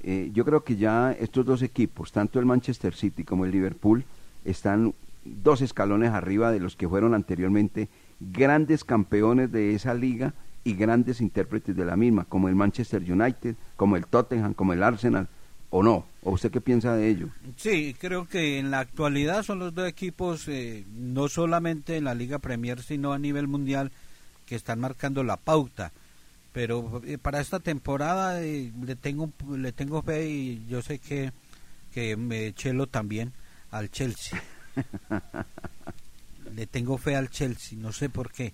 eh, 0.05 0.31
yo 0.33 0.45
creo 0.45 0.65
que 0.65 0.77
ya 0.77 1.13
estos 1.13 1.45
dos 1.45 1.63
equipos, 1.63 2.13
tanto 2.13 2.39
el 2.39 2.47
Manchester 2.47 2.95
City 2.95 3.25
como 3.25 3.45
el 3.45 3.51
Liverpool, 3.51 4.05
están 4.45 4.95
dos 5.25 5.61
escalones 5.61 6.11
arriba 6.11 6.51
de 6.51 6.61
los 6.61 6.77
que 6.77 6.89
fueron 6.89 7.15
anteriormente 7.15 7.89
grandes 8.21 8.85
campeones 8.85 9.51
de 9.53 9.75
esa 9.75 9.95
liga 9.95 10.35
y 10.65 10.75
grandes 10.75 11.21
intérpretes 11.21 11.77
de 11.77 11.85
la 11.85 11.97
misma, 11.97 12.25
como 12.25 12.49
el 12.49 12.55
Manchester 12.55 13.03
United, 13.03 13.57
como 13.77 13.97
el 13.97 14.07
Tottenham, 14.07 14.55
como 14.55 14.73
el 14.73 14.83
Arsenal, 14.83 15.29
o 15.71 15.83
no. 15.83 16.07
¿O 16.23 16.33
usted 16.33 16.53
qué 16.53 16.61
piensa 16.61 16.95
de 16.95 17.09
ello? 17.09 17.29
Sí, 17.57 17.97
creo 17.99 18.29
que 18.29 18.59
en 18.59 18.71
la 18.71 18.79
actualidad 18.79 19.43
son 19.43 19.59
los 19.59 19.75
dos 19.75 19.89
equipos, 19.89 20.47
eh, 20.47 20.85
no 20.95 21.29
solamente 21.29 21.97
en 21.97 22.05
la 22.05 22.15
Liga 22.15 22.39
Premier, 22.39 22.81
sino 22.83 23.13
a 23.13 23.19
nivel 23.19 23.49
mundial, 23.49 23.91
que 24.47 24.55
están 24.55 24.79
marcando 24.81 25.25
la 25.25 25.37
pauta. 25.37 25.93
Pero 26.53 27.01
eh, 27.05 27.19
para 27.19 27.41
esta 27.41 27.59
temporada 27.59 28.43
eh, 28.43 28.71
le 28.85 28.95
tengo 28.95 29.31
le 29.51 29.73
tengo 29.73 30.03
fe 30.03 30.29
y 30.29 30.67
yo 30.69 30.83
sé 30.83 30.99
que 30.99 31.33
que 31.93 32.17
me 32.17 32.53
chelo 32.53 32.87
también 32.87 33.33
al 33.71 33.91
Chelsea. 33.91 34.41
le 36.55 36.67
tengo 36.67 36.99
fe 36.99 37.17
al 37.17 37.31
Chelsea, 37.31 37.79
no 37.79 37.93
sé 37.93 38.09
por 38.09 38.31
qué, 38.33 38.53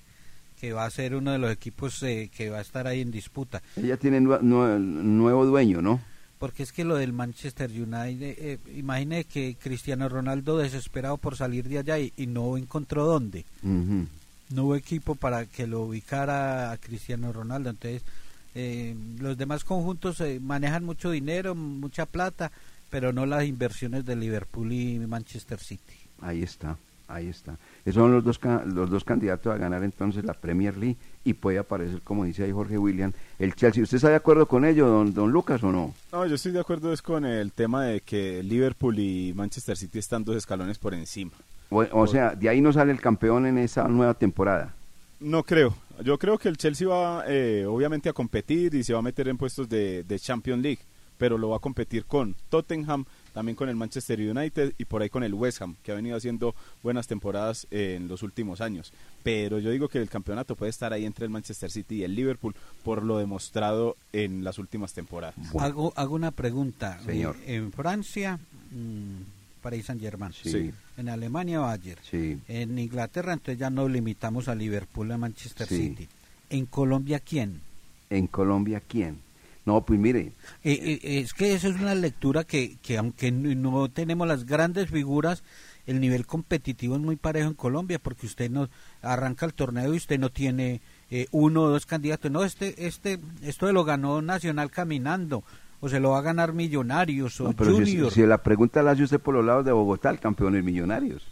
que 0.60 0.72
va 0.72 0.84
a 0.84 0.90
ser 0.90 1.14
uno 1.14 1.32
de 1.32 1.38
los 1.38 1.50
equipos 1.52 2.02
eh, 2.02 2.30
que 2.34 2.50
va 2.50 2.58
a 2.58 2.62
estar 2.62 2.86
ahí 2.86 3.00
en 3.00 3.10
disputa. 3.10 3.62
Ella 3.76 3.96
tiene 3.96 4.20
nue- 4.20 4.40
nue- 4.40 4.78
nuevo 4.78 5.46
dueño, 5.46 5.82
¿no? 5.82 6.00
Porque 6.38 6.62
es 6.62 6.70
que 6.70 6.84
lo 6.84 6.94
del 6.94 7.12
Manchester 7.12 7.68
United, 7.70 8.36
eh, 8.38 8.58
imagine 8.76 9.24
que 9.24 9.56
Cristiano 9.60 10.08
Ronaldo 10.08 10.56
desesperado 10.58 11.16
por 11.16 11.36
salir 11.36 11.68
de 11.68 11.78
allá 11.78 11.98
y, 11.98 12.12
y 12.16 12.28
no 12.28 12.56
encontró 12.56 13.04
dónde. 13.06 13.44
No 14.50 14.64
hubo 14.64 14.76
equipo 14.76 15.16
para 15.16 15.46
que 15.46 15.66
lo 15.66 15.82
ubicara 15.82 16.70
a 16.70 16.76
Cristiano 16.76 17.32
Ronaldo. 17.32 17.70
Entonces, 17.70 18.02
eh, 18.54 18.94
los 19.18 19.36
demás 19.36 19.64
conjuntos 19.64 20.20
eh, 20.20 20.38
manejan 20.40 20.84
mucho 20.84 21.10
dinero, 21.10 21.56
mucha 21.56 22.06
plata, 22.06 22.52
pero 22.88 23.12
no 23.12 23.26
las 23.26 23.44
inversiones 23.44 24.06
de 24.06 24.14
Liverpool 24.16 24.72
y 24.72 24.98
Manchester 25.00 25.58
City. 25.58 25.94
Ahí 26.20 26.42
está, 26.42 26.76
ahí 27.06 27.28
está. 27.28 27.56
Esos 27.84 28.02
son 28.02 28.12
los 28.12 28.24
dos, 28.24 28.40
los 28.66 28.90
dos 28.90 29.04
candidatos 29.04 29.52
a 29.52 29.56
ganar 29.56 29.82
entonces 29.82 30.24
la 30.24 30.34
Premier 30.34 30.76
League 30.76 30.96
y 31.24 31.34
puede 31.34 31.58
aparecer, 31.58 32.00
como 32.02 32.24
dice 32.24 32.44
ahí 32.44 32.52
Jorge 32.52 32.78
William, 32.78 33.12
el 33.38 33.54
Chelsea. 33.54 33.82
¿Usted 33.82 33.96
está 33.96 34.08
de 34.08 34.16
acuerdo 34.16 34.46
con 34.46 34.64
ello, 34.64 34.86
don, 34.88 35.14
don 35.14 35.30
Lucas, 35.30 35.62
o 35.62 35.72
no? 35.72 35.94
No, 36.12 36.26
yo 36.26 36.34
estoy 36.34 36.52
de 36.52 36.60
acuerdo 36.60 36.92
es 36.92 37.02
con 37.02 37.24
el 37.24 37.52
tema 37.52 37.84
de 37.84 38.00
que 38.00 38.42
Liverpool 38.42 38.98
y 38.98 39.32
Manchester 39.34 39.76
City 39.76 39.98
están 39.98 40.24
dos 40.24 40.36
escalones 40.36 40.78
por 40.78 40.94
encima. 40.94 41.32
O, 41.70 41.84
o 41.92 42.06
sea, 42.06 42.34
de 42.34 42.48
ahí 42.48 42.60
no 42.60 42.72
sale 42.72 42.92
el 42.92 43.00
campeón 43.00 43.46
en 43.46 43.58
esa 43.58 43.86
nueva 43.88 44.14
temporada. 44.14 44.74
No 45.20 45.42
creo. 45.42 45.74
Yo 46.04 46.18
creo 46.18 46.38
que 46.38 46.48
el 46.48 46.56
Chelsea 46.56 46.86
va 46.86 47.24
eh, 47.26 47.66
obviamente 47.66 48.08
a 48.08 48.12
competir 48.12 48.74
y 48.74 48.84
se 48.84 48.92
va 48.92 49.00
a 49.00 49.02
meter 49.02 49.28
en 49.28 49.36
puestos 49.36 49.68
de, 49.68 50.04
de 50.04 50.18
Champions 50.18 50.62
League, 50.62 50.80
pero 51.16 51.36
lo 51.36 51.50
va 51.50 51.56
a 51.56 51.60
competir 51.60 52.04
con 52.04 52.36
Tottenham, 52.48 53.04
también 53.38 53.54
con 53.54 53.68
el 53.68 53.76
Manchester 53.76 54.18
United 54.18 54.74
y 54.78 54.84
por 54.84 55.00
ahí 55.00 55.08
con 55.08 55.22
el 55.22 55.32
West 55.32 55.62
Ham, 55.62 55.76
que 55.84 55.92
ha 55.92 55.94
venido 55.94 56.16
haciendo 56.16 56.56
buenas 56.82 57.06
temporadas 57.06 57.68
eh, 57.70 57.94
en 57.96 58.08
los 58.08 58.24
últimos 58.24 58.60
años. 58.60 58.92
Pero 59.22 59.60
yo 59.60 59.70
digo 59.70 59.88
que 59.88 59.98
el 59.98 60.08
campeonato 60.10 60.56
puede 60.56 60.70
estar 60.70 60.92
ahí 60.92 61.04
entre 61.04 61.24
el 61.24 61.30
Manchester 61.30 61.70
City 61.70 61.98
y 61.98 62.02
el 62.02 62.16
Liverpool 62.16 62.56
por 62.82 63.04
lo 63.04 63.16
demostrado 63.18 63.94
en 64.12 64.42
las 64.42 64.58
últimas 64.58 64.92
temporadas. 64.92 65.36
Hago, 65.56 65.92
hago 65.94 66.16
una 66.16 66.32
pregunta. 66.32 66.98
Señor. 67.06 67.36
En 67.46 67.70
Francia, 67.70 68.40
mm, 68.72 69.60
Paris 69.62 69.86
Saint 69.86 70.02
Germain. 70.02 70.32
Sí. 70.32 70.72
En 70.96 71.08
Alemania, 71.08 71.60
Bayern. 71.60 72.00
Sí. 72.02 72.40
En 72.48 72.76
Inglaterra, 72.76 73.34
entonces 73.34 73.56
ya 73.60 73.70
no 73.70 73.88
limitamos 73.88 74.48
a 74.48 74.56
Liverpool, 74.56 75.12
a 75.12 75.16
Manchester 75.16 75.68
Sí. 75.68 75.76
City. 75.90 76.08
En 76.50 76.66
Colombia, 76.66 77.20
¿quién? 77.20 77.60
¿En 78.10 78.26
Colombia 78.26 78.82
quién? 78.84 79.20
No, 79.68 79.82
pues 79.82 80.00
mire, 80.00 80.32
Eh, 80.64 80.98
eh, 81.02 81.18
es 81.18 81.34
que 81.34 81.52
eso 81.52 81.68
es 81.68 81.78
una 81.78 81.94
lectura 81.94 82.44
que, 82.44 82.78
que 82.80 82.96
aunque 82.96 83.30
no 83.30 83.90
tenemos 83.90 84.26
las 84.26 84.46
grandes 84.46 84.88
figuras, 84.88 85.44
el 85.84 86.00
nivel 86.00 86.24
competitivo 86.24 86.94
es 86.96 87.02
muy 87.02 87.16
parejo 87.16 87.48
en 87.48 87.54
Colombia, 87.54 87.98
porque 87.98 88.24
usted 88.24 88.50
no 88.50 88.70
arranca 89.02 89.44
el 89.44 89.52
torneo 89.52 89.92
y 89.92 89.98
usted 89.98 90.18
no 90.18 90.30
tiene 90.30 90.80
eh, 91.10 91.26
uno 91.32 91.64
o 91.64 91.68
dos 91.68 91.84
candidatos. 91.84 92.30
No, 92.30 92.44
este, 92.44 92.86
este, 92.86 93.18
esto 93.42 93.70
lo 93.70 93.84
ganó 93.84 94.22
Nacional 94.22 94.70
caminando, 94.70 95.44
o 95.80 95.90
se 95.90 96.00
lo 96.00 96.12
va 96.12 96.20
a 96.20 96.22
ganar 96.22 96.54
Millonarios 96.54 97.38
o 97.42 97.44
no, 97.44 97.52
pero 97.52 97.76
si, 97.84 98.10
si 98.10 98.22
la 98.22 98.42
pregunta 98.42 98.82
la 98.82 98.92
hace 98.92 99.02
usted 99.02 99.20
por 99.20 99.34
los 99.34 99.44
lados 99.44 99.66
de 99.66 99.72
Bogotá, 99.72 100.08
el 100.08 100.18
campeón 100.18 100.56
es 100.56 100.64
Millonarios. 100.64 101.26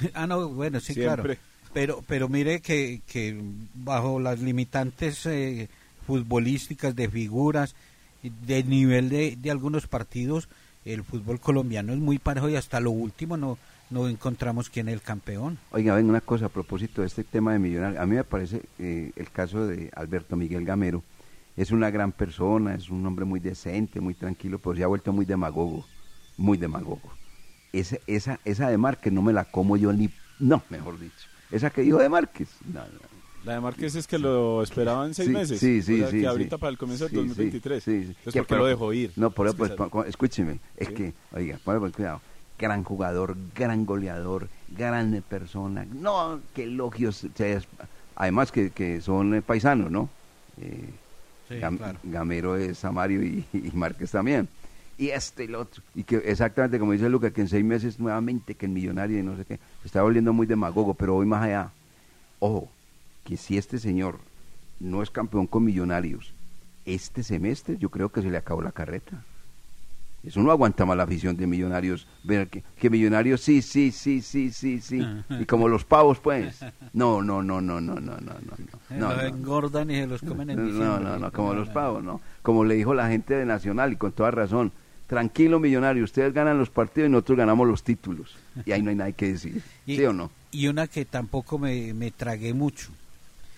ah, 0.14 0.26
no, 0.26 0.48
bueno, 0.48 0.80
sí, 0.80 0.94
Siempre. 0.94 1.36
claro. 1.36 1.40
Pero, 1.74 2.02
pero 2.06 2.30
mire 2.30 2.62
que, 2.62 3.02
que 3.06 3.38
bajo 3.74 4.18
las 4.18 4.40
limitantes 4.40 5.26
eh, 5.26 5.68
futbolísticas 6.06 6.94
de 6.94 7.08
figuras, 7.08 7.74
de 8.22 8.62
nivel 8.64 9.08
de, 9.08 9.36
de 9.36 9.50
algunos 9.50 9.86
partidos, 9.86 10.48
el 10.84 11.04
fútbol 11.04 11.40
colombiano 11.40 11.92
es 11.92 11.98
muy 11.98 12.18
parejo 12.18 12.48
y 12.48 12.56
hasta 12.56 12.80
lo 12.80 12.90
último 12.90 13.36
no, 13.36 13.58
no 13.90 14.08
encontramos 14.08 14.70
quién 14.70 14.88
es 14.88 14.94
el 14.94 15.02
campeón. 15.02 15.58
Oiga, 15.70 15.94
ven 15.94 16.08
una 16.08 16.20
cosa 16.20 16.46
a 16.46 16.48
propósito 16.48 17.02
de 17.02 17.06
este 17.06 17.24
tema 17.24 17.52
de 17.52 17.58
millonarios. 17.58 18.00
A 18.00 18.06
mí 18.06 18.16
me 18.16 18.24
parece 18.24 18.62
eh, 18.78 19.12
el 19.16 19.30
caso 19.30 19.66
de 19.66 19.90
Alberto 19.94 20.36
Miguel 20.36 20.64
Gamero. 20.64 21.02
Es 21.56 21.70
una 21.70 21.90
gran 21.90 22.12
persona, 22.12 22.74
es 22.74 22.88
un 22.88 23.06
hombre 23.06 23.24
muy 23.24 23.38
decente, 23.38 24.00
muy 24.00 24.14
tranquilo, 24.14 24.58
pero 24.58 24.74
se 24.74 24.82
ha 24.82 24.86
vuelto 24.86 25.12
muy 25.12 25.26
demagogo, 25.26 25.84
muy 26.36 26.56
demagogo. 26.56 27.12
Esa, 27.72 27.98
esa, 28.06 28.40
esa 28.44 28.68
de 28.70 28.78
Márquez 28.78 29.12
no 29.12 29.22
me 29.22 29.32
la 29.32 29.44
como 29.44 29.76
yo 29.76 29.92
ni... 29.92 30.10
No, 30.40 30.62
mejor 30.70 30.98
dicho. 30.98 31.28
Esa 31.50 31.70
que 31.70 31.82
dijo 31.82 31.98
de 31.98 32.08
Márquez. 32.08 32.48
No, 32.72 32.80
no. 32.80 33.11
La 33.44 33.54
de 33.54 33.60
Márquez 33.60 33.94
es 33.96 34.06
que 34.06 34.18
lo 34.18 34.62
esperaban 34.62 35.14
seis 35.14 35.28
Sí, 35.28 35.34
meses. 35.34 35.58
Sí, 35.60 35.82
sí, 35.82 35.94
O 35.94 35.98
sea, 35.98 36.10
sí. 36.10 36.20
que 36.20 36.26
ahorita 36.28 36.56
sí. 36.56 36.60
para 36.60 36.70
el 36.70 36.78
comienzo 36.78 37.04
del 37.04 37.10
sí, 37.10 37.16
2023. 37.16 37.82
Sí, 37.84 37.90
sí. 37.90 37.96
Entonces, 38.08 38.24
¿por 38.24 38.32
qué 38.34 38.42
pero- 38.48 38.60
lo 38.62 38.66
dejó 38.66 38.92
ir? 38.92 39.12
No, 39.16 39.30
por 39.30 39.46
Es 39.48 39.54
eso, 39.54 39.88
pues, 39.90 40.08
escúcheme. 40.08 40.60
Es 40.76 40.88
Sí. 40.88 40.94
que, 40.94 41.12
oiga, 41.32 41.58
ponle 41.64 41.80
pues, 41.80 41.92
cuidado. 41.92 42.20
Gran 42.58 42.84
jugador, 42.84 43.36
gran 43.56 43.84
goleador, 43.84 44.48
gran 44.76 45.24
persona. 45.28 45.84
No, 45.92 46.40
qué 46.54 46.64
elogios. 46.64 47.26
además 48.14 48.52
que, 48.52 48.70
que 48.70 49.00
son 49.00 49.34
eh, 49.34 49.42
paisanos, 49.42 49.90
¿no? 49.90 50.08
Eh, 50.60 50.90
Sí, 51.48 51.54
Gam- 51.56 51.76
claro. 51.76 51.98
Gamero 52.04 52.56
es 52.56 52.78
Samario 52.78 53.22
y, 53.22 53.44
y 53.52 53.70
Márquez 53.74 54.10
también. 54.12 54.48
Y 54.96 55.08
este 55.08 55.42
y 55.44 55.46
el 55.48 55.56
otro. 55.56 55.82
Y 55.94 56.04
que 56.04 56.16
exactamente 56.18 56.78
como 56.78 56.92
dice 56.92 57.08
Luca, 57.08 57.30
que 57.32 57.40
en 57.40 57.48
seis 57.48 57.64
meses 57.64 57.98
nuevamente 57.98 58.54
que 58.54 58.66
el 58.66 58.72
millonario 58.72 59.18
y 59.18 59.22
no 59.22 59.36
sé 59.36 59.44
qué. 59.44 59.56
Se 59.82 59.88
está 59.88 60.02
volviendo 60.02 60.32
muy 60.32 60.46
demagogo, 60.46 60.94
pero 60.94 61.16
hoy 61.16 61.26
más 61.26 61.42
allá. 61.42 61.70
Ojo, 62.38 62.68
que 63.24 63.36
si 63.36 63.56
este 63.56 63.78
señor 63.78 64.18
no 64.80 65.02
es 65.02 65.10
campeón 65.10 65.46
con 65.46 65.64
millonarios 65.64 66.32
este 66.84 67.22
semestre, 67.22 67.76
yo 67.78 67.90
creo 67.90 68.08
que 68.10 68.22
se 68.22 68.30
le 68.30 68.36
acabó 68.36 68.60
la 68.62 68.72
carreta. 68.72 69.22
Eso 70.24 70.40
no 70.40 70.50
aguanta 70.52 70.84
más 70.84 70.96
la 70.96 71.02
afición 71.02 71.36
de 71.36 71.46
millonarios. 71.48 72.06
Ver 72.22 72.48
que, 72.48 72.62
que 72.76 72.90
millonarios 72.90 73.40
sí, 73.40 73.60
sí, 73.60 73.90
sí, 73.90 74.20
sí, 74.22 74.50
sí, 74.52 74.80
sí. 74.80 75.04
Y 75.40 75.46
como 75.46 75.68
los 75.68 75.84
pavos, 75.84 76.18
pues. 76.20 76.64
No, 76.92 77.22
no, 77.22 77.42
no, 77.42 77.60
no, 77.60 77.80
no, 77.80 77.94
no, 78.00 78.00
no, 78.00 78.20
no. 78.20 78.36
No, 78.90 79.12
los 79.14 79.16
no. 79.16 79.28
engordan 79.28 79.90
y 79.90 79.94
se 79.96 80.06
los 80.06 80.22
comen 80.22 80.50
en 80.50 80.56
No, 80.58 80.64
diciembre. 80.64 81.04
no, 81.04 81.18
no, 81.18 81.32
como 81.32 81.54
los 81.54 81.68
pavos, 81.70 82.02
¿no? 82.04 82.20
Como 82.42 82.64
le 82.64 82.74
dijo 82.76 82.94
la 82.94 83.08
gente 83.08 83.34
de 83.34 83.44
Nacional 83.44 83.92
y 83.92 83.96
con 83.96 84.12
toda 84.12 84.30
razón. 84.30 84.70
Tranquilo, 85.08 85.58
millonario, 85.60 86.04
ustedes 86.04 86.32
ganan 86.32 86.56
los 86.58 86.70
partidos 86.70 87.08
y 87.08 87.12
nosotros 87.12 87.38
ganamos 87.38 87.66
los 87.68 87.82
títulos. 87.82 88.34
Y 88.64 88.72
ahí 88.72 88.80
no 88.82 88.90
hay 88.90 88.96
nada 88.96 89.12
que 89.12 89.32
decir. 89.32 89.60
Y- 89.86 89.96
¿Sí 89.96 90.04
o 90.04 90.12
no? 90.12 90.30
Y 90.52 90.68
una 90.68 90.86
que 90.86 91.04
tampoco 91.04 91.58
me, 91.58 91.94
me 91.94 92.10
tragué 92.12 92.54
mucho. 92.54 92.90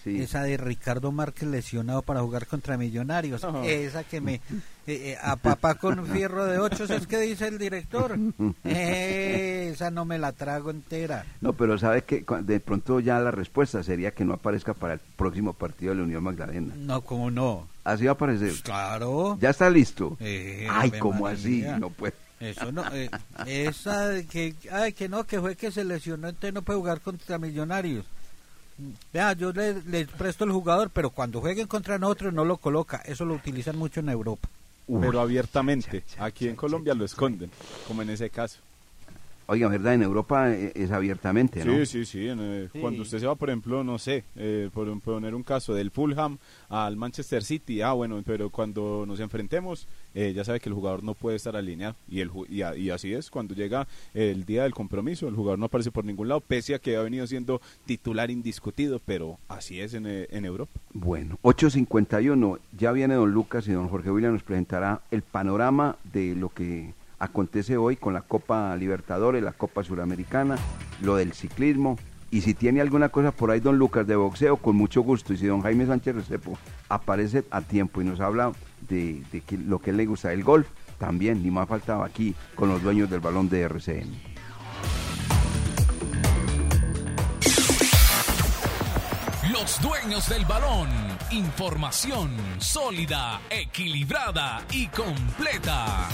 Sí. 0.04 0.20
Esa 0.20 0.42
de 0.42 0.58
Ricardo 0.58 1.10
Márquez 1.12 1.48
lesionado 1.48 2.02
para 2.02 2.20
jugar 2.20 2.46
contra 2.46 2.76
Millonarios. 2.76 3.42
Esa 3.64 4.04
que 4.04 4.20
me... 4.20 4.34
eh, 4.34 4.40
eh, 4.86 5.18
a 5.22 5.36
papá 5.36 5.76
con 5.76 6.06
fierro 6.06 6.44
de 6.44 6.58
ocho, 6.58 6.84
¿es 6.84 7.06
que 7.06 7.18
dice 7.20 7.48
el 7.48 7.56
director? 7.56 8.18
Eh, 8.64 9.70
esa 9.72 9.90
no 9.90 10.04
me 10.04 10.18
la 10.18 10.32
trago 10.32 10.70
entera. 10.70 11.24
No, 11.40 11.54
pero 11.54 11.78
sabe 11.78 12.02
que 12.02 12.24
de 12.42 12.60
pronto 12.60 13.00
ya 13.00 13.18
la 13.18 13.30
respuesta 13.30 13.82
sería 13.82 14.10
que 14.12 14.24
no 14.26 14.34
aparezca 14.34 14.74
para 14.74 14.94
el 14.94 15.00
próximo 15.16 15.54
partido 15.54 15.92
de 15.92 15.98
la 15.98 16.04
Unión 16.04 16.22
Magdalena. 16.22 16.74
No, 16.76 17.00
como 17.00 17.30
no. 17.30 17.66
Así 17.84 18.04
va 18.04 18.10
a 18.10 18.14
aparecer. 18.14 18.48
Pues 18.48 18.62
claro. 18.62 19.38
¿Ya 19.40 19.50
está 19.50 19.70
listo? 19.70 20.16
Eh, 20.20 20.66
Ay, 20.70 20.90
Ave 20.90 20.98
¿cómo 20.98 21.24
María. 21.24 21.38
así? 21.72 21.80
No 21.80 21.90
puede. 21.90 22.14
Eso 22.40 22.72
no, 22.72 22.84
eh, 22.92 23.08
esa 23.46 24.08
de 24.08 24.26
que, 24.26 24.54
ay, 24.70 24.92
que 24.92 25.08
no, 25.08 25.24
que 25.24 25.40
fue 25.40 25.56
que 25.56 25.70
se 25.70 25.82
lesionó, 25.84 26.28
entonces 26.28 26.52
no 26.52 26.60
puede 26.60 26.78
jugar 26.78 27.00
contra 27.00 27.38
Millonarios. 27.38 28.04
Vea, 29.12 29.32
yo 29.34 29.52
le, 29.52 29.82
le 29.82 30.06
presto 30.06 30.44
el 30.44 30.50
jugador, 30.52 30.90
pero 30.90 31.10
cuando 31.10 31.40
jueguen 31.40 31.66
contra 31.66 31.98
nosotros 31.98 32.32
no 32.32 32.44
lo 32.44 32.56
coloca. 32.56 32.98
Eso 33.04 33.24
lo 33.24 33.34
utilizan 33.34 33.76
mucho 33.76 34.00
en 34.00 34.08
Europa. 34.08 34.48
Pero 34.86 35.20
abiertamente. 35.20 36.02
Cha, 36.02 36.16
cha, 36.16 36.24
Aquí 36.24 36.48
en 36.48 36.56
Colombia 36.56 36.92
cha, 36.92 36.98
lo 36.98 37.06
cha. 37.06 37.12
esconden, 37.12 37.50
como 37.86 38.02
en 38.02 38.10
ese 38.10 38.28
caso. 38.30 38.58
Oiga, 39.46 39.68
¿verdad? 39.68 39.94
En 39.94 40.02
Europa 40.02 40.50
eh, 40.52 40.72
es 40.74 40.90
abiertamente, 40.90 41.64
¿no? 41.64 41.76
Sí, 41.78 41.86
sí, 41.86 42.04
sí. 42.06 42.28
en, 42.28 42.38
eh, 42.40 42.68
Sí. 42.72 42.78
Cuando 42.80 43.02
usted 43.02 43.18
se 43.18 43.26
va, 43.26 43.34
por 43.34 43.50
ejemplo, 43.50 43.84
no 43.84 43.98
sé, 43.98 44.24
eh, 44.36 44.70
por 44.72 44.98
poner 45.00 45.34
un 45.34 45.42
caso 45.42 45.74
del 45.74 45.90
Fulham 45.90 46.38
al 46.68 46.96
Manchester 46.96 47.44
City, 47.44 47.82
ah, 47.82 47.92
bueno, 47.92 48.22
pero 48.24 48.48
cuando 48.50 49.04
nos 49.06 49.20
enfrentemos, 49.20 49.86
eh, 50.14 50.32
ya 50.34 50.44
sabe 50.44 50.60
que 50.60 50.68
el 50.70 50.74
jugador 50.74 51.02
no 51.02 51.14
puede 51.14 51.36
estar 51.36 51.54
alineado. 51.56 51.94
Y, 52.08 52.20
el, 52.20 52.30
ju- 52.30 52.46
y, 52.48 52.62
a- 52.62 52.74
y 52.76 52.88
así 52.90 53.12
es, 53.12 53.30
cuando 53.30 53.54
llega 53.54 53.86
el 54.14 54.44
día 54.46 54.62
del 54.62 54.72
compromiso, 54.72 55.28
el 55.28 55.34
jugador 55.34 55.58
no 55.58 55.66
aparece 55.66 55.90
por 55.90 56.04
ningún 56.04 56.28
lado, 56.28 56.40
pese 56.40 56.74
a 56.74 56.78
que 56.78 56.96
ha 56.96 57.02
venido 57.02 57.26
siendo 57.26 57.60
titular 57.84 58.30
indiscutido, 58.30 59.00
pero 59.04 59.38
así 59.48 59.80
es 59.80 59.92
en, 59.94 60.06
en 60.06 60.44
Europa. 60.44 60.80
Bueno, 60.94 61.38
8.51, 61.42 62.58
ya 62.78 62.92
viene 62.92 63.14
don 63.14 63.32
Lucas 63.32 63.68
y 63.68 63.72
don 63.72 63.88
Jorge 63.88 64.10
William 64.10 64.32
nos 64.32 64.42
presentará 64.42 65.02
el 65.10 65.22
panorama 65.22 65.96
de 66.12 66.34
lo 66.34 66.48
que 66.48 66.92
acontece 67.24 67.76
hoy 67.76 67.96
con 67.96 68.14
la 68.14 68.22
Copa 68.22 68.76
Libertadores, 68.76 69.42
la 69.42 69.52
Copa 69.52 69.82
Suramericana, 69.82 70.56
lo 71.02 71.16
del 71.16 71.32
ciclismo. 71.32 71.98
Y 72.30 72.40
si 72.40 72.54
tiene 72.54 72.80
alguna 72.80 73.10
cosa 73.10 73.30
por 73.30 73.50
ahí, 73.50 73.60
don 73.60 73.78
Lucas, 73.78 74.06
de 74.06 74.16
boxeo, 74.16 74.56
con 74.56 74.76
mucho 74.76 75.02
gusto. 75.02 75.32
Y 75.32 75.36
si 75.36 75.46
don 75.46 75.62
Jaime 75.62 75.86
Sánchez 75.86 76.16
Restrepo 76.16 76.58
aparece 76.88 77.44
a 77.50 77.60
tiempo 77.60 78.00
y 78.00 78.04
nos 78.04 78.20
habla 78.20 78.52
de, 78.88 79.22
lo 79.66 79.78
que 79.78 79.92
le 79.92 80.06
gusta, 80.06 80.32
el 80.32 80.42
golf, 80.42 80.66
también, 80.98 81.42
ni 81.42 81.50
más 81.50 81.68
faltaba 81.68 82.06
aquí 82.06 82.34
con 82.54 82.68
los 82.68 82.82
dueños 82.82 83.10
del 83.10 83.20
balón 83.20 83.48
de 83.48 83.62
RCN. 83.62 84.34
Los 89.52 89.80
dueños 89.80 90.28
del 90.28 90.44
balón. 90.44 90.88
Información 91.30 92.36
sólida, 92.58 93.40
equilibrada 93.50 94.62
y 94.70 94.88
completa. 94.88 96.08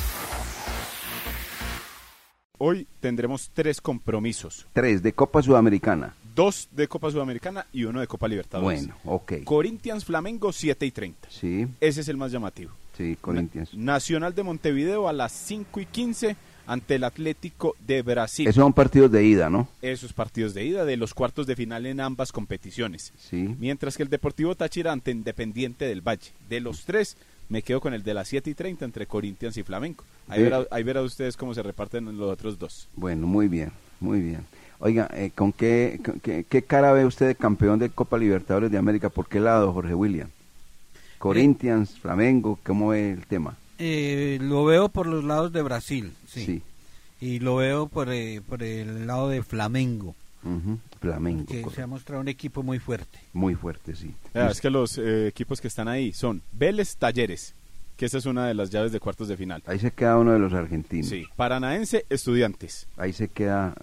Hoy 2.63 2.87
tendremos 3.01 3.51
tres 3.55 3.81
compromisos, 3.81 4.67
Tres, 4.75 5.03
de 5.03 5.15
Copa 5.15 5.43
Sudamericana. 5.43 6.15
dos 6.35 6.69
de 6.73 6.87
Copa 6.89 7.11
Sudamericana 7.11 7.65
y 7.73 7.85
uno 7.85 8.01
de 8.01 8.07
Copa 8.07 8.29
Libertadores. 8.29 8.81
Bueno, 8.87 8.97
ok. 9.07 9.33
Corinthians 9.45 10.05
Flamengo 10.05 10.53
7 10.53 10.85
y 10.85 10.91
30. 10.91 11.29
Sí, 11.31 11.67
Ese 11.81 12.03
es 12.03 12.09
el 12.09 12.19
más 12.19 12.31
llamativo. 12.33 12.73
sí, 12.97 13.17
Corinthians. 13.19 13.73
Nacional 13.73 14.35
de 14.35 14.43
Montevideo 14.43 15.09
a 15.09 15.15
las 15.15 15.33
5 15.33 15.81
y 15.81 15.87
15 15.87 16.37
ante 16.67 16.97
el 16.97 17.05
Atlético 17.05 17.75
de 17.87 18.03
Brasil. 18.03 18.47
Esos 18.47 18.63
son 18.63 18.75
partidos 18.75 19.11
de 19.11 19.25
ida, 19.25 19.49
¿no? 19.49 19.67
Esos 19.81 20.13
partidos 20.13 20.53
de 20.53 20.67
ida 20.67 20.85
de 20.85 20.99
los 20.99 21.15
cuartos 21.15 21.47
de 21.47 21.57
final 21.57 21.87
en 21.87 21.99
ambas 21.99 22.31
competiciones. 22.31 23.15
Sí. 23.19 23.57
Mientras 23.59 23.97
que 23.97 24.03
el 24.03 24.11
Deportivo 24.11 24.55
Táchira 24.55 24.93
ante 24.93 25.11
Independiente 25.13 25.87
del 25.87 26.03
Valle. 26.07 26.31
De 26.51 26.61
los 26.61 26.85
tres, 26.85 27.17
me 27.51 27.63
quedo 27.63 27.81
con 27.81 27.93
el 27.93 28.03
de 28.03 28.15
las 28.15 28.29
7 28.29 28.49
y 28.49 28.55
30 28.55 28.85
entre 28.87 29.07
Corinthians 29.07 29.57
y 29.59 29.63
Flamengo. 29.63 30.03
Ahí, 30.29 30.39
De- 30.39 30.45
verá, 30.45 30.67
ahí 30.71 30.83
verá 30.83 31.03
ustedes 31.03 31.37
cómo 31.37 31.53
se 31.53 31.63
reparten 31.63 32.17
los 32.17 32.31
otros 32.31 32.59
dos. 32.59 32.89
Bueno, 32.97 33.27
muy 33.27 33.47
bien, 33.49 33.71
muy 34.01 34.21
bien. 34.21 34.47
Oiga, 34.79 35.11
eh, 35.13 35.31
¿con 35.35 35.53
qué, 35.53 36.01
con 36.03 36.21
qué, 36.21 36.47
qué 36.49 36.63
cara 36.63 36.93
ve 36.93 37.05
usted 37.05 37.27
de 37.27 37.35
campeón 37.35 37.79
de 37.79 37.91
Copa 37.91 38.17
Libertadores 38.17 38.71
de 38.71 38.79
América? 38.79 39.11
¿Por 39.11 39.29
qué 39.29 39.39
lado, 39.39 39.73
Jorge 39.75 39.95
William? 39.95 40.31
Corinthians, 41.19 41.99
Flamengo, 41.99 42.59
¿cómo 42.65 42.89
ve 42.89 43.13
el 43.13 43.27
tema? 43.27 43.57
Eh, 43.79 44.39
lo 44.41 44.65
veo 44.65 44.89
por 44.89 45.07
los 45.07 45.25
lados 45.25 45.53
de 45.53 45.63
Brasil, 45.63 46.13
sí. 46.27 46.45
Sí. 46.47 46.63
Y 47.21 47.41
lo 47.41 47.57
veo 47.57 47.89
por, 47.89 48.11
eh, 48.11 48.41
por 48.49 48.63
el 48.63 49.07
lado 49.07 49.29
de 49.29 49.43
Flamengo, 49.43 50.15
Ujú, 50.45 50.79
Flamengo, 51.01 51.41
que 51.47 51.63
correcto. 51.63 51.71
se 51.73 51.83
ha 51.83 51.87
mostrado 51.87 52.21
un 52.23 52.29
equipo 52.29 52.63
muy 52.63 52.79
fuerte. 52.79 53.19
muy 53.33 53.55
fuerte, 53.55 53.95
sí. 53.95 54.15
Ah, 54.35 54.49
es 54.51 54.61
que 54.61 54.71
los 54.71 54.97
eh, 54.99 55.27
equipos 55.29 55.61
que 55.61 55.69
están 55.69 55.89
ahí 55.89 56.13
son 56.13 56.43
Vélez 56.53 56.97
Talleres, 56.97 57.55
que 57.97 58.07
esa 58.07 58.19
es 58.19 58.25
una 58.27 58.47
de 58.47 58.55
las 58.55 58.71
llaves 58.71 58.93
de 58.93 59.01
cuartos 59.01 59.29
de 59.29 59.37
final. 59.37 59.63
Ahí 59.67 59.79
se 59.79 59.91
queda 59.91 60.17
uno 60.17 60.33
de 60.33 60.39
los 60.39 60.53
argentinos. 60.55 61.07
Sí. 61.09 61.27
Paranaense 61.37 62.07
Estudiantes. 62.09 62.87
Ahí 62.97 63.13
se 63.13 63.29
queda... 63.29 63.75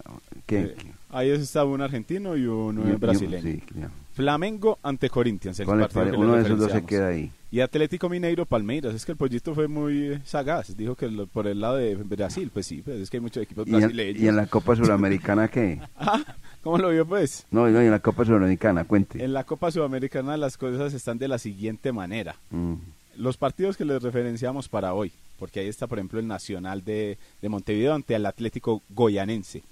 ¿qué? 0.48 0.60
Eh, 0.62 0.76
ahí 1.12 1.30
está 1.30 1.64
un 1.66 1.82
argentino 1.82 2.36
y 2.36 2.46
uno 2.48 2.88
Y- 2.90 2.94
y- 2.94 2.96
brasileño. 2.96 3.44
sí, 3.44 3.62
ya. 3.76 3.92
Flamengo 4.16 4.80
ante 4.82 5.12
Corinthians. 5.12 5.60
El 5.60 5.68
partido 5.68 6.06
que 6.10 6.18
uno 6.18 6.34
de 6.36 6.42
esos 6.42 6.58
dos 6.58 6.72
se 6.72 6.84
queda 6.84 7.10
ahí. 7.10 7.32
Y 7.52 7.60
Atlético 7.60 8.10
Mineiro 8.10 8.48
Palmeiras. 8.48 8.96
Es 8.96 9.06
que 9.06 9.12
el 9.12 9.18
pollito 9.18 9.54
fue 9.54 9.68
muy 9.68 10.14
eh, 10.14 10.22
sagaz. 10.26 10.76
Dijo 10.76 10.96
que 10.96 11.08
lo- 11.08 11.28
por 11.28 11.46
el 11.46 11.62
lado 11.62 11.76
de 11.76 11.94
Brasil, 11.96 12.50
pues 12.52 12.66
sí, 12.66 12.82
pues 12.84 13.00
es 13.00 13.12
que 13.12 13.18
hay 13.18 13.22
muchos 13.22 13.44
equipos 13.44 13.68
¿Y 13.68 13.76
en, 13.76 13.80
brasileños. 13.82 14.20
y 14.24 14.28
en 14.28 14.36
la 14.36 14.48
Copa 14.48 14.76
Suramericana 14.76 15.48
qué? 15.50 15.80
Ah, 15.96 16.20
¿Cómo 16.64 16.78
lo 16.78 16.90
vio 16.90 17.06
pues? 17.06 17.46
No, 17.52 17.68
no, 17.70 17.82
y 17.82 17.86
en 17.86 17.92
la 17.92 18.00
Copa 18.00 18.26
Suramericana, 18.26 18.84
cuente. 18.84 19.24
En 19.24 19.34
la 19.34 19.44
Copa 19.46 19.72
Sudamericana 19.72 20.36
las 20.38 20.58
cosas 20.58 20.94
están 20.94 21.18
de 21.18 21.28
la 21.28 21.38
siguiente 21.38 21.92
manera. 21.92 22.36
Mm, 22.50 22.74
Los 23.18 23.38
partidos 23.38 23.78
que 23.78 23.86
les 23.86 24.02
referenciamos 24.04 24.68
para 24.68 24.94
hoy, 24.94 25.12
porque 25.40 25.60
ahí 25.62 25.68
está 25.68 25.88
por 25.88 25.98
ejemplo 26.00 26.20
el 26.20 26.28
Nacional 26.28 26.84
de, 26.84 27.18
de 27.42 27.50
Montevideo 27.50 27.94
ante 27.94 28.16
el 28.16 28.26
Atlético 28.26 28.82
Goyanense. 28.90 29.64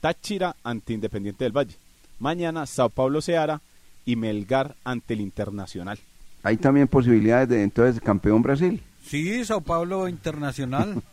Táchira 0.00 0.54
ante 0.62 0.92
Independiente 0.92 1.44
del 1.44 1.52
Valle. 1.56 1.74
Mañana 2.20 2.66
Sao 2.66 2.88
Paulo 2.88 3.20
Seara 3.20 3.60
y 4.04 4.16
Melgar 4.16 4.74
ante 4.84 5.14
el 5.14 5.20
Internacional. 5.20 5.98
Hay 6.44 6.56
también 6.56 6.86
posibilidades 6.88 7.48
de 7.48 7.62
entonces 7.62 8.00
campeón 8.00 8.42
Brasil. 8.42 8.80
Sí, 9.04 9.44
Sao 9.44 9.60
Paulo 9.60 10.08
Internacional. 10.08 11.02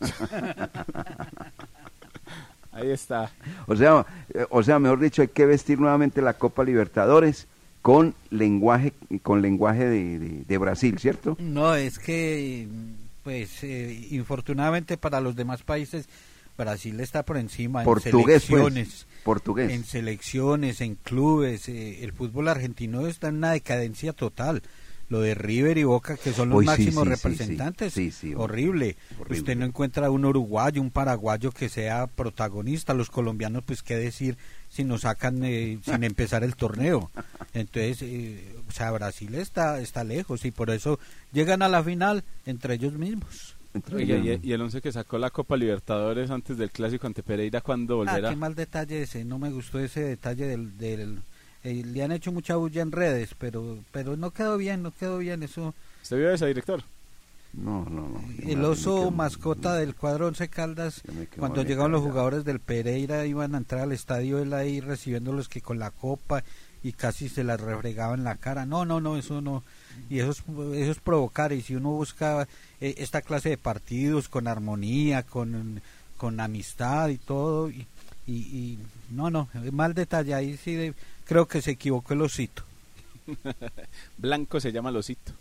Ahí 2.76 2.90
está. 2.90 3.30
O 3.66 3.74
sea, 3.76 4.04
eh, 4.34 4.46
o 4.50 4.62
sea, 4.62 4.78
mejor 4.78 5.00
dicho, 5.00 5.22
hay 5.22 5.28
que 5.28 5.46
vestir 5.46 5.78
nuevamente 5.80 6.20
la 6.22 6.34
Copa 6.34 6.62
Libertadores 6.64 7.46
con 7.82 8.14
lenguaje, 8.30 8.92
con 9.22 9.42
lenguaje 9.42 9.86
de, 9.86 10.18
de- 10.18 10.44
de 10.46 10.58
Brasil, 10.58 10.98
¿cierto? 10.98 11.36
No, 11.40 11.74
es 11.74 11.98
que, 11.98 12.66
pues, 13.22 13.62
eh, 13.64 14.08
infortunadamente 14.10 14.96
para 14.96 15.20
los 15.20 15.36
demás 15.36 15.62
países, 15.62 16.08
Brasil 16.58 16.98
está 17.00 17.22
por 17.24 17.36
encima 17.36 17.80
en 17.80 17.84
Portugués, 17.84 18.42
selecciones. 18.44 18.88
pues. 18.88 19.06
Portugués. 19.24 19.70
En 19.72 19.84
selecciones, 19.84 20.80
en 20.80 20.94
clubes, 20.96 21.68
eh, 21.68 22.02
el 22.04 22.12
fútbol 22.12 22.48
argentino 22.48 23.06
está 23.06 23.28
en 23.28 23.36
una 23.36 23.52
decadencia 23.52 24.12
total. 24.12 24.62
Lo 25.08 25.20
de 25.20 25.34
River 25.34 25.78
y 25.78 25.84
Boca, 25.84 26.16
que 26.16 26.32
son 26.32 26.48
los 26.50 26.64
máximos 26.64 27.04
sí, 27.04 27.10
sí, 27.10 27.16
representantes, 27.16 27.92
sí, 27.92 28.10
sí, 28.10 28.34
horrible. 28.34 28.96
horrible. 29.20 29.38
Usted 29.38 29.56
no 29.56 29.64
encuentra 29.64 30.10
un 30.10 30.24
uruguayo, 30.24 30.82
un 30.82 30.90
paraguayo 30.90 31.52
que 31.52 31.68
sea 31.68 32.08
protagonista. 32.08 32.92
Los 32.92 33.08
colombianos, 33.10 33.62
pues, 33.64 33.82
qué 33.84 33.94
decir 33.96 34.36
si 34.68 34.82
nos 34.82 35.02
sacan 35.02 35.44
eh, 35.44 35.78
sin 35.84 36.02
empezar 36.04 36.42
el 36.42 36.56
torneo. 36.56 37.10
Entonces, 37.54 37.98
eh, 38.02 38.56
o 38.68 38.72
sea, 38.72 38.90
Brasil 38.90 39.34
está, 39.36 39.80
está 39.80 40.02
lejos 40.02 40.44
y 40.44 40.50
por 40.50 40.70
eso 40.70 40.98
llegan 41.32 41.62
a 41.62 41.68
la 41.68 41.84
final 41.84 42.24
entre 42.44 42.74
ellos 42.74 42.94
mismos. 42.94 43.54
Oiga, 43.92 44.16
y, 44.16 44.40
y 44.42 44.52
el 44.52 44.60
11 44.62 44.80
que 44.80 44.90
sacó 44.90 45.18
la 45.18 45.30
Copa 45.30 45.56
Libertadores 45.56 46.30
antes 46.30 46.56
del 46.56 46.70
clásico 46.70 47.06
ante 47.06 47.22
Pereira, 47.22 47.60
cuando 47.60 47.94
Ah, 47.94 47.96
volverá? 48.12 48.30
qué 48.30 48.36
mal 48.36 48.54
detalle 48.54 49.02
ese, 49.02 49.24
no 49.24 49.38
me 49.38 49.50
gustó 49.50 49.78
ese 49.78 50.00
detalle 50.00 50.46
del... 50.46 50.76
del 50.78 51.22
eh, 51.68 51.82
le 51.84 52.02
han 52.02 52.12
hecho 52.12 52.32
mucha 52.32 52.56
bulla 52.56 52.82
en 52.82 52.92
redes, 52.92 53.30
pero 53.38 53.78
pero 53.92 54.16
no 54.16 54.30
quedó 54.30 54.56
bien, 54.56 54.82
no 54.82 54.90
quedó 54.92 55.18
bien 55.18 55.42
eso. 55.42 55.74
¿Usted 56.02 56.16
vio 56.18 56.30
ese 56.30 56.46
director? 56.46 56.82
No, 57.52 57.84
no, 57.86 58.08
no. 58.08 58.20
El 58.46 58.62
oso 58.64 58.96
quedo- 58.96 59.10
mascota 59.10 59.74
del 59.76 59.94
cuadro 59.94 60.26
Once 60.26 60.46
Caldas, 60.48 61.02
cuando 61.38 61.62
llegaron 61.62 61.92
los 61.92 62.02
jugadores 62.02 62.44
del 62.44 62.60
Pereira, 62.60 63.24
iban 63.24 63.54
a 63.54 63.58
entrar 63.58 63.82
al 63.82 63.92
estadio, 63.92 64.38
él 64.40 64.52
ahí 64.52 64.80
recibiéndolos 64.80 65.48
que 65.48 65.62
con 65.62 65.78
la 65.78 65.90
copa 65.90 66.44
y 66.82 66.92
casi 66.92 67.28
se 67.30 67.44
las 67.44 67.60
refregaba 67.60 68.14
en 68.14 68.24
la 68.24 68.36
cara. 68.36 68.66
No, 68.66 68.84
no, 68.84 69.00
no, 69.00 69.16
eso 69.16 69.40
no. 69.40 69.64
Y 70.10 70.18
eso 70.20 70.30
es, 70.32 70.38
eso 70.78 70.90
es 70.92 71.00
provocar. 71.00 71.52
Y 71.52 71.62
si 71.62 71.74
uno 71.74 71.90
busca 71.92 72.46
eh, 72.80 72.94
esta 72.98 73.22
clase 73.22 73.48
de 73.48 73.58
partidos 73.58 74.28
con 74.28 74.46
armonía, 74.46 75.22
con, 75.22 75.80
con 76.18 76.38
amistad 76.40 77.08
y 77.08 77.16
todo, 77.18 77.70
y, 77.70 77.86
y, 78.26 78.32
y 78.34 78.78
no, 79.10 79.30
no, 79.30 79.48
mal 79.72 79.94
detalle. 79.94 80.34
Ahí 80.34 80.56
sí 80.56 80.74
de- 80.74 80.94
creo 81.24 81.46
que 81.46 81.62
se 81.62 81.72
equivocó 81.72 82.14
el 82.14 82.22
osito. 82.22 82.62
Blanco 84.18 84.60
se 84.60 84.72
llama 84.72 84.90
Losito. 84.90 85.32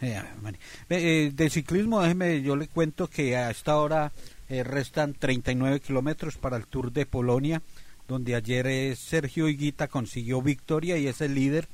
Eh, 0.00 0.20
Mari. 0.42 0.58
Ve, 0.88 1.26
eh, 1.26 1.30
de 1.30 1.48
ciclismo, 1.50 2.00
déjeme, 2.02 2.42
yo 2.42 2.56
le 2.56 2.66
cuento 2.68 3.08
que 3.08 3.36
a 3.36 3.50
esta 3.50 3.76
hora 3.76 4.12
eh, 4.48 4.64
restan 4.64 5.14
39 5.14 5.80
kilómetros 5.80 6.36
para 6.36 6.56
el 6.56 6.66
Tour 6.66 6.92
de 6.92 7.06
Polonia, 7.06 7.62
donde 8.08 8.34
ayer 8.34 8.66
eh, 8.66 8.96
Sergio 8.96 9.48
Higuita 9.48 9.88
consiguió 9.88 10.42
victoria 10.42 10.98
y 10.98 11.06
es 11.06 11.20
el 11.20 11.34
líder, 11.34 11.68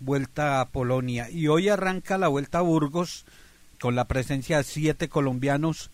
vuelta 0.00 0.60
a 0.60 0.68
Polonia. 0.70 1.28
Y 1.30 1.48
hoy 1.48 1.68
arranca 1.68 2.16
la 2.16 2.28
vuelta 2.28 2.58
a 2.58 2.62
Burgos 2.62 3.26
con 3.80 3.94
la 3.94 4.06
presencia 4.06 4.56
de 4.58 4.64
siete 4.64 5.08
colombianos. 5.08 5.90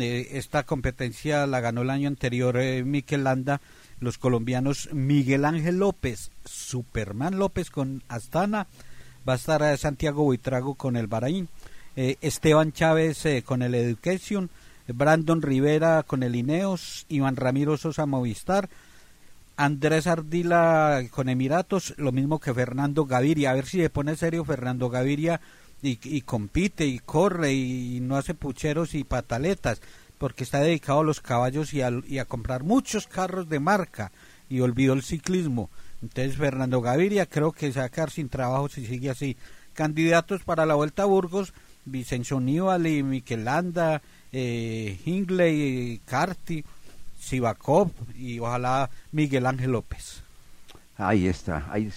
Eh, 0.00 0.38
esta 0.38 0.62
competencia 0.62 1.46
la 1.46 1.60
ganó 1.60 1.82
el 1.82 1.90
año 1.90 2.08
anterior 2.08 2.56
eh, 2.58 2.82
Landa, 3.18 3.60
los 4.00 4.18
colombianos 4.18 4.88
Miguel 4.92 5.44
Ángel 5.44 5.78
López, 5.78 6.30
Superman 6.44 7.38
López 7.38 7.70
con 7.70 8.02
Astana, 8.08 8.66
va 9.28 9.34
a 9.34 9.36
estar 9.36 9.62
eh, 9.62 9.76
Santiago 9.76 10.24
Buitrago 10.24 10.74
con 10.74 10.96
el 10.96 11.06
Bahrein, 11.06 11.48
eh, 11.96 12.16
Esteban 12.20 12.72
Chávez 12.72 13.24
eh, 13.26 13.42
con 13.42 13.62
el 13.62 13.74
Education, 13.74 14.50
Brandon 14.88 15.42
Rivera 15.42 16.02
con 16.02 16.22
el 16.22 16.34
Ineos, 16.34 17.06
Iván 17.08 17.36
Ramiro 17.36 17.76
Sosa 17.76 18.06
Movistar, 18.06 18.68
Andrés 19.56 20.06
Ardila 20.06 21.02
con 21.10 21.28
Emiratos, 21.28 21.94
lo 21.98 22.10
mismo 22.10 22.40
que 22.40 22.54
Fernando 22.54 23.04
Gaviria, 23.04 23.50
a 23.50 23.54
ver 23.54 23.66
si 23.66 23.78
se 23.80 23.90
pone 23.90 24.16
serio 24.16 24.44
Fernando 24.44 24.88
Gaviria 24.88 25.40
y, 25.82 25.98
y 26.02 26.22
compite 26.22 26.86
y 26.86 26.98
corre 26.98 27.52
y 27.52 28.00
no 28.00 28.16
hace 28.16 28.34
pucheros 28.34 28.94
y 28.94 29.04
pataletas, 29.04 29.80
porque 30.18 30.44
está 30.44 30.60
dedicado 30.60 31.00
a 31.00 31.04
los 31.04 31.20
caballos 31.20 31.74
y 31.74 31.82
a, 31.82 31.90
y 32.06 32.18
a 32.18 32.24
comprar 32.24 32.62
muchos 32.62 33.06
carros 33.06 33.48
de 33.48 33.60
marca 33.60 34.12
y 34.48 34.60
olvidó 34.60 34.92
el 34.92 35.02
ciclismo. 35.02 35.70
Entonces 36.02 36.36
Fernando 36.36 36.80
Gaviria 36.80 37.26
creo 37.26 37.52
que 37.52 37.72
se 37.72 37.80
va 37.80 37.86
a 37.86 37.90
quedar 37.90 38.10
sin 38.10 38.28
trabajo 38.28 38.68
si 38.68 38.86
sigue 38.86 39.10
así. 39.10 39.36
Candidatos 39.74 40.42
para 40.42 40.66
la 40.66 40.74
Vuelta 40.74 41.04
a 41.04 41.06
Burgos, 41.06 41.54
Vicencio 41.84 42.38
Nibali, 42.40 43.02
Miquel 43.02 43.44
Landa, 43.44 44.02
eh, 44.32 44.98
Hingley, 45.04 46.00
Carti, 46.04 46.64
Sivakov 47.18 47.90
y 48.16 48.38
ojalá 48.40 48.90
Miguel 49.12 49.46
Ángel 49.46 49.72
López. 49.72 50.22
Ahí 50.96 51.26
está, 51.26 51.66
ahí, 51.70 51.90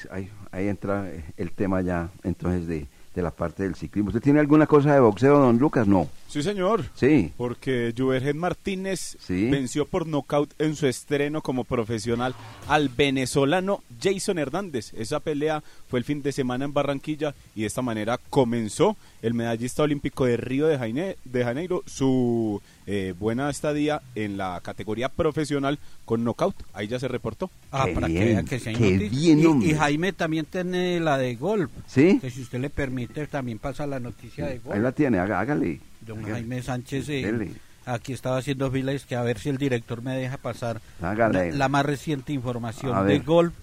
ahí, 0.51 0.67
entra 0.67 1.11
el 1.37 1.51
tema 1.51 1.81
ya 1.81 2.09
entonces 2.23 2.67
de, 2.67 2.87
de 3.15 3.21
la 3.21 3.31
parte 3.31 3.63
del 3.63 3.75
ciclismo. 3.75 4.09
¿Usted 4.09 4.21
tiene 4.21 4.39
alguna 4.39 4.67
cosa 4.67 4.93
de 4.93 4.99
boxeo, 4.99 5.39
don 5.39 5.57
Lucas? 5.57 5.87
No. 5.87 6.07
Sí, 6.35 6.43
señor. 6.43 6.83
Sí. 6.95 7.31
Porque 7.37 7.93
Juvergen 7.97 8.37
Martínez 8.37 9.15
Sí. 9.21 9.49
venció 9.49 9.85
por 9.85 10.05
nocaut 10.05 10.51
en 10.59 10.75
su 10.75 10.85
estreno 10.85 11.41
como 11.41 11.63
profesional 11.63 12.35
al 12.67 12.89
venezolano 12.89 13.81
Jason 14.03 14.37
Hernández. 14.37 14.93
Esa 14.97 15.21
pelea 15.21 15.63
fue 15.87 15.99
el 15.99 16.03
fin 16.03 16.21
de 16.21 16.33
semana 16.33 16.65
en 16.65 16.73
Barranquilla 16.73 17.33
y 17.55 17.61
de 17.61 17.67
esta 17.67 17.81
manera 17.81 18.19
comenzó 18.29 18.97
el 19.21 19.33
medallista 19.33 19.83
olímpico 19.83 20.25
de 20.25 20.35
Río 20.35 20.67
de, 20.67 20.77
Jaine- 20.77 21.15
de 21.23 21.43
Janeiro 21.45 21.83
su 21.85 22.61
eh, 22.85 23.13
buena 23.17 23.49
estadía 23.49 24.01
en 24.13 24.35
la 24.37 24.59
categoría 24.61 25.07
profesional 25.09 25.79
con 26.03 26.25
nocaut. 26.25 26.55
Ahí 26.73 26.87
ya 26.87 26.99
se 26.99 27.07
reportó. 27.07 27.49
Ah, 27.71 27.85
Qué 27.85 27.93
para 27.93 28.07
que 28.07 28.13
bien, 28.13 28.25
vea 28.25 28.43
que 28.43 28.55
hay 28.55 28.75
qué 28.75 29.09
bien, 29.09 29.39
Y- 29.61 29.69
y, 29.69 29.73
Jaime 29.73 30.11
también 30.11 30.45
tiene 30.45 30.99
la 30.99 31.17
de 31.17 31.35
golf. 31.35 31.71
¿Sí? 31.87 32.19
Que 32.19 32.29
si 32.29 32.41
usted 32.41 32.59
le 32.59 32.69
permite 32.69 33.25
también 33.27 33.57
pasa 33.57 33.87
la 33.87 34.01
noticia 34.01 34.45
de 34.47 34.51
Ahí 34.53 34.59
golf. 34.63 34.77
la 34.79 34.91
tiene, 34.91 35.17
hágale. 35.19 35.79
Don 36.05 36.19
Hágale. 36.19 36.33
Jaime 36.33 36.61
Sánchez 36.61 37.09
eh, 37.09 37.51
aquí 37.85 38.13
estaba 38.13 38.37
haciendo 38.37 38.69
filas 38.71 39.05
que 39.05 39.15
a 39.15 39.21
ver 39.23 39.39
si 39.39 39.49
el 39.49 39.57
director 39.57 40.01
me 40.01 40.15
deja 40.15 40.37
pasar 40.37 40.81
la, 40.99 41.67
más 41.69 41.85
reciente 41.85 42.31
A 42.31 42.35
información 42.35 42.95
de 43.07 43.13
ver. 43.13 43.23
golf. 43.23 43.53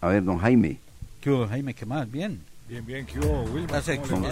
A 0.00 0.08
ver, 0.08 0.24
don 0.24 0.38
Jaime. 0.38 0.78
¿Qué 1.20 1.30
hubo, 1.30 1.46
Jaime? 1.48 1.74
¿Qué 1.74 1.86
más? 1.86 2.10
Bien. 2.10 2.40
Bien, 2.68 2.84
bien, 2.84 3.06
¿qué 3.06 3.18
hubo, 3.18 3.42
Wilma? 3.44 3.80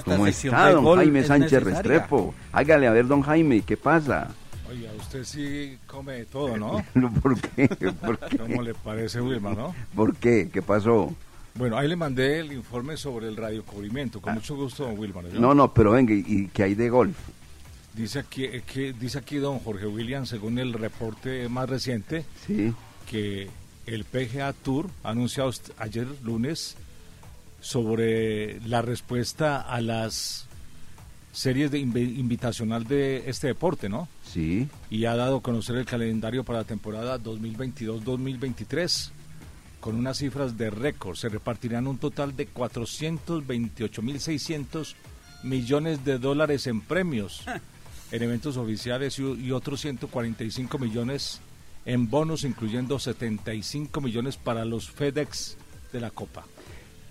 ¿Cómo 0.04 0.26
está, 0.26 0.70
don 0.72 0.96
Jaime 0.96 1.20
es 1.20 1.26
Sánchez 1.26 1.52
necesaria. 1.52 1.92
Restrepo? 1.98 2.34
Hágale, 2.52 2.86
a 2.86 2.90
ver, 2.92 3.06
don 3.06 3.22
Jaime, 3.22 3.60
¿qué 3.62 3.76
pasa? 3.76 4.28
Oiga, 4.70 4.90
usted 4.98 5.24
sí 5.24 5.78
come 5.86 6.14
de 6.14 6.24
todo, 6.24 6.56
¿no? 6.56 6.82
¿Por 7.22 7.38
qué? 7.38 7.68
¿Por 7.68 8.18
qué? 8.18 8.38
¿Cómo 8.38 8.62
le 8.62 8.72
parece, 8.74 9.20
Wilma, 9.20 9.52
no? 9.54 9.74
¿Por 9.94 10.16
qué? 10.16 10.48
¿Qué 10.50 10.62
pasó? 10.62 11.14
Bueno, 11.54 11.76
ahí 11.76 11.86
le 11.88 11.96
mandé 11.96 12.40
el 12.40 12.52
informe 12.52 12.96
sobre 12.96 13.28
el 13.28 13.36
radiocubrimiento. 13.36 14.20
Con 14.20 14.34
mucho 14.34 14.56
gusto, 14.56 14.84
don 14.84 14.98
Wilma. 14.98 15.20
¿no? 15.22 15.40
No, 15.40 15.54
no, 15.54 15.74
pero 15.74 15.92
venga, 15.92 16.14
¿y 16.14 16.48
qué 16.52 16.62
hay 16.64 16.74
de 16.74 16.88
golf? 16.88 17.16
Dice 17.94 18.20
aquí, 18.20 18.44
eh, 18.44 18.62
que, 18.66 18.94
dice 18.94 19.18
aquí 19.18 19.36
don 19.36 19.58
Jorge 19.58 19.86
William, 19.86 20.24
según 20.24 20.58
el 20.58 20.72
reporte 20.72 21.48
más 21.50 21.68
reciente, 21.68 22.24
Sí. 22.46 22.72
que 23.10 23.50
el 23.86 24.04
PGA 24.04 24.52
Tour 24.54 24.88
ha 25.04 25.10
anunciado 25.10 25.50
ayer 25.76 26.06
lunes 26.24 26.76
sobre 27.60 28.58
la 28.66 28.80
respuesta 28.80 29.60
a 29.60 29.80
las 29.82 30.46
series 31.32 31.70
de 31.70 31.80
invi- 31.80 32.18
invitacional 32.18 32.84
de 32.84 33.24
este 33.28 33.48
deporte, 33.48 33.88
¿no? 33.90 34.08
Sí. 34.24 34.68
y 34.88 35.04
ha 35.04 35.14
dado 35.14 35.36
a 35.38 35.42
conocer 35.42 35.76
el 35.76 35.84
calendario 35.84 36.42
para 36.44 36.60
la 36.60 36.64
temporada 36.64 37.18
2022-2023 37.18 39.10
con 39.82 39.96
unas 39.96 40.16
cifras 40.18 40.56
de 40.56 40.70
récord. 40.70 41.16
Se 41.16 41.28
repartirán 41.28 41.88
un 41.88 41.98
total 41.98 42.36
de 42.36 42.48
428.600 42.48 44.94
millones 45.42 46.04
de 46.04 46.18
dólares 46.18 46.68
en 46.68 46.80
premios, 46.80 47.44
en 48.12 48.22
eventos 48.22 48.56
oficiales 48.56 49.18
y, 49.18 49.24
y 49.24 49.50
otros 49.50 49.80
145 49.80 50.78
millones 50.78 51.40
en 51.84 52.08
bonos, 52.08 52.44
incluyendo 52.44 53.00
75 53.00 54.00
millones 54.00 54.36
para 54.36 54.64
los 54.64 54.88
FedEx 54.88 55.56
de 55.92 56.00
la 56.00 56.12
Copa. 56.12 56.44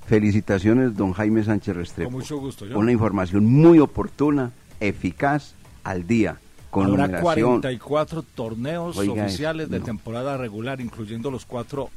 Felicitaciones, 0.06 0.96
don 0.96 1.12
Jaime 1.12 1.44
Sánchez 1.44 1.76
Restrepo. 1.76 2.10
Con 2.10 2.20
mucho 2.20 2.38
gusto. 2.38 2.66
¿yo? 2.66 2.80
Una 2.80 2.94
información 2.94 3.46
muy 3.46 3.80
oportuna, 3.80 4.54
eficaz, 4.80 5.56
al 5.84 6.08
día, 6.08 6.38
con 6.70 6.86
Habrá 6.86 7.08
numeración. 7.08 7.62
44 7.62 8.24
torneos 8.24 8.98
Oiga, 8.98 9.26
oficiales 9.26 9.66
eso, 9.66 9.74
de 9.74 9.80
no. 9.80 9.86
temporada 9.86 10.38
regular, 10.38 10.80
incluyendo 10.80 11.30
los 11.30 11.46
cuatro 11.46 11.90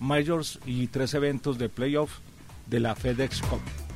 majors 0.00 0.58
y 0.66 0.86
tres 0.88 1.14
eventos 1.14 1.58
de 1.58 1.68
playoff 1.68 2.18
de 2.66 2.80
la 2.80 2.94
FedEx 2.94 3.40
Cup. 3.42 3.87